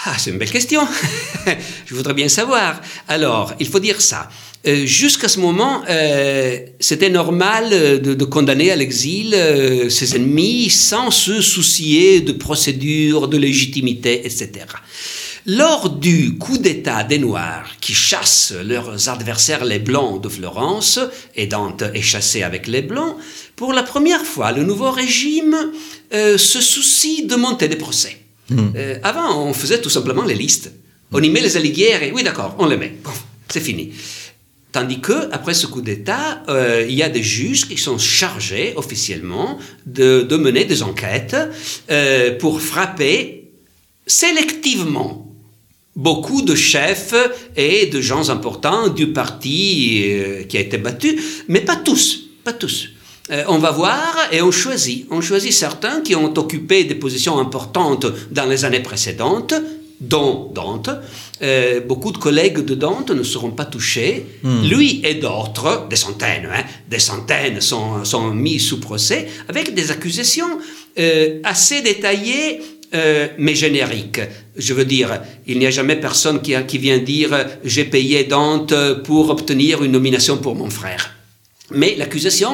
Ah, 0.06 0.16
c'est 0.18 0.32
une 0.32 0.40
belle 0.40 0.52
question. 0.52 0.82
Je 1.86 1.94
voudrais 1.94 2.16
bien 2.16 2.28
savoir. 2.28 2.82
Alors, 3.08 3.54
il 3.60 3.68
faut 3.68 3.80
dire 3.80 4.02
ça. 4.02 4.30
Euh, 4.66 4.86
jusqu'à 4.86 5.28
ce 5.28 5.40
moment, 5.40 5.84
euh, 5.90 6.58
c'était 6.80 7.10
normal 7.10 7.70
de, 8.02 8.26
condamner 8.26 8.72
à 8.72 8.76
l'exil 8.76 9.36
euh, 9.36 9.90
ses 9.90 10.16
ennemis 10.16 10.72
sans 10.72 11.12
se 11.12 11.42
soucier 11.42 12.22
de 12.22 12.32
procédures, 12.32 13.28
de 13.28 13.38
légitimité, 13.38 14.26
etc. 14.26 14.66
Lors 15.46 15.90
du 15.90 16.38
coup 16.38 16.58
d'État 16.58 17.04
des 17.04 17.20
Noirs 17.20 17.72
qui 17.80 17.94
chassent 17.94 18.54
leurs 18.64 19.10
adversaires 19.10 19.66
les 19.66 19.80
Blancs 19.80 20.22
de 20.22 20.30
Florence, 20.30 21.00
et 21.36 21.46
Dante 21.46 21.84
est 21.94 22.02
chassé 22.02 22.42
avec 22.42 22.68
les 22.68 22.84
Blancs, 22.84 23.18
pour 23.56 23.74
la 23.74 23.84
première 23.84 24.26
fois, 24.26 24.52
le 24.52 24.64
nouveau 24.64 24.92
régime 24.92 25.56
se 26.12 26.62
soucie 26.62 27.26
de 27.26 27.36
monter 27.36 27.68
des 27.68 27.76
procès. 27.76 28.21
Hmm. 28.52 28.72
Euh, 28.76 28.98
avant, 29.02 29.46
on 29.46 29.54
faisait 29.54 29.82
tout 29.82 29.90
simplement 29.90 30.24
les 30.24 30.36
listes. 30.36 30.72
On 31.12 31.22
y 31.22 31.30
met 31.30 31.42
les 31.42 31.58
alligaires 31.58 32.04
et 32.04 32.12
oui, 32.12 32.24
d'accord, 32.24 32.56
on 32.60 32.68
les 32.68 32.78
met. 32.78 32.94
c'est 33.50 33.62
fini. 33.62 33.92
Tandis 34.72 35.02
que, 35.02 35.30
après 35.34 35.54
ce 35.54 35.68
coup 35.68 35.82
d'État, 35.82 36.44
euh, 36.48 36.86
il 36.88 36.96
y 36.96 37.04
a 37.04 37.10
des 37.10 37.24
juges 37.24 37.68
qui 37.68 37.78
sont 37.78 37.98
chargés 37.98 38.74
officiellement 38.78 39.60
de, 39.86 40.26
mener 40.38 40.64
des 40.64 40.84
enquêtes 40.84 41.36
euh, 41.90 42.38
pour 42.38 42.62
frapper 42.62 43.52
sélectivement 44.08 45.28
beaucoup 45.96 46.42
de 46.42 46.56
chefs 46.56 47.14
et 47.58 47.88
de 47.88 48.00
gens 48.00 48.30
importants 48.30 48.88
du 48.88 49.12
parti 49.12 50.16
qui 50.48 50.58
a 50.58 50.62
été 50.62 50.78
battu, 50.78 51.20
mais 51.50 51.60
pas 51.60 51.76
tous, 51.76 52.30
pas 52.46 52.54
tous. 52.54 52.92
Euh, 53.32 53.44
on 53.48 53.58
va 53.60 53.72
voir 53.72 54.18
et 54.32 54.42
on 54.42 54.52
choisit. 54.52 55.08
On 55.10 55.22
choisit 55.22 55.54
certains 55.54 56.02
qui 56.02 56.16
ont 56.16 56.34
occupé 56.38 56.84
des 56.84 56.96
positions 56.96 57.40
importantes 57.40 58.06
dans 58.32 58.46
les 58.46 58.66
années 58.66 58.82
précédentes, 58.82 59.54
dont 60.02 60.52
Dante. 60.54 60.90
Euh, 61.42 61.80
beaucoup 61.80 62.12
de 62.12 62.18
collègues 62.18 62.60
de 62.60 62.76
Dante 62.76 63.12
ne 63.12 63.24
seront 63.24 63.52
pas 63.52 63.66
touchés. 63.66 64.26
Hmm. 64.44 64.68
Lui 64.68 65.02
et 65.06 65.16
d'autres, 65.16 65.88
des 65.90 65.96
centaines, 65.96 66.50
hein, 66.52 66.64
des 66.90 67.00
centaines 67.00 67.62
sont, 67.62 68.04
sont, 68.04 68.32
mis 68.32 68.60
sous 68.60 68.80
procès 68.80 69.28
avec 69.48 69.74
des 69.74 69.92
accusations 69.92 70.60
euh, 71.00 71.40
assez 71.44 71.82
détaillées. 71.82 72.62
mais 73.38 73.56
génériques. 73.56 74.20
Je 74.58 74.74
veux 74.74 74.84
dire, 74.84 75.22
il 75.48 75.60
n'y 75.60 75.66
a 75.66 75.72
jamais 75.72 75.96
personne 75.96 76.42
qui, 76.42 76.54
qui 76.68 76.78
vient 76.78 76.98
dire 76.98 77.32
j'ai 77.64 77.86
payé 77.86 78.26
Dante 78.26 78.74
pour 79.06 79.30
obtenir 79.30 79.82
une 79.82 79.94
nomination 79.94 80.36
pour 80.38 80.56
mon 80.56 80.70
frère. 80.70 81.16
Mais 81.74 81.96
l'accusation 81.98 82.52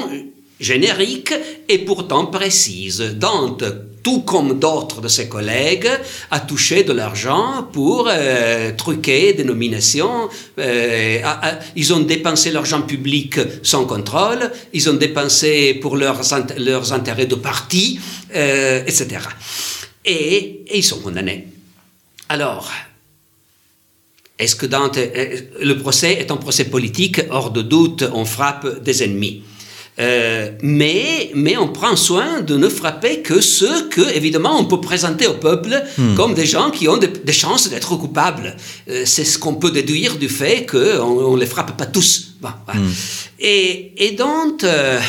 générique 0.59 1.33
et 1.69 1.79
pourtant 1.79 2.27
précise. 2.27 2.99
Dante, 3.15 3.63
tout 4.03 4.21
comme 4.21 4.57
d'autres 4.57 5.01
de 5.01 5.07
ses 5.07 5.27
collègues, 5.27 5.89
a 6.31 6.39
touché 6.39 6.83
de 6.83 6.93
l'argent 6.93 7.67
pour 7.71 8.07
euh, 8.09 8.71
truquer 8.75 9.33
des 9.33 9.43
nominations. 9.43 10.29
Euh, 10.59 11.19
ils 11.75 11.93
ont 11.93 11.99
dépensé 11.99 12.51
l'argent 12.51 12.81
public 12.81 13.39
sans 13.63 13.85
contrôle, 13.85 14.51
ils 14.73 14.89
ont 14.89 14.93
dépensé 14.93 15.73
pour 15.75 15.97
leurs, 15.97 16.33
intérêts 16.93 17.25
de 17.25 17.35
parti, 17.35 17.99
euh, 18.35 18.81
etc. 18.87 19.17
Et, 20.05 20.63
et 20.67 20.77
ils 20.77 20.83
sont 20.83 21.01
condamnés. 21.01 21.47
Alors, 22.29 22.71
est-ce 24.39 24.55
que 24.55 24.67
Dante, 24.67 24.97
le 24.97 25.73
procès 25.73 26.13
est 26.13 26.31
un 26.31 26.37
procès 26.37 26.65
politique? 26.65 27.21
Hors 27.29 27.51
de 27.51 27.61
doute, 27.61 28.03
on 28.13 28.23
frappe 28.23 28.83
des 28.83 29.03
ennemis. 29.03 29.43
Euh, 29.99 30.51
mais, 30.61 31.31
mais 31.33 31.57
on 31.57 31.69
prend 31.69 31.95
soin 31.95 32.41
de 32.41 32.55
ne 32.55 32.69
frapper 32.69 33.21
que 33.21 33.41
ceux 33.41 33.89
que, 33.89 34.15
évidemment, 34.15 34.59
on 34.59 34.65
peut 34.65 34.79
présenter 34.79 35.25
au 35.25 35.33
peuple 35.33 35.83
hmm. 35.97 36.15
comme 36.15 36.35
des 36.35 36.45
gens 36.45 36.69
qui 36.69 36.87
ont 36.87 36.97
des, 36.97 37.33
chances 37.33 37.69
d'être 37.69 37.95
coupables. 37.95 38.55
Euh, 38.89 39.03
c'est 39.05 39.25
ce 39.25 39.39
qu'on 39.39 39.55
peut 39.55 39.71
déduire 39.71 40.17
du 40.17 40.29
fait 40.29 40.67
qu'on 40.69 41.35
ne 41.35 41.39
les 41.39 41.47
frappe 41.47 41.75
pas 41.77 41.87
tous. 41.87 42.35
Hmm. 42.41 42.91
Et, 43.39 44.05
et, 44.05 44.11
Dante, 44.11 44.63
euh, 44.63 44.99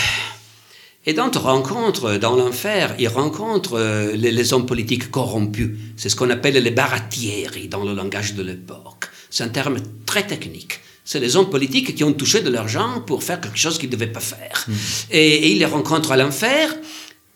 Et 1.07 1.15
rencontre 1.21 2.17
dans 2.17 2.35
l'enfer, 2.37 2.95
il 2.99 3.09
rencontre 3.09 3.79
les, 4.15 4.33
les, 4.33 4.53
hommes 4.55 4.67
politiques 4.67 5.11
corrompus. 5.11 5.71
C'est 5.99 6.09
ce 6.09 6.17
qu'on 6.17 6.31
appelle 6.31 6.55
les 6.55 6.71
barattieri 6.71 7.69
dans 7.69 7.85
le 7.85 7.93
langage 7.93 8.35
de 8.35 8.43
l'époque. 8.43 9.11
C'est 9.29 9.45
un 9.45 9.49
terme 9.49 9.77
très 10.07 10.27
technique. 10.27 10.81
C'est 11.11 11.21
les 11.21 11.37
hommes 11.37 11.49
politiques 11.49 11.95
qui 11.95 12.05
ont 12.05 12.13
touché 12.13 12.43
de 12.43 12.51
l'argent 12.51 13.01
pour 13.07 13.23
faire 13.23 13.41
quelque 13.41 13.57
chose 13.57 13.79
qu'ils 13.79 13.89
ne 13.89 13.95
devaient 13.95 14.13
pas 14.13 14.21
faire. 14.21 14.67
Mmh. 14.69 14.73
Et, 15.11 15.35
et, 15.37 15.53
il 15.53 15.59
les 15.59 15.65
rencontre 15.65 16.13
à 16.13 16.19
l'enfer. 16.19 16.77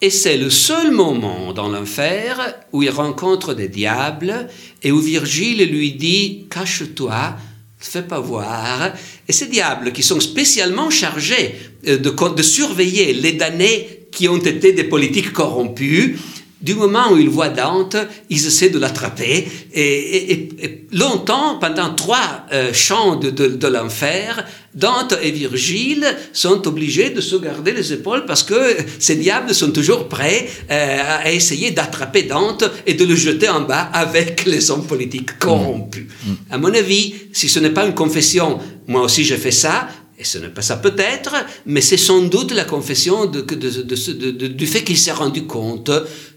Et 0.03 0.11
c'est 0.11 0.37
le 0.37 0.51
seul 0.51 0.91
moment 0.91 1.55
dans 1.55 1.71
l'enfer 1.71 2.55
où 2.73 2.83
il 2.83 2.91
rencontre 2.91 3.55
des 3.55 3.69
diables 3.69 4.47
et 4.83 4.93
où 4.93 4.99
Virgile 4.99 5.65
lui 5.71 5.95
dit 5.95 6.49
Cache-toi, 6.51 7.35
ne 7.81 7.85
fais 7.85 8.03
pas 8.03 8.21
voir. 8.21 8.93
Et 9.27 9.33
ces 9.33 9.47
diables 9.47 9.93
qui 9.93 10.03
sont 10.03 10.21
spécialement 10.21 10.91
chargés 10.91 11.59
de, 11.83 11.97
de 11.97 12.43
surveiller 12.43 13.15
les 13.15 13.33
damnés 13.33 14.09
qui 14.13 14.29
ont 14.29 14.37
été 14.37 14.75
des 14.75 14.85
politiques 14.85 15.33
corrompus, 15.33 16.19
du 16.63 16.75
moment 16.75 17.13
où 17.13 17.19
ils 17.19 17.29
voient 17.29 17.49
Dante, 17.49 17.97
ils 18.31 18.47
essaient 18.47 18.71
de 18.71 18.79
l'attraper. 18.79 19.49
Et, 19.73 19.83
et, 19.83 20.49
et, 20.65 20.87
longtemps, 20.93 21.59
pendant 21.59 21.95
trois 21.95 22.47
euh, 22.53 22.73
chants 22.73 23.17
de, 23.17 23.31
de, 23.31 23.49
de 23.49 23.67
l'enfer, 23.67 24.45
Dante 24.75 25.15
et 25.23 25.31
Virgile 25.31 26.07
sont 26.33 26.67
obligés 26.67 27.11
de 27.11 27.21
se 27.21 27.37
garder 27.37 27.73
les 27.73 27.93
épaules 27.93 28.25
parce 28.25 28.43
que 28.43 28.77
ces 28.99 29.17
diables 29.17 29.55
sont 29.55 29.71
toujours 29.71 30.09
prêts 30.09 30.49
euh, 30.71 31.19
à 31.25 31.33
essayer 31.33 31.73
d'attraper 31.73 32.23
Dante 32.23 32.65
et 32.87 32.95
de 32.95 33.05
le 33.05 33.15
jeter 33.17 33.49
en 33.49 33.63
bas 33.63 33.91
avec 33.93 34.45
les 34.47 34.71
hommes 34.71 34.87
politiques 34.87 35.39
corrompus. 35.39 36.07
Mmh. 36.25 36.33
À 36.51 36.59
mon 36.59 36.73
avis, 36.73 37.15
si 37.33 37.49
ce 37.49 37.59
n'est 37.59 37.71
pas 37.71 37.85
une 37.85 37.95
confession, 37.95 38.59
moi 38.87 39.03
aussi 39.03 39.25
j'ai 39.25 39.37
fait 39.37 39.51
ça, 39.51 39.89
et 40.19 40.25
ce 40.25 40.39
n'est 40.39 40.49
pas 40.49 40.63
ça 40.63 40.77
peut-être, 40.77 41.35
mais 41.67 41.81
c'est 41.81 41.97
sans 41.97 42.23
doute 42.23 42.53
la 42.53 42.65
confession 42.65 43.27
de, 43.27 43.41
de, 43.41 43.83
de, 43.83 44.47
du 44.47 44.67
fait 44.67 44.83
qu'il 44.83 44.99
s'est 44.99 45.13
rendu 45.13 45.47
compte 45.47 45.91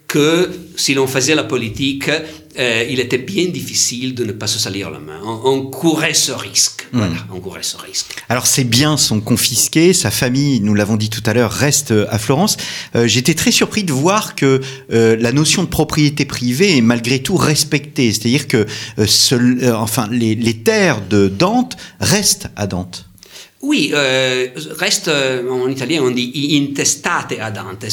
que 0.07 0.51
si 0.77 0.93
l'on 0.93 1.07
faisait 1.07 1.35
la 1.35 1.43
politique, 1.43 2.09
euh, 2.57 2.85
il 2.89 2.99
était 2.99 3.17
bien 3.17 3.47
difficile 3.47 4.15
de 4.15 4.23
ne 4.23 4.31
pas 4.31 4.47
se 4.47 4.59
salir 4.59 4.89
la 4.89 4.99
main. 4.99 5.19
On, 5.23 5.41
on 5.43 5.61
courait 5.63 6.13
ce 6.13 6.31
risque. 6.31 6.87
Mmh. 6.91 6.97
Voilà, 6.97 7.15
on 7.33 7.39
courait 7.39 7.63
ce 7.63 7.75
risque. 7.77 8.15
Alors 8.29 8.47
ses 8.47 8.63
biens 8.63 8.97
sont 8.97 9.19
confisqués, 9.19 9.93
sa 9.93 10.11
famille, 10.11 10.61
nous 10.61 10.73
l'avons 10.73 10.95
dit 10.95 11.09
tout 11.09 11.23
à 11.25 11.33
l'heure, 11.33 11.51
reste 11.51 11.93
à 12.09 12.17
Florence. 12.19 12.57
Euh, 12.95 13.07
J'étais 13.07 13.33
très 13.33 13.51
surpris 13.51 13.83
de 13.83 13.91
voir 13.91 14.35
que 14.35 14.61
euh, 14.93 15.17
la 15.19 15.31
notion 15.31 15.63
de 15.63 15.69
propriété 15.69 16.23
privée 16.25 16.77
est 16.77 16.81
malgré 16.81 17.19
tout 17.19 17.35
respectée. 17.35 18.13
C'est-à-dire 18.13 18.47
que 18.47 18.65
enfin, 19.73 20.07
les, 20.11 20.35
les 20.35 20.57
terres 20.57 21.01
de 21.01 21.27
Dante 21.27 21.75
restent 21.99 22.47
à 22.55 22.67
Dante. 22.67 23.09
Oui, 23.65 23.91
euh, 23.95 24.47
reste, 24.77 25.09
en 25.09 25.67
italien 25.67 26.01
on 26.03 26.11
dit 26.11 26.61
intestate 26.61 27.33
a 27.41 27.49
Dante, 27.49 27.89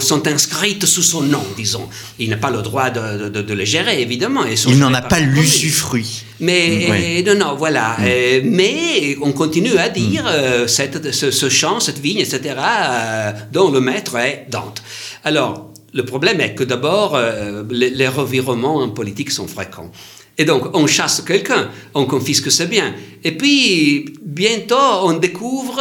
sont 0.00 0.26
inscrites 0.26 0.86
sous 0.86 1.02
son 1.02 1.20
nom, 1.20 1.44
disons. 1.58 1.90
Il 2.18 2.30
n'a 2.30 2.38
pas 2.38 2.50
le 2.50 2.62
droit 2.62 2.88
de, 2.88 3.28
de, 3.28 3.42
de 3.42 3.54
les 3.54 3.66
gérer, 3.66 4.00
évidemment. 4.00 4.46
Et 4.46 4.54
il 4.66 4.78
n'en 4.78 4.94
a 4.94 5.02
pas 5.02 5.20
l'usufruit. 5.20 6.24
Mais, 6.40 6.88
ouais. 6.88 7.22
non, 7.26 7.34
non, 7.34 7.54
voilà. 7.54 7.96
Mm. 7.98 8.04
Euh, 8.06 8.40
mais 8.44 9.16
on 9.20 9.32
continue 9.32 9.76
à 9.76 9.90
dire 9.90 10.24
mm. 10.24 10.28
euh, 10.28 10.66
cette, 10.66 11.12
ce, 11.12 11.30
ce, 11.30 11.50
champ, 11.50 11.80
cette 11.80 11.98
vigne, 11.98 12.20
etc., 12.20 12.40
euh, 12.58 13.32
dont 13.52 13.70
le 13.70 13.80
maître 13.80 14.16
est 14.16 14.46
Dante. 14.48 14.82
Alors, 15.22 15.70
le 15.92 16.04
problème 16.04 16.40
est 16.40 16.54
que 16.54 16.64
d'abord, 16.64 17.14
euh, 17.14 17.62
les, 17.70 17.90
les 17.90 18.08
revirements 18.08 18.76
en 18.76 18.88
politique 18.88 19.30
sont 19.30 19.46
fréquents. 19.46 19.90
Et 20.38 20.44
donc, 20.44 20.74
on 20.74 20.86
chasse 20.86 21.20
quelqu'un, 21.20 21.68
on 21.94 22.06
confisque 22.06 22.50
ses 22.50 22.66
biens. 22.66 22.94
Et 23.24 23.32
puis, 23.32 24.06
bientôt, 24.22 24.76
on 25.02 25.12
découvre 25.12 25.80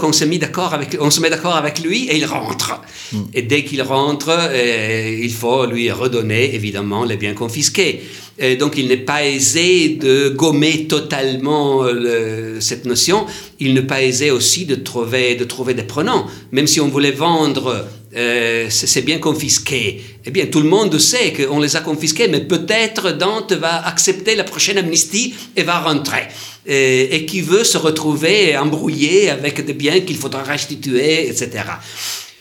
qu'on 0.00 0.12
s'est 0.12 0.26
mis 0.26 0.38
d'accord 0.38 0.74
avec, 0.74 0.96
on 1.00 1.10
se 1.10 1.20
met 1.20 1.30
d'accord 1.30 1.54
avec 1.54 1.80
lui 1.80 2.08
et 2.08 2.16
il 2.16 2.24
rentre. 2.24 2.80
Mm. 3.12 3.18
Et 3.34 3.42
dès 3.42 3.62
qu'il 3.62 3.82
rentre, 3.82 4.30
euh, 4.30 5.18
il 5.22 5.32
faut 5.32 5.64
lui 5.66 5.90
redonner, 5.92 6.54
évidemment, 6.54 7.04
les 7.04 7.16
biens 7.16 7.34
confisqués. 7.34 8.02
Et 8.38 8.56
donc, 8.56 8.78
il 8.78 8.88
n'est 8.88 8.96
pas 8.96 9.24
aisé 9.24 9.90
de 9.90 10.30
gommer 10.30 10.86
totalement 10.86 11.84
le, 11.84 12.56
cette 12.58 12.86
notion. 12.86 13.26
Il 13.60 13.74
n'est 13.74 13.82
pas 13.82 14.02
aisé 14.02 14.30
aussi 14.30 14.64
de 14.64 14.74
trouver, 14.74 15.34
de 15.34 15.44
trouver 15.44 15.74
des 15.74 15.82
prenants. 15.82 16.26
Même 16.50 16.66
si 16.66 16.80
on 16.80 16.88
voulait 16.88 17.10
vendre 17.12 17.86
euh, 18.16 18.66
c'est 18.70 19.02
bien 19.02 19.18
confisqué. 19.18 20.02
Eh 20.24 20.30
bien, 20.30 20.46
tout 20.46 20.60
le 20.60 20.68
monde 20.68 20.98
sait 20.98 21.32
qu'on 21.32 21.60
les 21.60 21.76
a 21.76 21.80
confisqués, 21.80 22.28
mais 22.28 22.40
peut-être 22.40 23.12
Dante 23.12 23.52
va 23.52 23.86
accepter 23.86 24.34
la 24.34 24.44
prochaine 24.44 24.78
amnistie 24.78 25.34
et 25.56 25.62
va 25.62 25.80
rentrer. 25.80 26.28
Et, 26.66 27.14
et 27.14 27.26
qui 27.26 27.40
veut 27.40 27.64
se 27.64 27.78
retrouver 27.78 28.56
embrouillé 28.56 29.30
avec 29.30 29.64
des 29.64 29.74
biens 29.74 30.00
qu'il 30.00 30.16
faudra 30.16 30.42
restituer, 30.42 31.28
etc. 31.28 31.64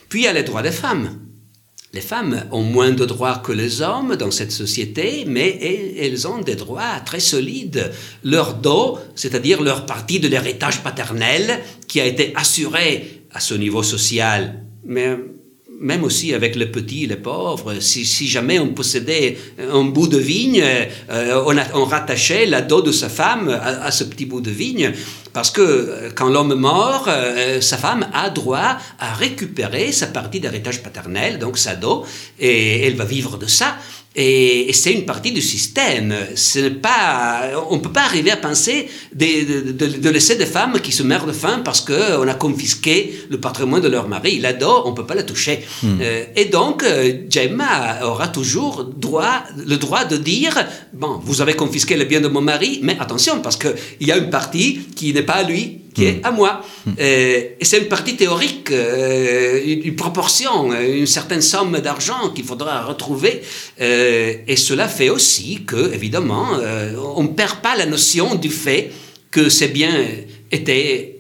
Puis 0.10 0.22
il 0.22 0.24
y 0.24 0.28
a 0.28 0.34
les 0.34 0.44
droits 0.44 0.64
des 0.64 0.72
femmes. 0.72 1.20
Les 1.92 2.02
femmes 2.02 2.46
ont 2.52 2.62
moins 2.62 2.92
de 2.92 3.06
droits 3.06 3.42
que 3.44 3.52
les 3.52 3.82
hommes 3.82 4.16
dans 4.16 4.30
cette 4.30 4.52
société, 4.52 5.24
mais 5.26 5.96
elles 6.00 6.28
ont 6.28 6.40
des 6.40 6.54
droits 6.54 7.00
très 7.04 7.20
solides. 7.20 7.92
Leur 8.24 8.56
dos, 8.56 9.00
c'est-à-dire 9.16 9.64
leur 9.64 9.88
partie 9.88 10.20
de 10.20 10.28
l'héritage 10.28 10.84
paternel, 10.84 11.60
qui 11.88 12.00
a 12.00 12.06
été 12.06 12.32
assuré 12.36 13.24
à 13.32 13.40
ce 13.40 13.56
niveau 13.56 13.82
social, 13.82 14.64
mais 14.84 15.18
même 15.80 16.04
aussi 16.04 16.34
avec 16.34 16.56
les 16.56 16.66
petits, 16.66 17.08
les 17.08 17.16
pauvres, 17.16 17.80
si, 17.80 18.06
si 18.06 18.28
jamais 18.28 18.60
on 18.60 18.68
possédait 18.68 19.38
un 19.72 19.86
bout 19.86 20.08
de 20.08 20.18
vigne, 20.18 20.62
euh, 21.10 21.44
on, 21.46 21.58
a, 21.58 21.64
on, 21.74 21.86
rattachait 21.86 22.46
la 22.46 22.62
dos 22.62 22.82
de 22.82 22.92
sa 22.92 23.08
femme 23.08 23.50
à, 23.50 23.86
à, 23.86 23.92
ce 23.92 24.04
petit 24.04 24.26
bout 24.26 24.42
de 24.42 24.52
vigne, 24.52 24.92
parce 25.32 25.52
que 25.52 25.62
euh, 25.62 26.10
quand 26.14 26.28
l'homme 26.28 26.54
mort, 26.56 27.06
euh, 27.08 27.62
sa 27.62 27.78
femme 27.78 28.08
a 28.14 28.30
droit 28.30 28.78
à 29.00 29.14
récupérer 29.14 29.94
sa 29.94 30.08
partie 30.08 30.42
d'héritage 30.42 30.84
paternel, 30.84 31.40
donc 31.40 31.58
sa 31.58 31.76
dos, 31.76 32.06
et 32.40 32.86
elle 32.86 32.96
va 32.96 33.06
vivre 33.06 33.38
de 33.38 33.48
ça. 33.48 33.78
Et, 34.16 34.70
et 34.70 34.74
c'est 34.74 34.92
une 34.92 35.06
partie 35.06 35.32
du 35.32 35.42
système. 35.42 36.14
Ce 36.36 36.60
n'est 36.60 36.70
pas, 36.72 37.42
on 37.70 37.76
ne 37.76 37.82
peut 37.82 37.92
pas 37.92 38.04
arriver 38.04 38.32
à 38.32 38.38
penser 38.38 38.90
de, 39.14 39.72
de, 39.72 39.98
de, 39.98 40.10
laisser 40.10 40.36
des 40.36 40.48
femmes 40.48 40.80
qui 40.82 40.92
se 40.92 41.04
meurent 41.04 41.28
de 41.28 41.32
faim 41.32 41.62
parce 41.64 41.82
qu'on 41.82 42.28
a 42.28 42.34
confisqué 42.34 43.14
le 43.30 43.40
patrimoine 43.40 43.82
de 43.82 43.88
leur 43.88 44.08
mari. 44.08 44.42
Dos, 44.60 44.82
on 44.86 44.92
ne 44.92 44.96
peut 44.96 45.06
pas 45.06 45.14
la 45.16 45.24
toucher. 45.24 45.64
Hmm. 45.84 46.00
Euh, 46.02 46.26
et 46.36 46.46
donc, 46.46 46.84
Gemma 47.30 48.04
aura 48.04 48.30
toujours 48.30 48.84
droit, 48.84 49.44
le 49.56 49.78
droit 49.78 50.06
de 50.06 50.18
dire, 50.18 50.58
bon, 50.92 51.20
vous 51.24 51.42
avez 51.42 51.54
confisqué 51.54 51.96
le 51.96 52.06
bien 52.06 52.20
de 52.20 52.28
mon 52.28 52.42
mari, 52.42 52.80
mais 52.82 52.98
attention, 53.00 53.42
parce 53.42 53.58
qu'il 53.58 54.08
y 54.08 54.12
a 54.12 54.18
une 54.18 54.32
partie 54.32 54.80
qui 54.96 55.14
n'est 55.14 55.24
pas 55.24 55.34
à 55.34 55.44
lui, 55.44 55.82
qui 56.00 56.06
est 56.06 56.22
à 56.24 56.32
moi. 56.32 56.62
Mm. 56.86 56.92
Euh, 57.00 57.42
et 57.60 57.66
c'est 57.66 57.78
une 57.80 57.88
partie 57.88 58.16
théorique, 58.16 58.72
euh, 58.72 59.62
une 59.84 59.96
proportion, 59.96 60.74
une 60.74 61.08
certaine 61.08 61.42
somme 61.42 61.80
d'argent 61.80 62.30
qu'il 62.34 62.46
faudra 62.46 62.84
retrouver. 62.86 63.42
Euh, 63.82 64.34
et 64.48 64.56
cela 64.56 64.88
fait 64.88 65.10
aussi 65.10 65.64
que, 65.66 65.94
évidemment, 65.94 66.48
on 67.16 67.24
ne 67.24 67.30
perd 67.30 67.58
pas 67.58 67.76
la 67.76 67.86
notion 67.86 68.36
du 68.36 68.50
fait 68.50 68.92
que 69.32 69.50
ces 69.50 69.68
biens 69.68 70.06
étaient 70.52 71.18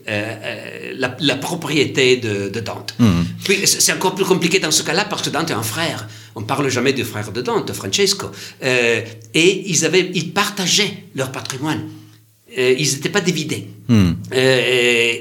la, 0.95 1.15
la, 1.19 1.36
propriété 1.36 2.17
de, 2.17 2.49
de 2.49 2.59
Dante. 2.59 2.95
Mm. 2.97 3.21
Puis 3.43 3.67
c'est 3.67 3.93
encore 3.93 4.15
plus 4.15 4.25
compliqué 4.25 4.59
dans 4.59 4.71
ce 4.71 4.84
cas-là 4.84 5.05
parce 5.05 5.21
que 5.21 5.30
Dante 5.30 5.51
est 5.51 5.53
un 5.53 5.63
frère. 5.63 6.07
On 6.36 6.41
ne 6.41 6.45
parle 6.45 6.69
jamais 6.69 6.93
du 6.93 7.03
frère 7.03 7.32
de 7.32 7.41
Dante, 7.41 7.71
Francesco. 7.73 8.27
et 8.61 9.69
ils, 9.71 9.86
avaient, 9.86 10.09
ils 10.13 10.32
partageaient 10.32 11.03
leur 11.15 11.32
patrimoine 11.32 11.82
euh, 12.58 12.76
ils 12.78 12.93
n'étaient 12.93 13.10
pas 13.10 13.22
dividés. 13.22 13.68
Hmm. 13.88 14.12
Euh, 14.34 14.60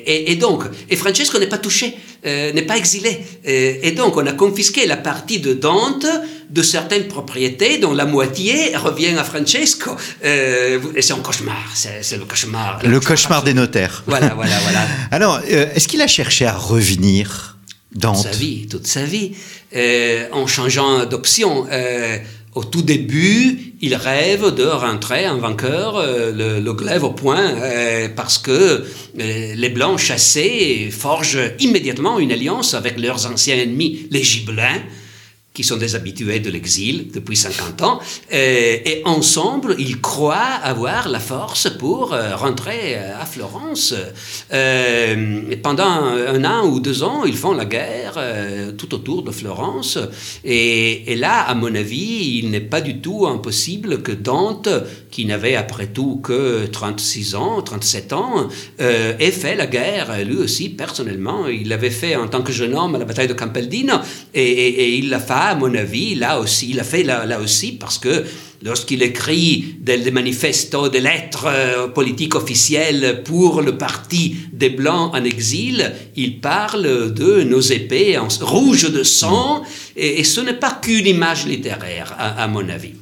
et, 0.06 0.32
et, 0.32 0.36
donc, 0.36 0.64
et 0.88 0.96
Francesco 0.96 1.38
n'est 1.38 1.46
pas 1.46 1.58
touché, 1.58 1.94
euh, 2.26 2.52
n'est 2.52 2.62
pas 2.62 2.76
exilé. 2.76 3.18
Et 3.44 3.92
donc, 3.92 4.16
on 4.16 4.26
a 4.26 4.32
confisqué 4.32 4.86
la 4.86 4.96
partie 4.96 5.38
de 5.38 5.52
Dante 5.52 6.06
de 6.48 6.62
certaines 6.62 7.06
propriétés 7.06 7.78
dont 7.78 7.92
la 7.92 8.06
moitié 8.06 8.74
revient 8.76 9.14
à 9.18 9.24
Francesco. 9.24 9.90
Et 10.22 11.02
c'est 11.02 11.12
un 11.12 11.18
cauchemar, 11.18 11.70
c'est 11.74 12.16
le 12.16 12.24
cauchemar. 12.24 12.80
Le, 12.82 12.90
le 12.90 13.00
cauchemar 13.00 13.44
des 13.44 13.54
notaires. 13.54 14.04
Voilà, 14.06 14.34
voilà, 14.34 14.58
voilà. 14.60 14.86
Alors, 15.10 15.40
est-ce 15.46 15.86
qu'il 15.86 16.00
a 16.00 16.06
cherché 16.06 16.46
à 16.46 16.54
revenir 16.54 17.58
Dante? 17.94 18.16
Toute 18.16 18.32
sa 18.32 18.38
vie, 18.38 18.66
toute 18.68 18.86
sa 18.86 19.04
vie, 19.04 19.32
en 20.32 20.46
changeant 20.46 21.04
d'option 21.04 21.66
au 22.54 22.64
tout 22.64 22.82
début, 22.82 23.67
il 23.80 23.94
rêve 23.94 24.54
de 24.54 24.64
rentrer 24.64 25.28
en 25.28 25.38
vainqueur, 25.38 25.96
euh, 25.96 26.60
le, 26.60 26.72
glaive 26.72 27.04
au 27.04 27.10
point, 27.10 27.40
euh, 27.40 28.08
parce 28.14 28.38
que 28.38 28.50
euh, 28.50 28.84
les 29.54 29.68
Blancs 29.68 29.98
chassés 29.98 30.90
forgent 30.90 31.52
immédiatement 31.60 32.18
une 32.18 32.32
alliance 32.32 32.74
avec 32.74 32.98
leurs 32.98 33.30
anciens 33.30 33.56
ennemis, 33.56 34.08
les 34.10 34.22
Gibelins, 34.22 34.82
qui 35.58 35.64
sont 35.64 35.76
des 35.76 35.96
habitués 35.96 36.38
de 36.38 36.50
l'exil 36.50 37.08
depuis 37.12 37.36
50 37.36 37.82
ans, 37.82 37.98
et 38.30 39.02
ensemble, 39.04 39.74
ils 39.76 40.00
croient 40.00 40.60
avoir 40.62 41.08
la 41.08 41.18
force 41.18 41.68
pour 41.68 42.16
rentrer 42.36 42.94
à 42.94 43.26
Florence. 43.26 43.92
pendant 45.60 45.94
un 46.34 46.44
an 46.44 46.64
ou 46.68 46.78
deux 46.78 47.02
ans, 47.02 47.24
ils 47.24 47.36
font 47.36 47.54
la 47.54 47.64
guerre 47.64 48.16
tout 48.78 48.94
autour 48.94 49.24
de 49.24 49.32
Florence, 49.32 49.98
et, 50.44 51.16
là, 51.16 51.40
à 51.40 51.54
mon 51.56 51.74
avis, 51.74 52.38
il 52.38 52.50
n'est 52.50 52.60
pas 52.60 52.80
du 52.80 53.00
tout 53.00 53.26
impossible 53.26 54.02
que 54.02 54.12
Dante, 54.12 54.68
qui 55.10 55.24
n'avait 55.24 55.56
après 55.56 55.86
tout 55.86 56.20
que 56.22 56.66
36 56.66 57.34
ans, 57.34 57.62
37 57.62 58.12
ans, 58.12 58.48
euh, 58.80 59.14
ait 59.18 59.32
fait 59.32 59.56
la 59.56 59.66
guerre, 59.66 60.24
lui 60.24 60.36
aussi, 60.36 60.68
personnellement. 60.68 61.46
Il 61.48 61.68
l'avait 61.68 61.90
fait 61.90 62.14
en 62.14 62.28
tant 62.28 62.42
que 62.42 62.52
jeune 62.52 62.74
homme 62.74 62.94
à 62.94 62.98
la 62.98 63.04
bataille 63.04 63.28
de 63.28 63.32
Campaldino, 63.32 63.94
et, 64.34 64.96
il 64.96 65.10
l'a 65.10 65.18
fait, 65.18 65.47
à 65.48 65.54
mon 65.54 65.74
avis, 65.74 66.14
là 66.14 66.40
aussi. 66.40 66.70
Il 66.70 66.76
l'a 66.76 66.84
fait 66.84 67.02
là, 67.02 67.40
aussi 67.40 67.72
parce 67.72 67.98
que 67.98 68.24
lorsqu'il 68.62 69.02
écrit 69.02 69.76
des, 69.80 70.10
manifestos, 70.10 70.88
des 70.88 71.00
lettres 71.00 71.46
euh, 71.46 71.88
politiques 71.88 72.34
officielles 72.34 73.22
pour 73.24 73.62
le 73.62 73.76
parti 73.76 74.36
des 74.52 74.70
Blancs 74.70 75.14
en 75.14 75.24
exil, 75.24 75.92
il 76.16 76.40
parle 76.40 77.12
de 77.12 77.42
nos 77.42 77.60
épées 77.60 78.18
en, 78.18 78.28
rouges 78.40 78.90
de 78.90 79.02
sang, 79.02 79.62
et, 79.96 80.24
ce 80.24 80.40
n'est 80.40 80.54
pas 80.54 80.78
qu'une 80.82 81.06
image 81.06 81.46
littéraire, 81.46 82.14
à 82.18 82.46
mon 82.48 82.68
avis. 82.68 82.94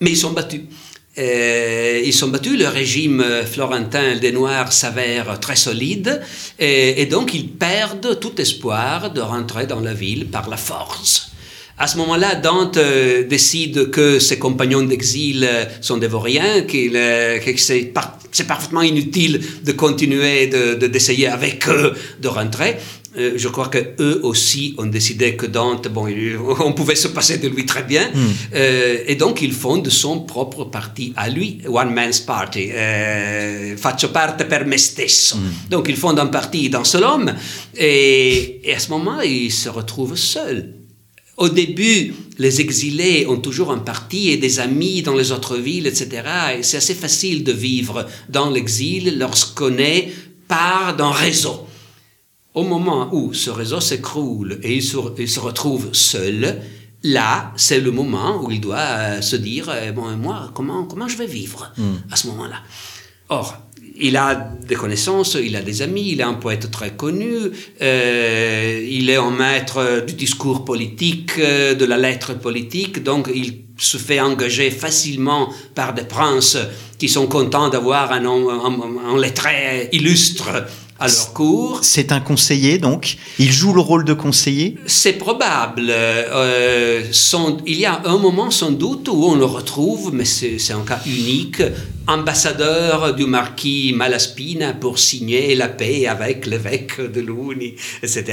Mais 0.00 0.10
ils 0.10 0.16
sont 0.16 0.32
battus. 0.32 0.62
Euh, 1.18 2.00
ils 2.04 2.12
sont 2.12 2.28
battus, 2.28 2.58
le 2.58 2.68
régime 2.68 3.22
florentin 3.44 4.16
des 4.16 4.32
Noirs 4.32 4.72
s'avère 4.72 5.38
très 5.40 5.56
solide 5.56 6.22
et, 6.58 7.04
donc 7.04 7.34
ils 7.34 7.48
perdent 7.48 8.18
tout 8.18 8.40
espoir 8.40 9.12
de 9.12 9.20
rentrer 9.20 9.66
dans 9.66 9.80
la 9.80 9.92
ville 9.92 10.26
par 10.26 10.48
la 10.48 10.56
force. 10.56 11.32
À 11.78 11.86
ce 11.86 11.96
moment-là, 11.98 12.36
Dante 12.36 12.76
euh, 12.76 13.26
décide 13.26 13.90
que 13.90 14.18
ses 14.18 14.38
compagnons 14.38 14.82
d'exil 14.82 15.44
euh, 15.44 15.64
sont 15.80 15.96
des 15.98 16.06
vauriens, 16.06 16.62
que 16.62 17.56
c'est, 17.56 17.92
parfaitement 18.46 18.82
inutile 18.82 19.42
de 19.64 19.72
continuer 19.72 20.46
d'essayer 20.46 21.26
avec 21.26 21.68
eux 21.68 21.92
de 22.20 22.28
rentrer. 22.28 22.76
Euh, 23.18 23.32
je 23.36 23.48
crois 23.48 23.68
que 23.68 23.78
eux 24.00 24.20
aussi 24.22 24.74
ont 24.78 24.86
décidé 24.86 25.36
que 25.36 25.44
Dante, 25.44 25.88
bon, 25.88 26.06
on 26.60 26.72
pouvait 26.72 26.94
se 26.94 27.08
passer 27.08 27.38
de 27.38 27.48
lui 27.48 27.66
très 27.66 27.82
bien, 27.82 28.08
hmm. 28.08 28.32
euh, 28.54 29.04
et 29.06 29.16
donc 29.16 29.42
ils 29.42 29.52
fondent 29.52 29.88
son 29.90 30.20
propre 30.20 30.64
parti 30.64 31.12
à 31.16 31.28
lui, 31.28 31.60
One 31.66 31.92
Man's 31.92 32.20
Party, 32.20 32.70
euh, 32.72 33.76
faccio 33.76 34.08
parte 34.08 34.44
per 34.48 34.64
me 34.64 34.78
stesso. 34.78 35.36
Hmm. 35.36 35.50
Donc 35.70 35.88
ils 35.90 35.96
fondent 35.96 36.20
un 36.20 36.26
parti 36.26 36.70
d'un 36.70 36.84
seul 36.84 37.04
homme, 37.04 37.34
et, 37.76 38.60
et 38.64 38.74
à 38.74 38.78
ce 38.78 38.88
moment, 38.88 39.20
ils 39.20 39.52
se 39.52 39.68
retrouvent 39.68 40.16
seuls. 40.16 40.74
Au 41.36 41.48
début, 41.48 42.14
les 42.38 42.60
exilés 42.60 43.26
ont 43.26 43.38
toujours 43.38 43.72
un 43.72 43.78
parti 43.78 44.30
et 44.30 44.36
des 44.38 44.58
amis 44.60 45.02
dans 45.02 45.16
les 45.16 45.32
autres 45.32 45.56
villes, 45.56 45.86
etc. 45.86 46.08
Et 46.58 46.62
c'est 46.62 46.76
assez 46.76 46.94
facile 46.94 47.42
de 47.42 47.52
vivre 47.52 48.06
dans 48.28 48.50
l'exil 48.50 49.18
lorsqu'on 49.18 49.76
est 49.78 50.12
part 50.46 50.94
d'un 50.96 51.10
réseau. 51.10 51.61
Au 52.54 52.64
moment 52.64 53.08
où 53.12 53.32
ce 53.32 53.48
réseau 53.48 53.80
s'écroule 53.80 54.58
et 54.62 54.76
il 54.76 54.82
se, 54.82 55.40
retrouve 55.40 55.88
seul, 55.92 56.60
là, 57.02 57.50
c'est 57.56 57.80
le 57.80 57.90
moment 57.90 58.44
où 58.44 58.50
il 58.50 58.60
doit 58.60 58.76
euh, 58.76 59.22
se 59.22 59.36
dire, 59.36 59.70
euh, 59.70 59.90
bon, 59.92 60.10
moi, 60.18 60.50
comment, 60.52 60.84
comment 60.84 61.08
je 61.08 61.16
vais 61.16 61.26
vivre 61.26 61.72
hmm. 61.78 61.94
à 62.10 62.16
ce 62.16 62.26
moment-là? 62.26 62.56
Or, 63.30 63.56
il 63.96 64.18
a 64.18 64.34
des 64.68 64.74
connaissances, 64.74 65.38
il 65.42 65.56
a 65.56 65.62
des 65.62 65.80
amis, 65.80 66.10
il 66.10 66.20
est 66.20 66.24
un 66.24 66.34
poète 66.34 66.70
très 66.70 66.94
connu, 66.94 67.32
euh, 67.80 68.86
il 68.86 69.08
est 69.08 69.16
un 69.16 69.30
maître 69.30 70.04
du 70.06 70.12
discours 70.12 70.66
politique, 70.66 71.38
de 71.38 71.84
la 71.86 71.96
lettre 71.96 72.34
politique, 72.38 73.02
donc 73.02 73.30
il 73.34 73.62
se 73.78 73.96
fait 73.96 74.20
engager 74.20 74.70
facilement 74.70 75.48
par 75.74 75.94
des 75.94 76.04
princes 76.04 76.58
qui 76.98 77.08
sont 77.08 77.26
contents 77.26 77.70
d'avoir 77.70 78.12
un, 78.12 78.24
un, 78.26 79.14
un 79.14 79.18
lettré 79.18 79.88
illustre 79.92 80.66
à 81.02 81.08
leur 81.08 81.32
cours. 81.32 81.80
C'est 81.82 82.12
un 82.12 82.20
conseiller, 82.20 82.78
donc 82.78 83.16
Il 83.38 83.52
joue 83.52 83.72
le 83.72 83.80
rôle 83.80 84.04
de 84.04 84.14
conseiller? 84.14 84.76
C'est 84.86 85.14
probable. 85.14 85.86
Euh, 85.88 87.02
il 87.66 87.76
y 87.76 87.86
a 87.86 88.02
un 88.04 88.18
moment 88.18 88.50
sans 88.50 88.70
doute 88.70 89.08
où 89.08 89.24
on 89.24 89.34
le 89.34 89.44
retrouve, 89.44 90.10
mais 90.12 90.24
c'est 90.24 90.72
un 90.72 90.84
cas 90.86 91.00
unique, 91.06 91.62
ambassadeur 92.06 93.14
du 93.14 93.26
marquis 93.26 93.92
Malaspina 93.94 94.72
pour 94.72 94.98
signer 94.98 95.54
la 95.54 95.68
paix 95.68 96.06
avec 96.06 96.46
l'évêque 96.46 97.00
de 97.00 97.20
Luni, 97.20 97.74
etc. 98.02 98.24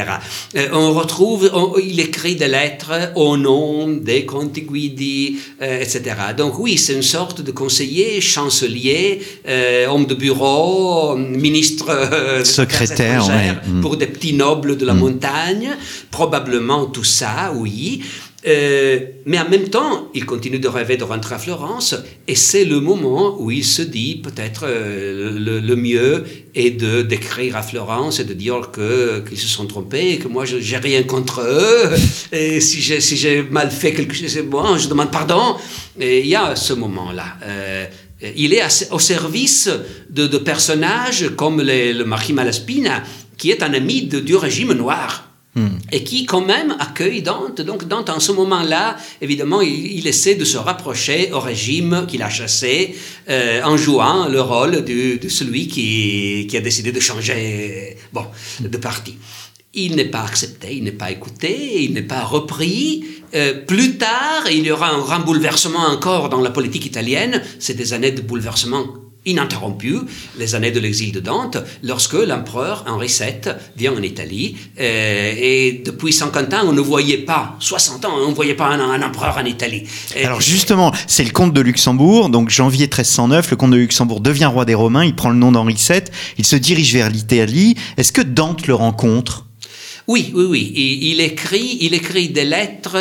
Euh, 0.56 0.70
on 0.74 0.94
retrouve, 0.94 1.52
il 1.84 2.00
écrit 2.00 2.36
des 2.36 2.48
lettres 2.48 3.12
au 3.16 3.38
nom 3.38 3.88
des 3.88 4.26
Conti 4.26 4.62
Guidi, 4.62 5.38
euh, 5.62 5.82
etc. 5.82 6.16
Donc 6.38 6.60
oui, 6.60 6.78
c'est 6.78 6.94
une 6.94 7.04
sorte 7.04 7.42
de 7.42 7.52
conseiller, 7.52 8.22
chancelier, 8.22 9.22
homme 9.90 10.06
de 10.06 10.16
bureau, 10.16 11.16
ministre 11.16 12.44
secrétaire 12.44 13.24
mm. 13.68 13.82
pour 13.82 13.98
des 13.98 14.08
petits 14.08 14.34
nobles 14.34 14.78
de 14.78 14.86
la 14.86 14.94
mm. 14.94 15.00
montagne, 15.00 15.70
probablement 16.12 16.86
tout 16.86 17.04
ça, 17.04 17.54
oui. 17.56 18.02
Euh, 18.48 19.00
mais 19.26 19.38
en 19.38 19.50
même 19.50 19.68
temps, 19.68 20.08
il 20.14 20.26
continue 20.26 20.60
de 20.60 20.68
rêver 20.70 20.96
de 20.96 21.04
rentrer 21.04 21.36
à 21.36 21.40
Florence, 21.40 21.96
et 22.28 22.36
c'est 22.36 22.64
le 22.64 22.80
moment 22.80 23.36
où 23.40 23.52
il 23.52 23.66
se 23.66 23.82
dit 23.82 24.22
peut-être 24.24 24.64
euh, 24.66 25.38
le, 25.38 25.76
mieux 25.76 26.24
est 26.56 26.72
de 26.72 27.02
d'écrire 27.02 27.58
à 27.58 27.64
Florence 27.64 28.20
et 28.20 28.24
de 28.24 28.34
dire 28.34 28.72
que 28.72 29.24
qu'ils 29.28 29.38
se 29.38 29.48
sont 29.48 29.66
trompés, 29.66 30.20
que 30.20 30.30
moi 30.30 30.46
j'ai 30.46 30.78
rien 30.78 31.04
contre 31.04 31.42
eux, 31.42 31.90
et 32.32 32.62
si 32.62 32.80
j'ai 32.80 33.02
si 33.02 33.18
j'ai 33.18 33.44
mal 33.44 33.72
fait 33.72 33.94
quelque 33.94 34.16
chose, 34.16 34.38
bon, 34.46 34.78
je 34.78 34.88
demande 34.88 35.12
pardon. 35.12 35.58
Et 36.00 36.22
il 36.22 36.28
y 36.28 36.36
a 36.36 36.56
ce 36.56 36.72
moment-là. 36.74 37.26
Euh, 37.44 37.86
il 38.36 38.54
est 38.54 38.64
au 38.92 39.00
service 39.00 39.70
de, 40.10 40.28
personnages 40.38 41.30
comme 41.36 41.62
le 41.62 42.04
marquis 42.04 42.34
Malaspina, 42.34 43.04
qui 43.38 43.52
est 43.52 43.64
un 43.64 43.74
ami 43.74 44.04
du 44.04 44.36
régime 44.36 44.74
noir. 44.74 45.29
Hmm. 45.56 45.80
Et 45.92 46.04
qui 46.04 46.28
quand 46.28 46.46
même 46.46 46.76
accueille 46.80 47.24
Dante. 47.24 47.62
Donc 47.62 47.88
Dante, 47.88 48.10
en 48.12 48.20
ce 48.20 48.32
moment-là, 48.34 48.98
évidemment, 49.20 49.62
il, 49.62 50.06
essaie 50.06 50.36
de 50.36 50.46
se 50.46 50.58
rapprocher 50.58 51.32
au 51.34 51.40
régime 51.40 52.06
qu'il 52.08 52.22
a 52.22 52.30
chassé 52.30 52.96
euh, 53.30 53.64
en 53.64 53.76
jouant 53.76 54.28
le 54.28 54.42
rôle 54.42 54.84
de, 54.84 55.28
celui 55.28 55.68
qui, 55.68 56.56
a 56.56 56.62
décidé 56.62 56.92
de 56.92 57.00
changer 57.00 57.98
bon, 58.14 58.26
de 58.60 58.78
parti. 58.78 59.18
Il 59.74 59.96
n'est 59.96 60.06
pas 60.06 60.22
accepté, 60.22 60.76
il 60.76 60.84
n'est 60.84 60.92
pas 60.92 61.10
écouté, 61.10 61.84
il 61.84 61.94
n'est 61.94 62.04
pas 62.04 62.24
repris. 62.24 63.06
Euh, 63.34 63.66
plus 63.66 63.98
tard, 63.98 64.44
il 64.52 64.66
y 64.66 64.72
aura 64.72 64.92
un 64.92 65.00
grand 65.00 65.20
bouleversement 65.20 65.88
encore 65.88 66.30
dans 66.30 66.42
la 66.42 66.52
politique 66.52 66.86
italienne. 66.86 67.42
C'est 67.58 67.76
des 67.76 67.94
années 67.94 68.12
de 68.12 68.22
bouleversement 68.22 69.09
ininterrompu, 69.30 70.00
les 70.38 70.56
années 70.56 70.72
de 70.72 70.80
l'exil 70.80 71.12
de 71.12 71.20
Dante, 71.20 71.58
lorsque 71.84 72.14
l'empereur 72.14 72.84
Henri 72.88 73.08
VII 73.08 73.54
vient 73.78 73.94
en 73.94 74.02
Italie. 74.02 74.58
Euh, 74.80 75.34
et 75.38 75.82
depuis 75.86 76.14
50 76.14 76.54
ans, 76.54 76.62
on 76.66 76.74
ne 76.74 76.82
voyait 76.82 77.20
pas, 77.20 77.56
60 77.60 78.06
ans, 78.06 78.14
on 78.26 78.30
ne 78.30 78.36
voyait 78.36 78.56
pas 78.56 78.68
un, 78.68 79.02
empereur 79.02 79.38
en 79.38 79.46
Italie. 79.46 79.84
Alors 80.24 80.42
justement, 80.42 80.92
c'est 81.08 81.24
le 81.24 81.32
comte 81.32 81.54
de 81.54 81.62
Luxembourg, 81.62 82.30
donc 82.30 82.50
janvier 82.50 82.86
1309, 82.86 83.52
le 83.52 83.58
comte 83.58 83.72
de 83.72 83.78
Luxembourg 83.78 84.22
devient 84.22 84.46
roi 84.46 84.66
des 84.66 84.76
Romains, 84.76 85.06
il 85.06 85.16
prend 85.16 85.30
le 85.30 85.38
nom 85.38 85.52
d'Henri 85.52 85.76
VII, 85.76 86.02
il 86.38 86.46
se 86.46 86.56
dirige 86.56 86.94
vers 86.94 87.10
l'Italie. 87.10 87.76
Est-ce 87.98 88.12
que 88.12 88.22
Dante 88.22 88.68
le 88.68 88.76
rencontre? 88.76 89.46
Oui, 90.08 90.32
oui, 90.34 90.46
oui. 90.46 90.72
Il, 90.76 91.22
écrit, 91.22 91.78
il 91.82 91.94
écrit 91.94 92.30
des 92.30 92.46
lettres 92.46 92.98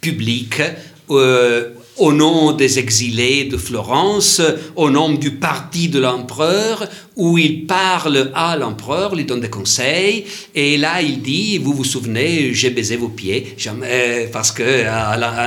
publiques 0.00 0.62
euh, 1.10 1.70
au 1.98 2.12
nom 2.12 2.52
des 2.52 2.78
exilés 2.78 3.44
de 3.44 3.56
Florence, 3.56 4.42
au 4.74 4.90
nom 4.90 5.10
du 5.10 5.32
parti 5.32 5.88
de 5.88 5.98
l'empereur, 5.98 6.88
où 7.16 7.38
il 7.38 7.66
parle 7.66 8.30
à 8.34 8.56
l'empereur, 8.56 9.14
lui 9.14 9.24
donne 9.24 9.40
des 9.40 9.48
conseils, 9.48 10.26
et 10.54 10.76
là 10.76 11.00
il 11.00 11.22
dit, 11.22 11.56
vous 11.56 11.72
vous 11.72 11.84
souvenez, 11.84 12.52
j'ai 12.52 12.68
baisé 12.68 12.96
vos 12.96 13.08
pieds, 13.08 13.54
jamais, 13.56 14.28
parce 14.30 14.52
que 14.52 14.84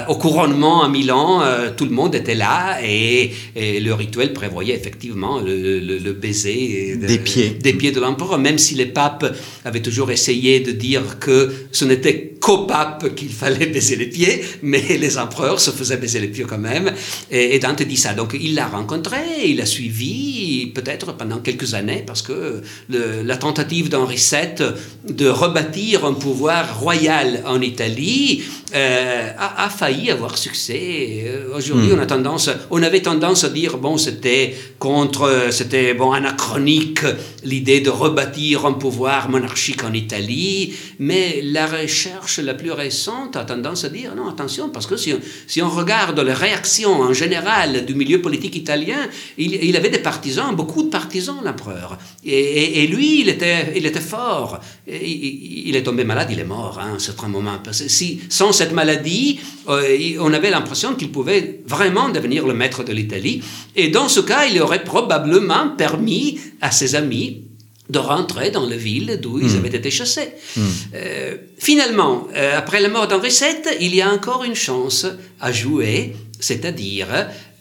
au 0.09 0.15
couronnement 0.15 0.84
à 0.84 0.89
Milan, 0.89 1.43
euh, 1.43 1.70
tout 1.76 1.86
le 1.86 1.91
monde 1.91 2.15
était 2.15 2.34
là, 2.34 2.80
et, 2.84 3.32
le 3.55 3.91
rituel 3.93 4.34
prévoyait 4.34 4.76
effectivement 4.76 5.39
le, 5.39 6.11
baiser 6.13 6.95
des 6.97 7.20
pieds, 7.20 7.49
des 7.51 7.74
pieds 7.74 7.91
de 7.91 7.99
l'empereur, 7.99 8.39
même 8.39 8.57
si 8.57 8.74
les 8.74 8.88
papes 8.88 9.26
avaient 9.63 9.82
toujours 9.82 10.09
essayé 10.09 10.59
de 10.59 10.72
dire 10.72 11.20
que 11.20 11.53
ce 11.72 11.86
n'était 11.86 12.36
qu'aux 12.41 12.65
papes 12.65 13.13
qu'il 13.15 13.30
fallait 13.30 13.67
baiser 13.67 13.95
les 13.95 14.07
pieds, 14.07 14.41
mais 14.63 14.97
les 14.97 15.17
empereurs 15.20 15.59
se 15.59 15.70
faisaient 15.70 15.97
baiser 15.97 16.20
les 16.20 16.30
pieds 16.30 16.45
quand 16.45 16.57
même, 16.57 16.91
et, 17.30 17.55
et 17.55 17.59
Dante 17.59 17.84
dit 17.84 17.97
ça. 17.97 18.13
Donc 18.13 18.36
il 18.39 18.55
l'a 18.55 18.67
rencontré, 18.67 19.17
il 19.45 19.57
l'a 19.57 19.67
suivi, 19.67 20.72
peut-être 20.74 21.15
pendant 21.15 21.38
quelques 21.38 21.59
quelques 21.60 21.74
années 21.74 22.03
parce 22.05 22.22
que 22.22 22.62
la 22.89 23.38
tentative 23.38 23.89
d'Henri 23.89 24.16
VII 24.16 24.66
de 25.07 25.28
rebâtir 25.28 26.05
un 26.05 26.14
pouvoir 26.14 26.80
royal 26.80 27.43
en 27.45 27.62
Italie 27.62 28.43
euh, 28.76 29.32
a, 29.38 29.70
failli 29.70 30.12
avoir 30.12 30.38
succès. 30.38 31.24
Euh, 31.26 31.57
aujourd'hui, 31.57 31.89
hmm. 31.89 31.97
on 31.97 32.01
a 32.01 32.05
tendance, 32.05 32.49
on 32.70 32.84
avait 32.84 33.01
tendance 33.01 33.43
à 33.43 33.49
dire 33.49 33.78
bon, 33.78 33.97
c'était 33.97 34.55
contre, 34.78 35.47
c'était 35.49 35.95
bon 35.95 36.12
anachronique 36.12 37.01
l'idée 37.43 37.82
de 37.82 37.89
rebâtir 37.89 38.68
un 38.68 38.74
pouvoir 38.74 39.30
monarchique 39.30 39.84
en 39.84 39.93
Italie, 39.93 40.76
mais 40.99 41.41
la 41.43 41.66
recherche 41.66 42.38
la 42.39 42.53
plus 42.53 42.72
récente 42.72 43.36
a 43.36 43.43
tendance 43.43 43.86
à 43.86 43.89
dire 43.89 44.14
non, 44.16 44.30
attention, 44.30 44.70
parce 44.70 44.86
que 44.86 44.97
si, 44.97 45.16
si 45.47 45.62
on 45.64 45.70
regarde 45.70 46.20
les 46.20 46.34
réactions 46.34 47.01
en 47.01 47.14
général 47.14 47.86
du 47.86 47.95
milieu 47.95 48.22
politique 48.22 48.55
italien, 48.55 49.10
il, 49.38 49.76
avait 49.76 49.89
des 49.89 49.99
partisans, 49.99 50.55
beaucoup 50.55 50.84
de 50.84 50.89
partisans, 50.89 51.38
l'empereur. 51.50 51.97
Et, 52.24 52.88
lui, 52.88 53.22
il 53.22 53.30
était, 53.30 53.74
il 53.76 53.86
était 53.86 54.00
fort. 54.00 54.60
il, 54.88 55.76
est 55.76 55.84
tombé 55.84 56.04
malade, 56.04 56.30
il 56.32 56.39
est 56.39 56.43
mort 56.45 56.80
hein, 56.82 56.91
à 56.91 56.95
un 56.95 57.00
certain 57.00 57.28
moment. 57.28 57.60
Parce 57.64 57.82
que 57.82 57.89
si, 57.89 58.22
sans 58.30 58.52
cette 58.52 58.72
maladie, 58.72 59.39
euh, 59.68 60.18
on 60.20 60.34
avait 60.34 60.50
l'impression 60.50 60.95
qu'il 60.95 61.12
pouvait 61.12 61.62
vraiment 61.66 62.10
devenir 62.10 62.45
le 62.47 62.54
maître 62.54 62.84
de 62.84 62.93
l'Italie. 62.93 63.41
Et 63.76 63.89
dans 63.89 64.08
ce 64.08 64.20
cas, 64.20 64.45
il 64.45 64.62
aurait 64.62 64.84
probablement 64.84 65.70
permis 65.78 66.39
à 66.62 66.72
ses 66.72 66.95
amis 66.95 67.43
de 67.89 68.00
rentrer 68.00 68.52
dans 68.52 68.68
la 68.68 68.78
ville 68.78 69.20
d'où 69.22 69.39
ils 69.39 69.54
hmm. 69.54 69.58
avaient 69.58 69.76
été 69.76 69.89
chassés. 69.89 70.30
Hmm. 70.56 70.62
Euh, 70.93 71.38
finalement, 71.58 72.28
euh, 72.36 72.58
après 72.58 72.80
la 72.82 72.89
mort 72.89 73.08
d'Henri 73.08 73.30
VII, 73.30 73.78
il 73.82 73.95
y 73.95 74.02
a 74.02 74.12
encore 74.12 74.43
une 74.43 74.56
chance 74.56 75.08
à 75.39 75.52
jouer, 75.52 76.16
c'est-à-dire 76.39 77.08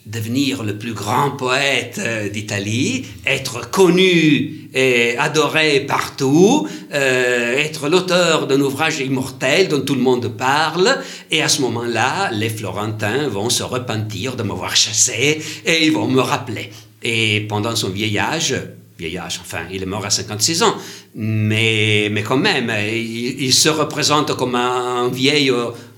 devenir 0.09 0.63
le 0.63 0.77
plus 0.77 0.93
grand 0.93 1.31
poète 1.31 1.99
euh, 1.99 2.29
d'Italie, 2.29 3.05
être 3.25 3.69
connu 3.69 4.69
et 4.73 5.17
adoré 5.17 5.81
partout, 5.81 6.67
euh, 6.93 7.57
être 7.57 7.89
l'auteur 7.89 8.47
d'un 8.47 8.59
ouvrage 8.61 8.99
immortel 8.99 9.67
dont 9.67 9.81
tout 9.81 9.95
le 9.95 10.01
monde 10.01 10.27
parle, 10.29 10.97
et 11.31 11.41
à 11.41 11.47
ce 11.47 11.61
moment-là, 11.61 12.31
les 12.31 12.49
Florentins 12.49 13.27
vont 13.27 13.49
se 13.49 13.63
repentir 13.63 14.35
de 14.35 14.43
m'avoir 14.43 14.75
chassé 14.75 15.41
et 15.65 15.85
ils 15.85 15.91
vont 15.91 16.07
me 16.07 16.21
rappeler. 16.21 16.71
Et 17.03 17.41
pendant 17.41 17.75
son 17.75 17.89
vieillage, 17.89 18.55
vieillage, 18.97 19.39
enfin, 19.41 19.59
il 19.71 19.81
est 19.81 19.87
mort 19.87 20.05
à 20.05 20.09
56 20.09 20.63
ans, 20.63 20.75
mais, 21.15 22.09
mais 22.11 22.23
quand 22.23 22.37
même, 22.37 22.71
il, 22.91 23.53
se 23.53 23.69
représente 23.69 24.35
comme 24.35 24.55
un, 24.55 25.09
vieil 25.09 25.51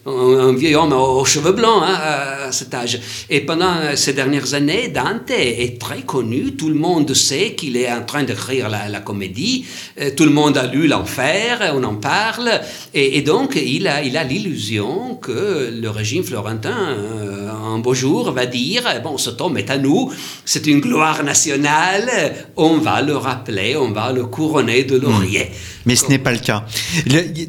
un, 0.05 0.53
vieil 0.53 0.75
homme 0.75 0.93
aux 0.93 1.25
cheveux 1.25 1.51
blancs 1.51 1.83
hein, 1.83 1.97
à 2.47 2.51
cet 2.51 2.73
âge. 2.73 2.99
Et 3.29 3.41
pendant 3.41 3.95
ces 3.95 4.13
dernières 4.13 4.53
années, 4.53 4.87
Dante 4.87 5.31
est 5.31 5.79
très 5.79 6.01
connu. 6.01 6.55
Tout 6.55 6.69
le 6.69 6.75
monde 6.75 7.13
sait 7.13 7.53
qu'il 7.53 7.77
est 7.77 7.91
en 7.91 8.03
train 8.03 8.23
d'écrire 8.23 8.69
la, 8.69 8.89
la, 8.89 8.99
comédie. 8.99 9.65
Euh, 9.99 10.09
tout 10.15 10.25
le 10.25 10.31
monde 10.31 10.57
a 10.57 10.67
lu 10.67 10.87
L'Enfer, 10.87 11.71
on 11.75 11.83
en 11.83 11.95
parle. 11.95 12.49
Et, 12.93 13.21
donc, 13.21 13.55
il 13.55 13.87
a 13.87 14.01
il 14.03 14.17
a 14.17 14.23
l'illusion 14.23 15.15
que 15.15 15.69
le 15.71 15.89
régime 15.89 16.23
florentin, 16.23 16.95
euh, 16.97 17.49
un 17.51 17.79
beau 17.79 17.93
jour, 17.93 18.31
va 18.31 18.45
dire 18.45 18.83
Bon, 19.03 19.17
cet 19.17 19.39
homme 19.41 19.57
est 19.57 19.69
à 19.69 19.77
nous, 19.77 20.11
c'est 20.45 20.65
une 20.67 20.79
gloire 20.79 21.23
nationale, 21.23 22.09
on 22.57 22.77
va 22.77 23.01
le 23.01 23.15
rappeler, 23.15 23.75
on 23.75 23.91
va 23.91 24.11
le 24.11 24.25
couronner 24.25 24.83
de 24.83 24.97
laurier. 24.97 25.51
Mais 25.85 25.95
ce 25.95 26.07
n'est 26.07 26.19
pas 26.19 26.31
le 26.31 26.39
cas. 26.39 26.65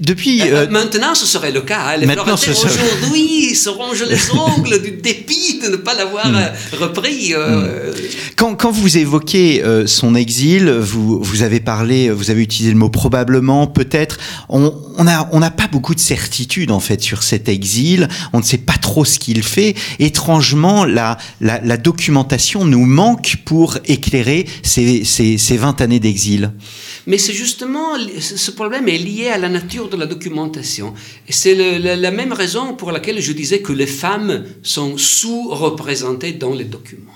depuis. 0.01 0.43
Euh, 0.43 0.67
maintenant, 0.71 1.15
ce 1.15 1.27
serait 1.27 1.53
le 1.53 1.61
cas. 1.61 1.95
Hein. 1.95 2.07
maintenant, 2.07 2.35
aujourd'hui 2.35 3.55
se 3.55 3.69
rongent 3.69 4.05
les 4.09 4.31
ongles 4.33 4.83
du 4.83 4.93
dépit 4.93 5.61
de 5.63 5.69
ne 5.69 5.77
pas 5.77 5.95
l'avoir 5.95 6.29
hmm. 6.29 6.37
euh, 6.37 6.49
repris. 6.81 7.35
Euh. 7.35 7.91
Hmm. 7.91 7.95
Quand, 8.37 8.55
quand, 8.55 8.71
vous 8.71 8.99
évoquez 8.99 9.63
euh, 9.63 9.87
son 9.87 10.15
exil, 10.15 10.71
vous, 10.71 11.23
vous 11.23 11.43
avez 11.43 11.61
parlé, 11.61 12.11
vous 12.11 12.31
avez 12.31 12.43
utilisé 12.43 12.73
le 12.73 12.79
mot 12.79 12.89
probablement, 12.89 13.67
peut-être. 13.67 14.19
On 14.49 14.73
n'a 14.99 15.29
on 15.33 15.43
a 15.43 15.51
pas 15.51 15.69
beaucoup 15.69 15.95
de 15.95 16.01
certitude 16.01 16.71
en 16.71 16.81
fait 16.81 17.03
sur 17.03 17.23
cet 17.23 17.49
exil. 17.49 18.09
On 18.33 18.39
ne 18.39 18.45
sait 18.45 18.59
pas 18.59 18.77
trop 18.81 19.05
ce 19.05 19.19
qu'il 19.19 19.43
fait. 19.43 19.75
Étrangement, 19.99 20.85
la, 20.85 21.19
la, 21.41 21.61
la, 21.63 21.77
documentation 21.77 22.65
nous 22.65 22.85
manque 22.85 23.37
pour 23.45 23.79
éclairer 23.87 24.47
ces, 24.63 25.05
ces, 25.05 25.39
ces 25.39 25.57
20 25.57 25.81
années 25.81 26.01
d'exil. 26.01 26.53
Mais 27.07 27.19
c'est 27.19 27.33
justement, 27.33 27.97
ce 28.23 28.51
problème 28.51 28.89
est 28.89 28.99
lié 28.99 29.29
à 29.29 29.39
la 29.39 29.49
nature 29.49 29.89
de 29.89 29.97
la 29.97 30.07
documentation. 30.07 30.95
Et 31.29 31.33
c'est 31.33 31.55
la 31.79 32.11
même 32.11 32.33
raison 32.33 32.75
pour 32.75 32.93
laquelle 32.93 33.21
je 33.21 33.33
disais 33.33 33.61
que 33.61 33.73
les 33.73 33.87
femmes 33.87 34.45
sont 34.63 34.97
sous-représentées 34.97 36.33
dans 36.33 36.55
les 36.55 36.65
documents. 36.65 37.13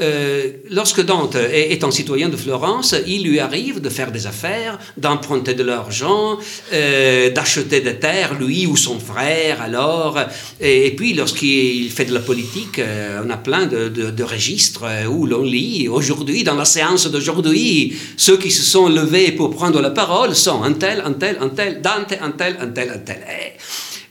Euh, 0.00 0.52
lorsque 0.70 1.04
Dante 1.04 1.36
est, 1.36 1.84
un 1.84 1.90
citoyen 1.90 2.28
de 2.28 2.36
Florence, 2.36 2.94
il 3.06 3.24
lui 3.24 3.38
arrive 3.38 3.80
de 3.80 3.88
faire 3.88 4.12
des 4.12 4.26
affaires, 4.26 4.78
d'emprunter 4.96 5.54
de 5.54 5.62
l'argent, 5.62 6.38
euh, 6.72 7.30
d'acheter 7.30 7.80
des 7.80 7.96
terres, 7.96 8.34
lui 8.38 8.66
ou 8.66 8.76
son 8.76 8.98
frère, 8.98 9.60
alors. 9.60 10.18
Et, 10.60 10.94
puis, 10.96 11.12
lorsqu'il 11.12 11.90
fait 11.90 12.06
de 12.06 12.14
la 12.14 12.20
politique, 12.20 12.78
euh, 12.78 13.22
on 13.24 13.30
a 13.30 13.36
plein 13.36 13.66
de, 13.66 13.88
de 13.88 14.22
registres 14.24 14.84
où 15.10 15.26
l'on 15.26 15.42
lit, 15.42 15.88
aujourd'hui, 15.88 16.44
dans 16.44 16.56
la 16.56 16.64
séance 16.64 17.06
d'aujourd'hui, 17.06 17.96
ceux 18.16 18.38
qui 18.38 18.50
se 18.50 18.62
sont 18.62 18.88
levés 18.88 19.32
pour 19.32 19.50
prendre 19.50 19.80
la 19.80 19.90
parole 19.90 20.34
sont 20.34 20.62
un 20.62 20.72
tel, 20.72 21.02
un 21.04 21.12
tel, 21.12 21.36
un 21.40 21.48
tel, 21.48 21.82
Dante, 21.82 22.14
un 22.20 22.30
tel, 22.30 22.56
un 22.60 22.68
tel, 22.68 22.90
un 22.90 22.98
tel. 22.98 23.20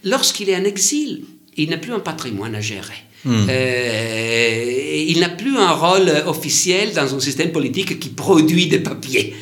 Lorsqu'il 0.03 0.49
est 0.49 0.55
en 0.55 0.63
exil, 0.63 1.23
il 1.57 1.69
n'a 1.69 1.77
plus 1.77 1.93
un 1.93 1.99
patrimoine 1.99 2.55
à 2.55 2.61
gérer. 2.61 3.08
Hmm. 3.25 3.47
Euh, 3.49 5.05
il 5.07 5.19
n'a 5.19 5.29
plus 5.29 5.57
un 5.57 5.71
rôle 5.71 6.11
officiel 6.27 6.93
dans 6.93 7.13
un 7.15 7.19
système 7.19 7.51
politique 7.51 7.99
qui 7.99 8.09
produit 8.09 8.67
des 8.67 8.79
papiers. 8.79 9.35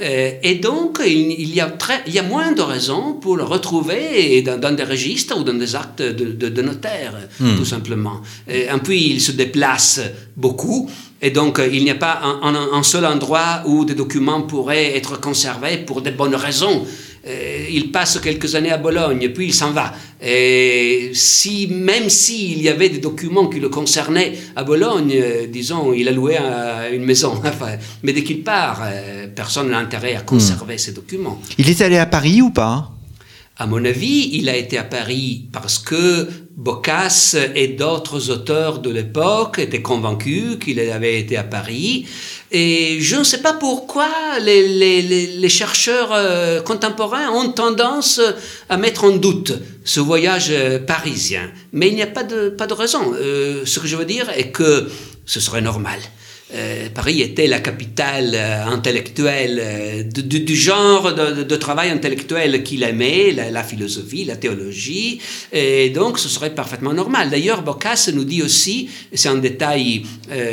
Euh, 0.00 0.30
et 0.42 0.54
donc, 0.56 1.00
il, 1.04 1.52
y 1.54 1.60
a 1.60 1.66
très, 1.66 2.02
il 2.06 2.14
y 2.14 2.18
a 2.18 2.22
moins 2.22 2.52
de 2.52 2.62
raisons 2.62 3.14
pour 3.14 3.36
le 3.36 3.42
retrouver 3.42 4.42
dans, 4.42 4.74
des 4.74 4.84
registres 4.84 5.38
ou 5.38 5.42
dans 5.42 5.54
des 5.54 5.74
actes 5.74 6.02
de, 6.02 6.48
de, 6.48 6.62
notaire, 6.62 7.14
hmm. 7.40 7.56
tout 7.56 7.64
simplement. 7.64 8.20
Et, 8.48 8.66
puis, 8.82 9.10
il 9.10 9.20
se 9.20 9.32
déplace 9.32 10.00
beaucoup. 10.36 10.88
Et 11.20 11.30
donc, 11.30 11.60
il 11.72 11.82
n'y 11.82 11.90
a 11.90 11.96
pas 11.96 12.20
un, 12.22 12.54
un, 12.54 12.82
seul 12.84 13.04
endroit 13.04 13.62
où 13.66 13.84
des 13.84 13.94
documents 13.94 14.42
pourraient 14.42 14.96
être 14.96 15.20
conservés 15.20 15.78
pour 15.78 16.00
de 16.00 16.10
bonnes 16.10 16.36
raisons. 16.36 16.86
Euh, 17.28 17.66
il 17.70 17.92
passe 17.92 18.18
quelques 18.20 18.54
années 18.54 18.70
à 18.70 18.78
Bologne, 18.78 19.30
puis 19.34 19.46
il 19.46 19.54
s'en 19.54 19.72
va. 19.72 19.92
Et 20.22 21.10
si, 21.12 21.66
même 21.66 22.08
s'il 22.08 22.62
y 22.62 22.68
avait 22.68 22.88
des 22.88 22.98
documents 22.98 23.48
qui 23.48 23.60
le 23.60 23.68
concernaient 23.68 24.32
à 24.56 24.64
Bologne, 24.64 25.12
euh, 25.14 25.46
disons, 25.46 25.92
il 25.92 26.08
a 26.08 26.12
loué 26.12 26.38
une 26.92 27.04
maison, 27.04 27.40
mais 28.02 28.12
dès 28.12 28.22
qu'il 28.22 28.42
part, 28.42 28.82
euh, 28.84 29.26
personne 29.34 29.70
n'a 29.70 29.78
intérêt 29.78 30.14
à 30.14 30.22
conserver 30.22 30.76
hmm. 30.76 30.78
ces 30.78 30.92
documents. 30.92 31.40
Il 31.58 31.68
est 31.68 31.80
allé 31.82 31.98
à 31.98 32.06
Paris 32.06 32.40
ou 32.40 32.50
pas? 32.50 32.90
À 33.60 33.66
mon 33.66 33.84
avis, 33.84 34.30
il 34.34 34.48
a 34.48 34.56
été 34.56 34.78
à 34.78 34.84
Paris 34.84 35.48
parce 35.52 35.78
que 35.78 36.28
Boccace 36.56 37.36
et 37.56 37.66
d'autres 37.68 38.30
auteurs 38.30 38.78
de 38.78 38.88
l'époque 38.88 39.58
étaient 39.58 39.82
convaincus 39.82 40.58
qu'il 40.62 40.78
avait 40.78 41.18
été 41.18 41.36
à 41.36 41.42
Paris. 41.42 42.06
Et 42.52 42.98
je 43.00 43.16
ne 43.16 43.24
sais 43.24 43.42
pas 43.42 43.54
pourquoi 43.54 44.08
les, 44.40 45.48
chercheurs 45.48 46.12
euh, 46.12 46.60
contemporains 46.60 47.30
ont 47.30 47.50
tendance 47.50 48.20
à 48.68 48.76
mettre 48.76 49.02
en 49.02 49.10
doute 49.10 49.52
ce 49.84 49.98
voyage 49.98 50.48
euh, 50.50 50.78
parisien. 50.78 51.50
Mais 51.72 51.88
il 51.88 51.96
n'y 51.96 52.02
a 52.02 52.06
pas 52.06 52.22
de, 52.22 52.50
pas 52.50 52.68
de 52.68 52.74
raison. 52.74 53.12
Euh, 53.14 53.62
ce 53.64 53.80
que 53.80 53.88
je 53.88 53.96
veux 53.96 54.04
dire 54.04 54.30
est 54.30 54.52
que 54.52 54.88
ce 55.26 55.40
serait 55.40 55.62
normal. 55.62 55.98
Euh, 56.54 56.88
Paris 56.94 57.20
était 57.20 57.46
la 57.46 57.60
capitale 57.60 58.32
euh, 58.34 58.64
intellectuelle 58.64 59.60
euh, 59.62 60.02
du, 60.02 60.56
genre 60.56 61.12
de, 61.12 61.56
travail 61.56 61.90
intellectuel 61.90 62.62
qu'il 62.62 62.82
aimait, 62.84 63.32
la, 63.32 63.62
philosophie, 63.62 64.24
la 64.24 64.36
théologie, 64.36 65.20
et 65.52 65.90
donc 65.90 66.18
ce 66.18 66.28
serait 66.28 66.54
parfaitement 66.54 66.94
normal. 66.94 67.28
D'ailleurs, 67.28 67.62
Boccace 67.62 68.08
nous 68.08 68.24
dit 68.24 68.42
aussi, 68.42 68.88
c'est 69.12 69.28
un 69.28 69.36
détail 69.36 70.04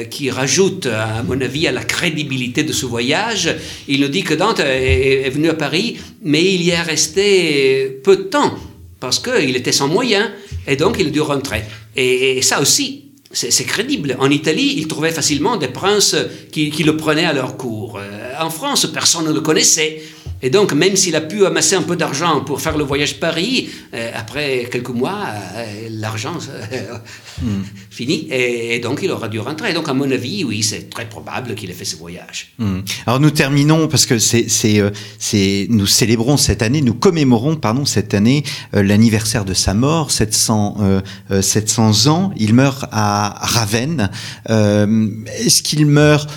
qui 0.09 0.29
rajoute, 0.29 0.87
à 0.87 1.23
mon 1.23 1.39
avis, 1.39 1.67
à 1.67 1.71
la 1.71 1.83
crédibilité 1.83 2.63
de 2.63 2.73
ce 2.73 2.85
voyage, 2.85 3.55
il 3.87 4.01
nous 4.01 4.07
dit 4.07 4.23
que 4.23 4.33
Dante 4.33 4.59
est, 4.59 5.29
venu 5.29 5.49
à 5.49 5.53
Paris, 5.53 5.97
mais 6.23 6.43
il 6.43 6.61
y 6.61 6.71
est 6.71 6.81
resté 6.81 7.99
peu 8.03 8.17
de 8.17 8.23
temps, 8.23 8.55
parce 8.99 9.19
qu'il 9.19 9.55
était 9.55 9.71
sans 9.71 9.87
moyens, 9.87 10.29
et 10.67 10.75
donc 10.75 10.97
il 10.99 11.07
a 11.07 11.11
dû 11.11 11.21
rentrer. 11.21 11.63
et 11.95 12.41
ça 12.41 12.59
aussi, 12.59 13.04
c'est 13.35 13.65
crédible. 13.65 14.15
En 14.19 14.29
Italie, 14.29 14.75
ils 14.77 14.87
trouvaient 14.87 15.11
facilement 15.11 15.57
des 15.57 15.67
princes 15.67 16.15
qui, 16.51 16.69
qui, 16.69 16.83
le 16.83 16.95
prenaient 16.95 17.25
à 17.25 17.33
leur 17.33 17.57
cour. 17.57 17.97
Euh, 17.97 18.31
en 18.39 18.49
France, 18.49 18.87
personne 18.93 19.25
ne 19.25 19.33
le 19.33 19.41
connaissait. 19.41 20.01
Et 20.45 20.51
donc, 20.51 20.73
même 20.73 20.95
s'il 20.95 21.15
a 21.15 21.21
pu 21.21 21.43
amasser 21.43 21.73
un 21.73 21.81
peu 21.81 21.95
d'argent 21.95 22.41
pour 22.41 22.61
faire 22.61 22.77
le 22.77 22.83
voyage 22.83 23.19
Paris, 23.19 23.67
euh, 23.95 24.11
après 24.13 24.69
quelques 24.71 24.89
mois, 24.89 25.23
euh, 25.55 25.87
l'argent 25.89 26.37
hmm. 27.41 27.63
fini, 27.89 28.27
et, 28.29 28.77
donc 28.77 28.99
il 29.01 29.09
aura 29.09 29.27
dû 29.27 29.39
rentrer. 29.39 29.71
Et 29.71 29.73
donc, 29.73 29.89
à 29.89 29.95
mon 29.95 30.11
avis, 30.11 30.43
oui, 30.43 30.61
c'est 30.61 30.87
très 30.87 31.09
probable 31.09 31.55
qu'il 31.55 31.71
ait 31.71 31.73
fait 31.73 31.83
ce 31.83 31.95
voyage. 31.95 32.53
Hmm. 32.59 32.81
Alors, 33.07 33.19
nous 33.19 33.31
terminons, 33.31 33.87
parce 33.87 34.05
que 34.05 34.19
c'est, 34.19 34.45
c'est, 34.47 35.65
nous 35.71 35.87
célébrons 35.87 36.37
cette 36.37 36.61
année, 36.61 36.83
nous 36.83 36.93
commémorons, 36.93 37.55
pardon, 37.55 37.83
cette 37.85 38.13
année, 38.13 38.43
euh, 38.75 38.83
l'anniversaire 38.83 39.45
de 39.45 39.55
sa 39.55 39.73
mort, 39.73 40.11
700, 40.11 41.01
700 41.41 42.05
ans. 42.05 42.31
Il 42.37 42.53
meurt 42.53 42.85
à 42.91 43.33
Ravenne. 43.41 44.11
Est-ce 44.47 45.63
qu'il 45.63 45.87
meurt 45.87 46.29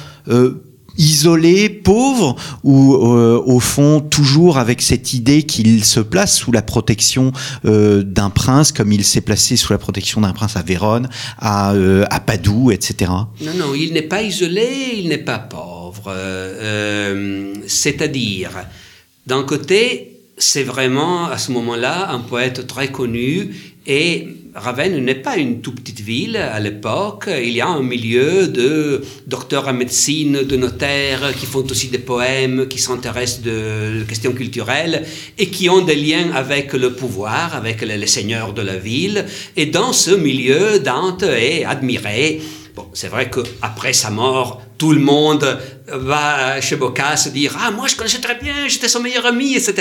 isolé, 0.99 1.69
pauvre, 1.69 2.37
ou 2.65 2.93
au 2.95 3.61
fond 3.61 4.01
toujours 4.01 4.59
avec 4.59 4.83
cette 4.83 5.15
idée 5.15 5.45
qu'il 5.45 5.85
se 5.85 6.01
place 6.01 6.37
sous 6.37 6.53
la 6.53 6.63
protection 6.63 7.33
d'un 7.65 8.31
prince, 8.31 8.73
comme 8.73 8.93
il 8.93 9.05
s'est 9.05 9.21
placé 9.21 9.57
sous 9.57 9.73
la 9.73 9.79
protection 9.79 10.21
d'un 10.21 10.33
prince 10.33 10.57
à 10.57 10.63
Vérone, 10.63 11.09
à, 11.39 11.73
à 12.11 12.21
Padoue, 12.21 12.73
etc. 12.73 13.11
Non, 13.41 13.55
non, 13.57 13.75
il 13.75 13.93
n'est 13.93 14.03
pas 14.03 14.23
isolé, 14.23 14.69
il 14.97 15.09
n'est 15.09 15.19
pas 15.19 15.39
pauvre. 15.39 16.13
C'est-à-dire, 17.67 18.51
d'un 19.27 19.45
côté, 19.45 20.19
c'est 20.39 20.63
vraiment 20.63 21.27
à 21.27 21.39
ce 21.39 21.53
moment-là 21.53 22.11
un 22.11 22.21
poète 22.21 22.67
très 22.67 22.89
connu 22.89 23.55
et 23.87 24.29
Ravenne 24.59 25.05
n'est 25.05 25.15
pas 25.15 25.37
une 25.37 25.61
toute 25.61 25.81
petite 25.81 26.01
ville 26.01 26.37
à 26.37 26.59
l'époque. 26.61 27.29
Il 27.29 27.53
y 27.53 27.61
a 27.61 27.69
un 27.69 27.83
milieu 27.83 28.49
de 28.49 29.03
docteurs 29.27 29.69
en 29.69 29.73
médecine, 29.73 30.43
de 30.43 30.57
notaires 30.57 31.35
qui 31.35 31.47
font 31.47 31.65
aussi 31.71 31.89
des 31.89 31.99
poèmes, 31.99 32.67
qui 32.69 32.79
s'intéressent 32.79 33.43
de 33.43 34.05
questions 34.09 34.33
culturelles 34.33 35.07
et 35.39 35.49
qui 35.49 35.69
ont 35.69 35.83
des 35.83 35.95
liens 35.95 36.33
avec 36.35 36.73
le 36.73 36.93
pouvoir, 36.93 37.55
avec 37.55 37.83
les 37.83 38.07
seigneurs 38.07 38.53
de 38.53 38.63
la 38.63 38.77
ville. 38.77 39.25
Et 39.57 39.67
dans 39.67 39.93
ce 39.93 40.11
milieu, 40.11 40.81
Dante 40.81 41.23
est 41.23 41.65
admiré 41.65 42.41
Bon, 42.79 42.87
c'est 42.93 43.09
vrai 43.09 43.29
qu'après 43.29 43.93
sa 43.93 44.09
mort, 44.09 44.63
tout 44.79 44.93
le 44.93 45.01
monde 45.01 45.59
va 45.89 46.61
chez 46.61 46.77
Boccace 46.77 47.33
dire 47.33 47.57
Ah, 47.61 47.71
moi 47.73 47.89
je 47.89 47.97
connaissais 47.97 48.21
très 48.21 48.37
bien, 48.37 48.69
j'étais 48.69 48.89
son 48.89 49.01
meilleur 49.01 49.27
ami, 49.27 49.55
etc. 49.55 49.75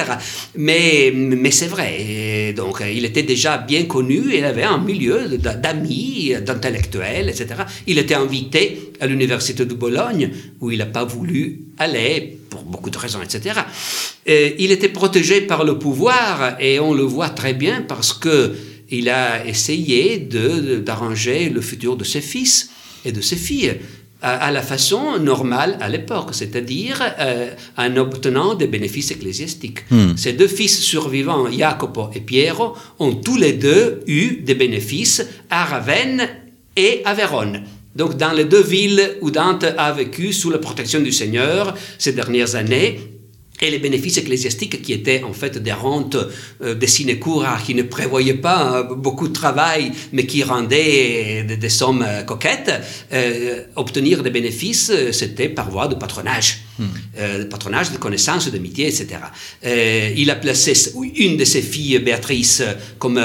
Mais, 0.55 1.11
mais 1.13 1.51
c'est 1.51 1.67
vrai. 1.67 2.53
donc, 2.55 2.81
il 2.91 3.05
était 3.05 3.23
déjà 3.23 3.59
bien 3.59 3.85
connu, 3.85 4.23
il 4.33 4.43
avait 4.43 4.63
un 4.63 4.79
milieu 4.79 5.37
d'amis, 5.37 6.33
d'intellectuels, 6.41 7.29
etc. 7.29 7.47
Il 7.85 7.99
était 7.99 8.15
invité 8.15 8.91
à 8.99 9.05
l'université 9.05 9.65
de 9.65 9.73
Bologne, 9.73 10.31
où 10.59 10.71
il 10.71 10.79
n'a 10.79 10.87
pas 10.87 11.05
voulu 11.05 11.61
aller 11.77 12.39
pour 12.49 12.63
beaucoup 12.63 12.89
de 12.89 12.97
raisons, 12.97 13.19
etc. 13.21 13.59
il 14.25 14.71
était 14.71 14.89
protégé 14.89 15.41
par 15.41 15.63
le 15.63 15.77
pouvoir, 15.77 16.57
et 16.59 16.79
on 16.79 16.93
le 16.93 17.03
voit 17.03 17.29
très 17.29 17.53
bien 17.53 17.83
parce 17.87 18.13
que 18.13 18.55
il 18.89 19.09
a 19.09 19.45
essayé 19.45 20.17
d'arranger 20.17 21.49
le 21.49 21.61
futur 21.61 21.97
de 21.97 22.05
ses 22.05 22.21
fils 22.21 22.69
et 23.03 23.11
de 23.11 23.21
ses 23.21 23.35
filles 23.35 23.75
à, 24.22 24.51
la 24.51 24.61
façon 24.61 25.20
normale 25.20 25.78
à 25.80 25.89
l'époque, 25.89 26.30
c'est-à-dire 26.32 27.01
euh, 27.20 27.51
en 27.78 27.95
obtenant 27.97 28.55
des 28.55 28.68
bénéfices 28.68 29.11
ecclésiastiques. 29.11 29.89
Hmm. 29.91 30.15
Ces 30.15 30.34
deux 30.34 30.47
fils 30.47 30.80
survivants, 30.80 31.51
Jacopo 31.51 32.09
et 32.15 32.22
Piero, 32.22 32.76
ont 32.99 33.13
tous 33.13 33.38
les 33.38 33.53
deux 33.53 34.01
eu 34.07 34.38
des 34.38 34.55
bénéfices 34.55 35.26
à 35.49 35.65
Ravenne 35.65 36.28
et 36.76 37.01
à 37.05 37.13
Vérone. 37.13 37.63
Donc 37.95 38.18
dans 38.18 38.32
les 38.32 38.45
deux 38.45 38.61
villes 38.61 39.18
où 39.22 39.32
Dante 39.32 39.65
a 39.78 39.91
vécu 39.91 40.34
sous 40.34 40.49
la 40.49 40.59
protection 40.59 40.99
du 40.99 41.11
Seigneur 41.11 41.76
ces 41.97 42.13
dernières 42.13 42.55
années, 42.55 42.99
et 43.62 43.72
les 43.72 43.80
bénéfices 43.80 44.18
ecclésiastiques 44.18 44.82
qui 44.82 44.93
étaient 44.93 45.24
en 45.24 45.34
fait 45.34 45.58
des 45.58 45.72
rentes 45.72 46.18
euh, 46.62 46.76
des 46.76 46.88
sinécures 46.88 47.45
qui 47.66 47.74
ne 47.76 47.84
prévoyaient 47.84 48.36
pas 48.36 48.78
euh, 48.78 48.95
beaucoup 48.95 49.28
de 49.28 49.34
travail 49.34 49.91
mais 50.12 50.26
qui 50.26 50.43
rendaient 50.43 51.43
des, 51.43 51.70
sommes 51.70 52.05
euh, 52.08 52.24
coquettes, 52.24 52.72
obtenir 53.76 54.24
des 54.24 54.30
bénéfices 54.30 54.91
c'était 55.12 55.49
par 55.49 55.70
voie 55.70 55.88
de 55.88 55.95
patronage, 55.95 56.60
hmm. 56.80 57.45
patronage 57.49 57.91
de 57.91 57.97
connaissances, 57.97 58.49
d'amitié, 58.51 58.88
etc. 58.88 59.19
il 60.15 60.30
a 60.30 60.36
placé 60.36 60.73
une 61.15 61.38
de 61.38 61.45
ses 61.45 61.61
filles, 61.61 61.99
Béatrice, 61.99 62.63
comme 62.99 63.21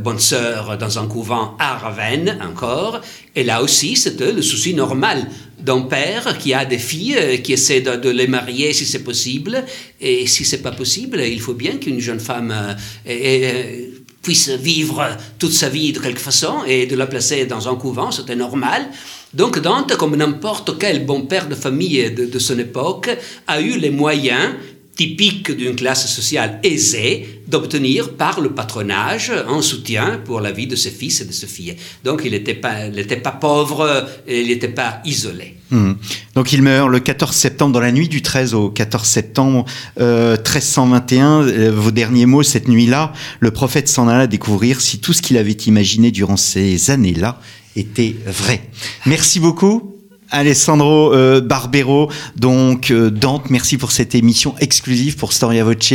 bonne 0.00 0.18
sœur 0.18 0.78
dans 0.78 0.98
un 0.98 1.06
couvent 1.06 1.56
à 1.58 1.78
Ravenne 1.78 2.38
encore, 2.42 3.00
et 3.34 3.44
là 3.44 3.62
aussi 3.62 3.96
c'était 3.96 4.32
le 4.32 4.42
souci 4.42 4.74
normal 4.74 5.28
d'un 5.62 5.82
père 5.82 6.38
qui 6.38 6.52
a 6.54 6.64
des 6.64 6.78
filles, 6.78 7.16
euh, 7.16 7.36
qui 7.38 7.52
essaie 7.52 7.80
de, 7.80 8.10
les 8.10 8.26
marier 8.26 8.72
si 8.72 8.84
c'est 8.84 9.04
possible. 9.04 9.64
Et 10.00 10.26
si 10.26 10.44
c'est 10.44 10.62
pas 10.62 10.72
possible, 10.72 11.20
il 11.20 11.40
faut 11.40 11.54
bien 11.54 11.76
qu'une 11.76 12.00
jeune 12.00 12.20
femme 12.20 12.52
euh, 12.52 12.74
euh, 13.08 13.86
puisse 14.22 14.50
vivre 14.50 15.16
toute 15.38 15.52
sa 15.52 15.68
vie 15.68 15.92
de 15.92 15.98
quelque 15.98 16.20
façon 16.20 16.64
et 16.66 16.86
de 16.86 16.96
la 16.96 17.06
placer 17.06 17.46
dans 17.46 17.68
un 17.68 17.76
couvent, 17.76 18.10
c'était 18.10 18.36
normal. 18.36 18.88
Donc 19.34 19.58
Dante, 19.60 19.96
comme 19.96 20.16
n'importe 20.16 20.78
quel 20.78 21.06
bon 21.06 21.22
père 21.22 21.48
de 21.48 21.54
famille 21.54 22.10
de, 22.10 22.38
son 22.38 22.58
époque, 22.58 23.10
a 23.46 23.60
eu 23.60 23.78
les 23.78 23.90
moyens 23.90 24.54
typique 24.94 25.50
d'une 25.50 25.74
classe 25.74 26.06
sociale 26.06 26.60
aisée 26.62 27.42
d'obtenir 27.48 28.12
par 28.14 28.42
le 28.42 28.50
patronage 28.50 29.32
un 29.48 29.62
soutien 29.62 30.20
pour 30.22 30.40
la 30.40 30.52
vie 30.52 30.66
de 30.66 30.76
ses 30.76 30.90
fils 30.90 31.22
et 31.22 31.24
de 31.24 31.32
ses 31.32 31.46
filles. 31.46 31.76
Donc 32.04 32.22
il 32.26 32.32
n'était 32.32 32.54
pas, 32.54 32.90
pas 33.22 33.30
pauvre, 33.32 34.06
il 34.28 34.48
n'était 34.48 34.68
pas 34.68 35.00
isolé. 35.06 35.56
Hmm. 35.70 35.94
Donc 36.34 36.52
il 36.52 36.60
meurt 36.60 36.90
le 36.90 37.00
14 37.00 37.34
septembre, 37.34 37.72
dans 37.72 37.80
la 37.80 37.92
nuit 37.92 38.08
du 38.08 38.20
13 38.20 38.52
au 38.52 38.68
14 38.68 39.08
septembre 39.08 39.64
1321. 39.96 41.42
Euh, 41.42 41.68
euh, 41.68 41.72
vos 41.72 41.90
derniers 41.90 42.26
mots 42.26 42.42
cette 42.42 42.68
nuit-là, 42.68 43.14
le 43.40 43.50
prophète 43.50 43.88
s'en 43.88 44.08
alla 44.08 44.26
découvrir 44.26 44.82
si 44.82 45.00
tout 45.00 45.14
ce 45.14 45.22
qu'il 45.22 45.38
avait 45.38 45.52
imaginé 45.52 46.10
durant 46.10 46.36
ces 46.36 46.90
années-là 46.90 47.40
était 47.76 48.16
vrai. 48.26 48.62
Merci 49.06 49.40
beaucoup. 49.40 49.92
Alessandro 50.32 51.12
euh, 51.12 51.42
Barbero, 51.42 52.10
donc 52.36 52.90
euh, 52.90 53.10
Dante, 53.10 53.50
merci 53.50 53.76
pour 53.76 53.92
cette 53.92 54.14
émission 54.14 54.54
exclusive 54.60 55.16
pour 55.16 55.34
Storia 55.34 55.62
Voce. 55.62 55.92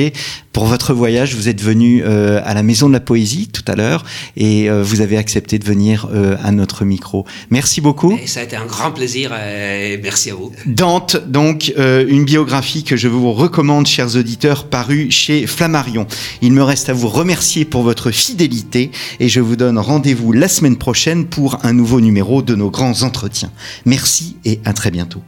Pour 0.58 0.66
votre 0.66 0.96
voyage, 0.96 1.36
vous 1.36 1.50
êtes 1.50 1.62
venu 1.62 2.02
euh, 2.04 2.42
à 2.44 2.56
la 2.56 2.64
Maison 2.64 2.88
de 2.88 2.94
la 2.94 3.00
Poésie 3.00 3.48
tout 3.48 3.62
à 3.68 3.76
l'heure 3.76 4.04
et 4.36 4.68
vous 4.72 5.02
avez 5.02 5.16
accepté 5.16 5.60
de 5.60 5.64
venir 5.64 6.10
à 6.44 6.52
notre 6.52 6.84
micro. 6.84 7.26
Merci 7.52 7.80
beaucoup. 7.80 8.18
ça 8.26 8.40
a 8.40 8.44
été 8.44 8.56
un 8.56 8.66
grand 8.66 8.90
plaisir 8.90 9.32
et 9.36 10.00
merci 10.02 10.32
à 10.32 10.34
vous. 10.34 10.52
Dante, 10.66 11.18
donc 11.28 11.72
une 11.78 12.26
biographie 12.26 12.84
que 12.84 12.96
je 12.96 13.08
vous 13.08 13.34
recommande, 13.34 13.86
chers 13.86 14.16
auditeurs, 14.16 14.68
parue 14.68 15.12
chez 15.12 15.46
Flammarion. 15.46 16.08
Il 16.42 16.54
me 16.54 16.64
reste 16.64 16.90
à 16.90 16.94
vous 16.94 17.08
remercier 17.08 17.64
pour 17.64 17.84
votre 17.84 18.10
fidélité 18.10 18.90
et 19.20 19.30
je 19.30 19.42
vous 19.42 19.58
donne 19.58 19.78
rendez-vous 19.78 20.34
la 20.34 20.48
semaine 20.48 20.78
prochaine 20.78 21.28
pour 21.28 21.64
un 21.66 21.74
nouveau 21.74 22.02
numéro 22.02 22.42
de 22.42 22.56
nos 22.56 22.72
grands 22.72 23.04
entretiens. 23.04 23.52
Merci 23.86 24.38
et 24.44 24.60
à 24.66 24.74
très 24.74 24.90
bientôt. 24.90 25.22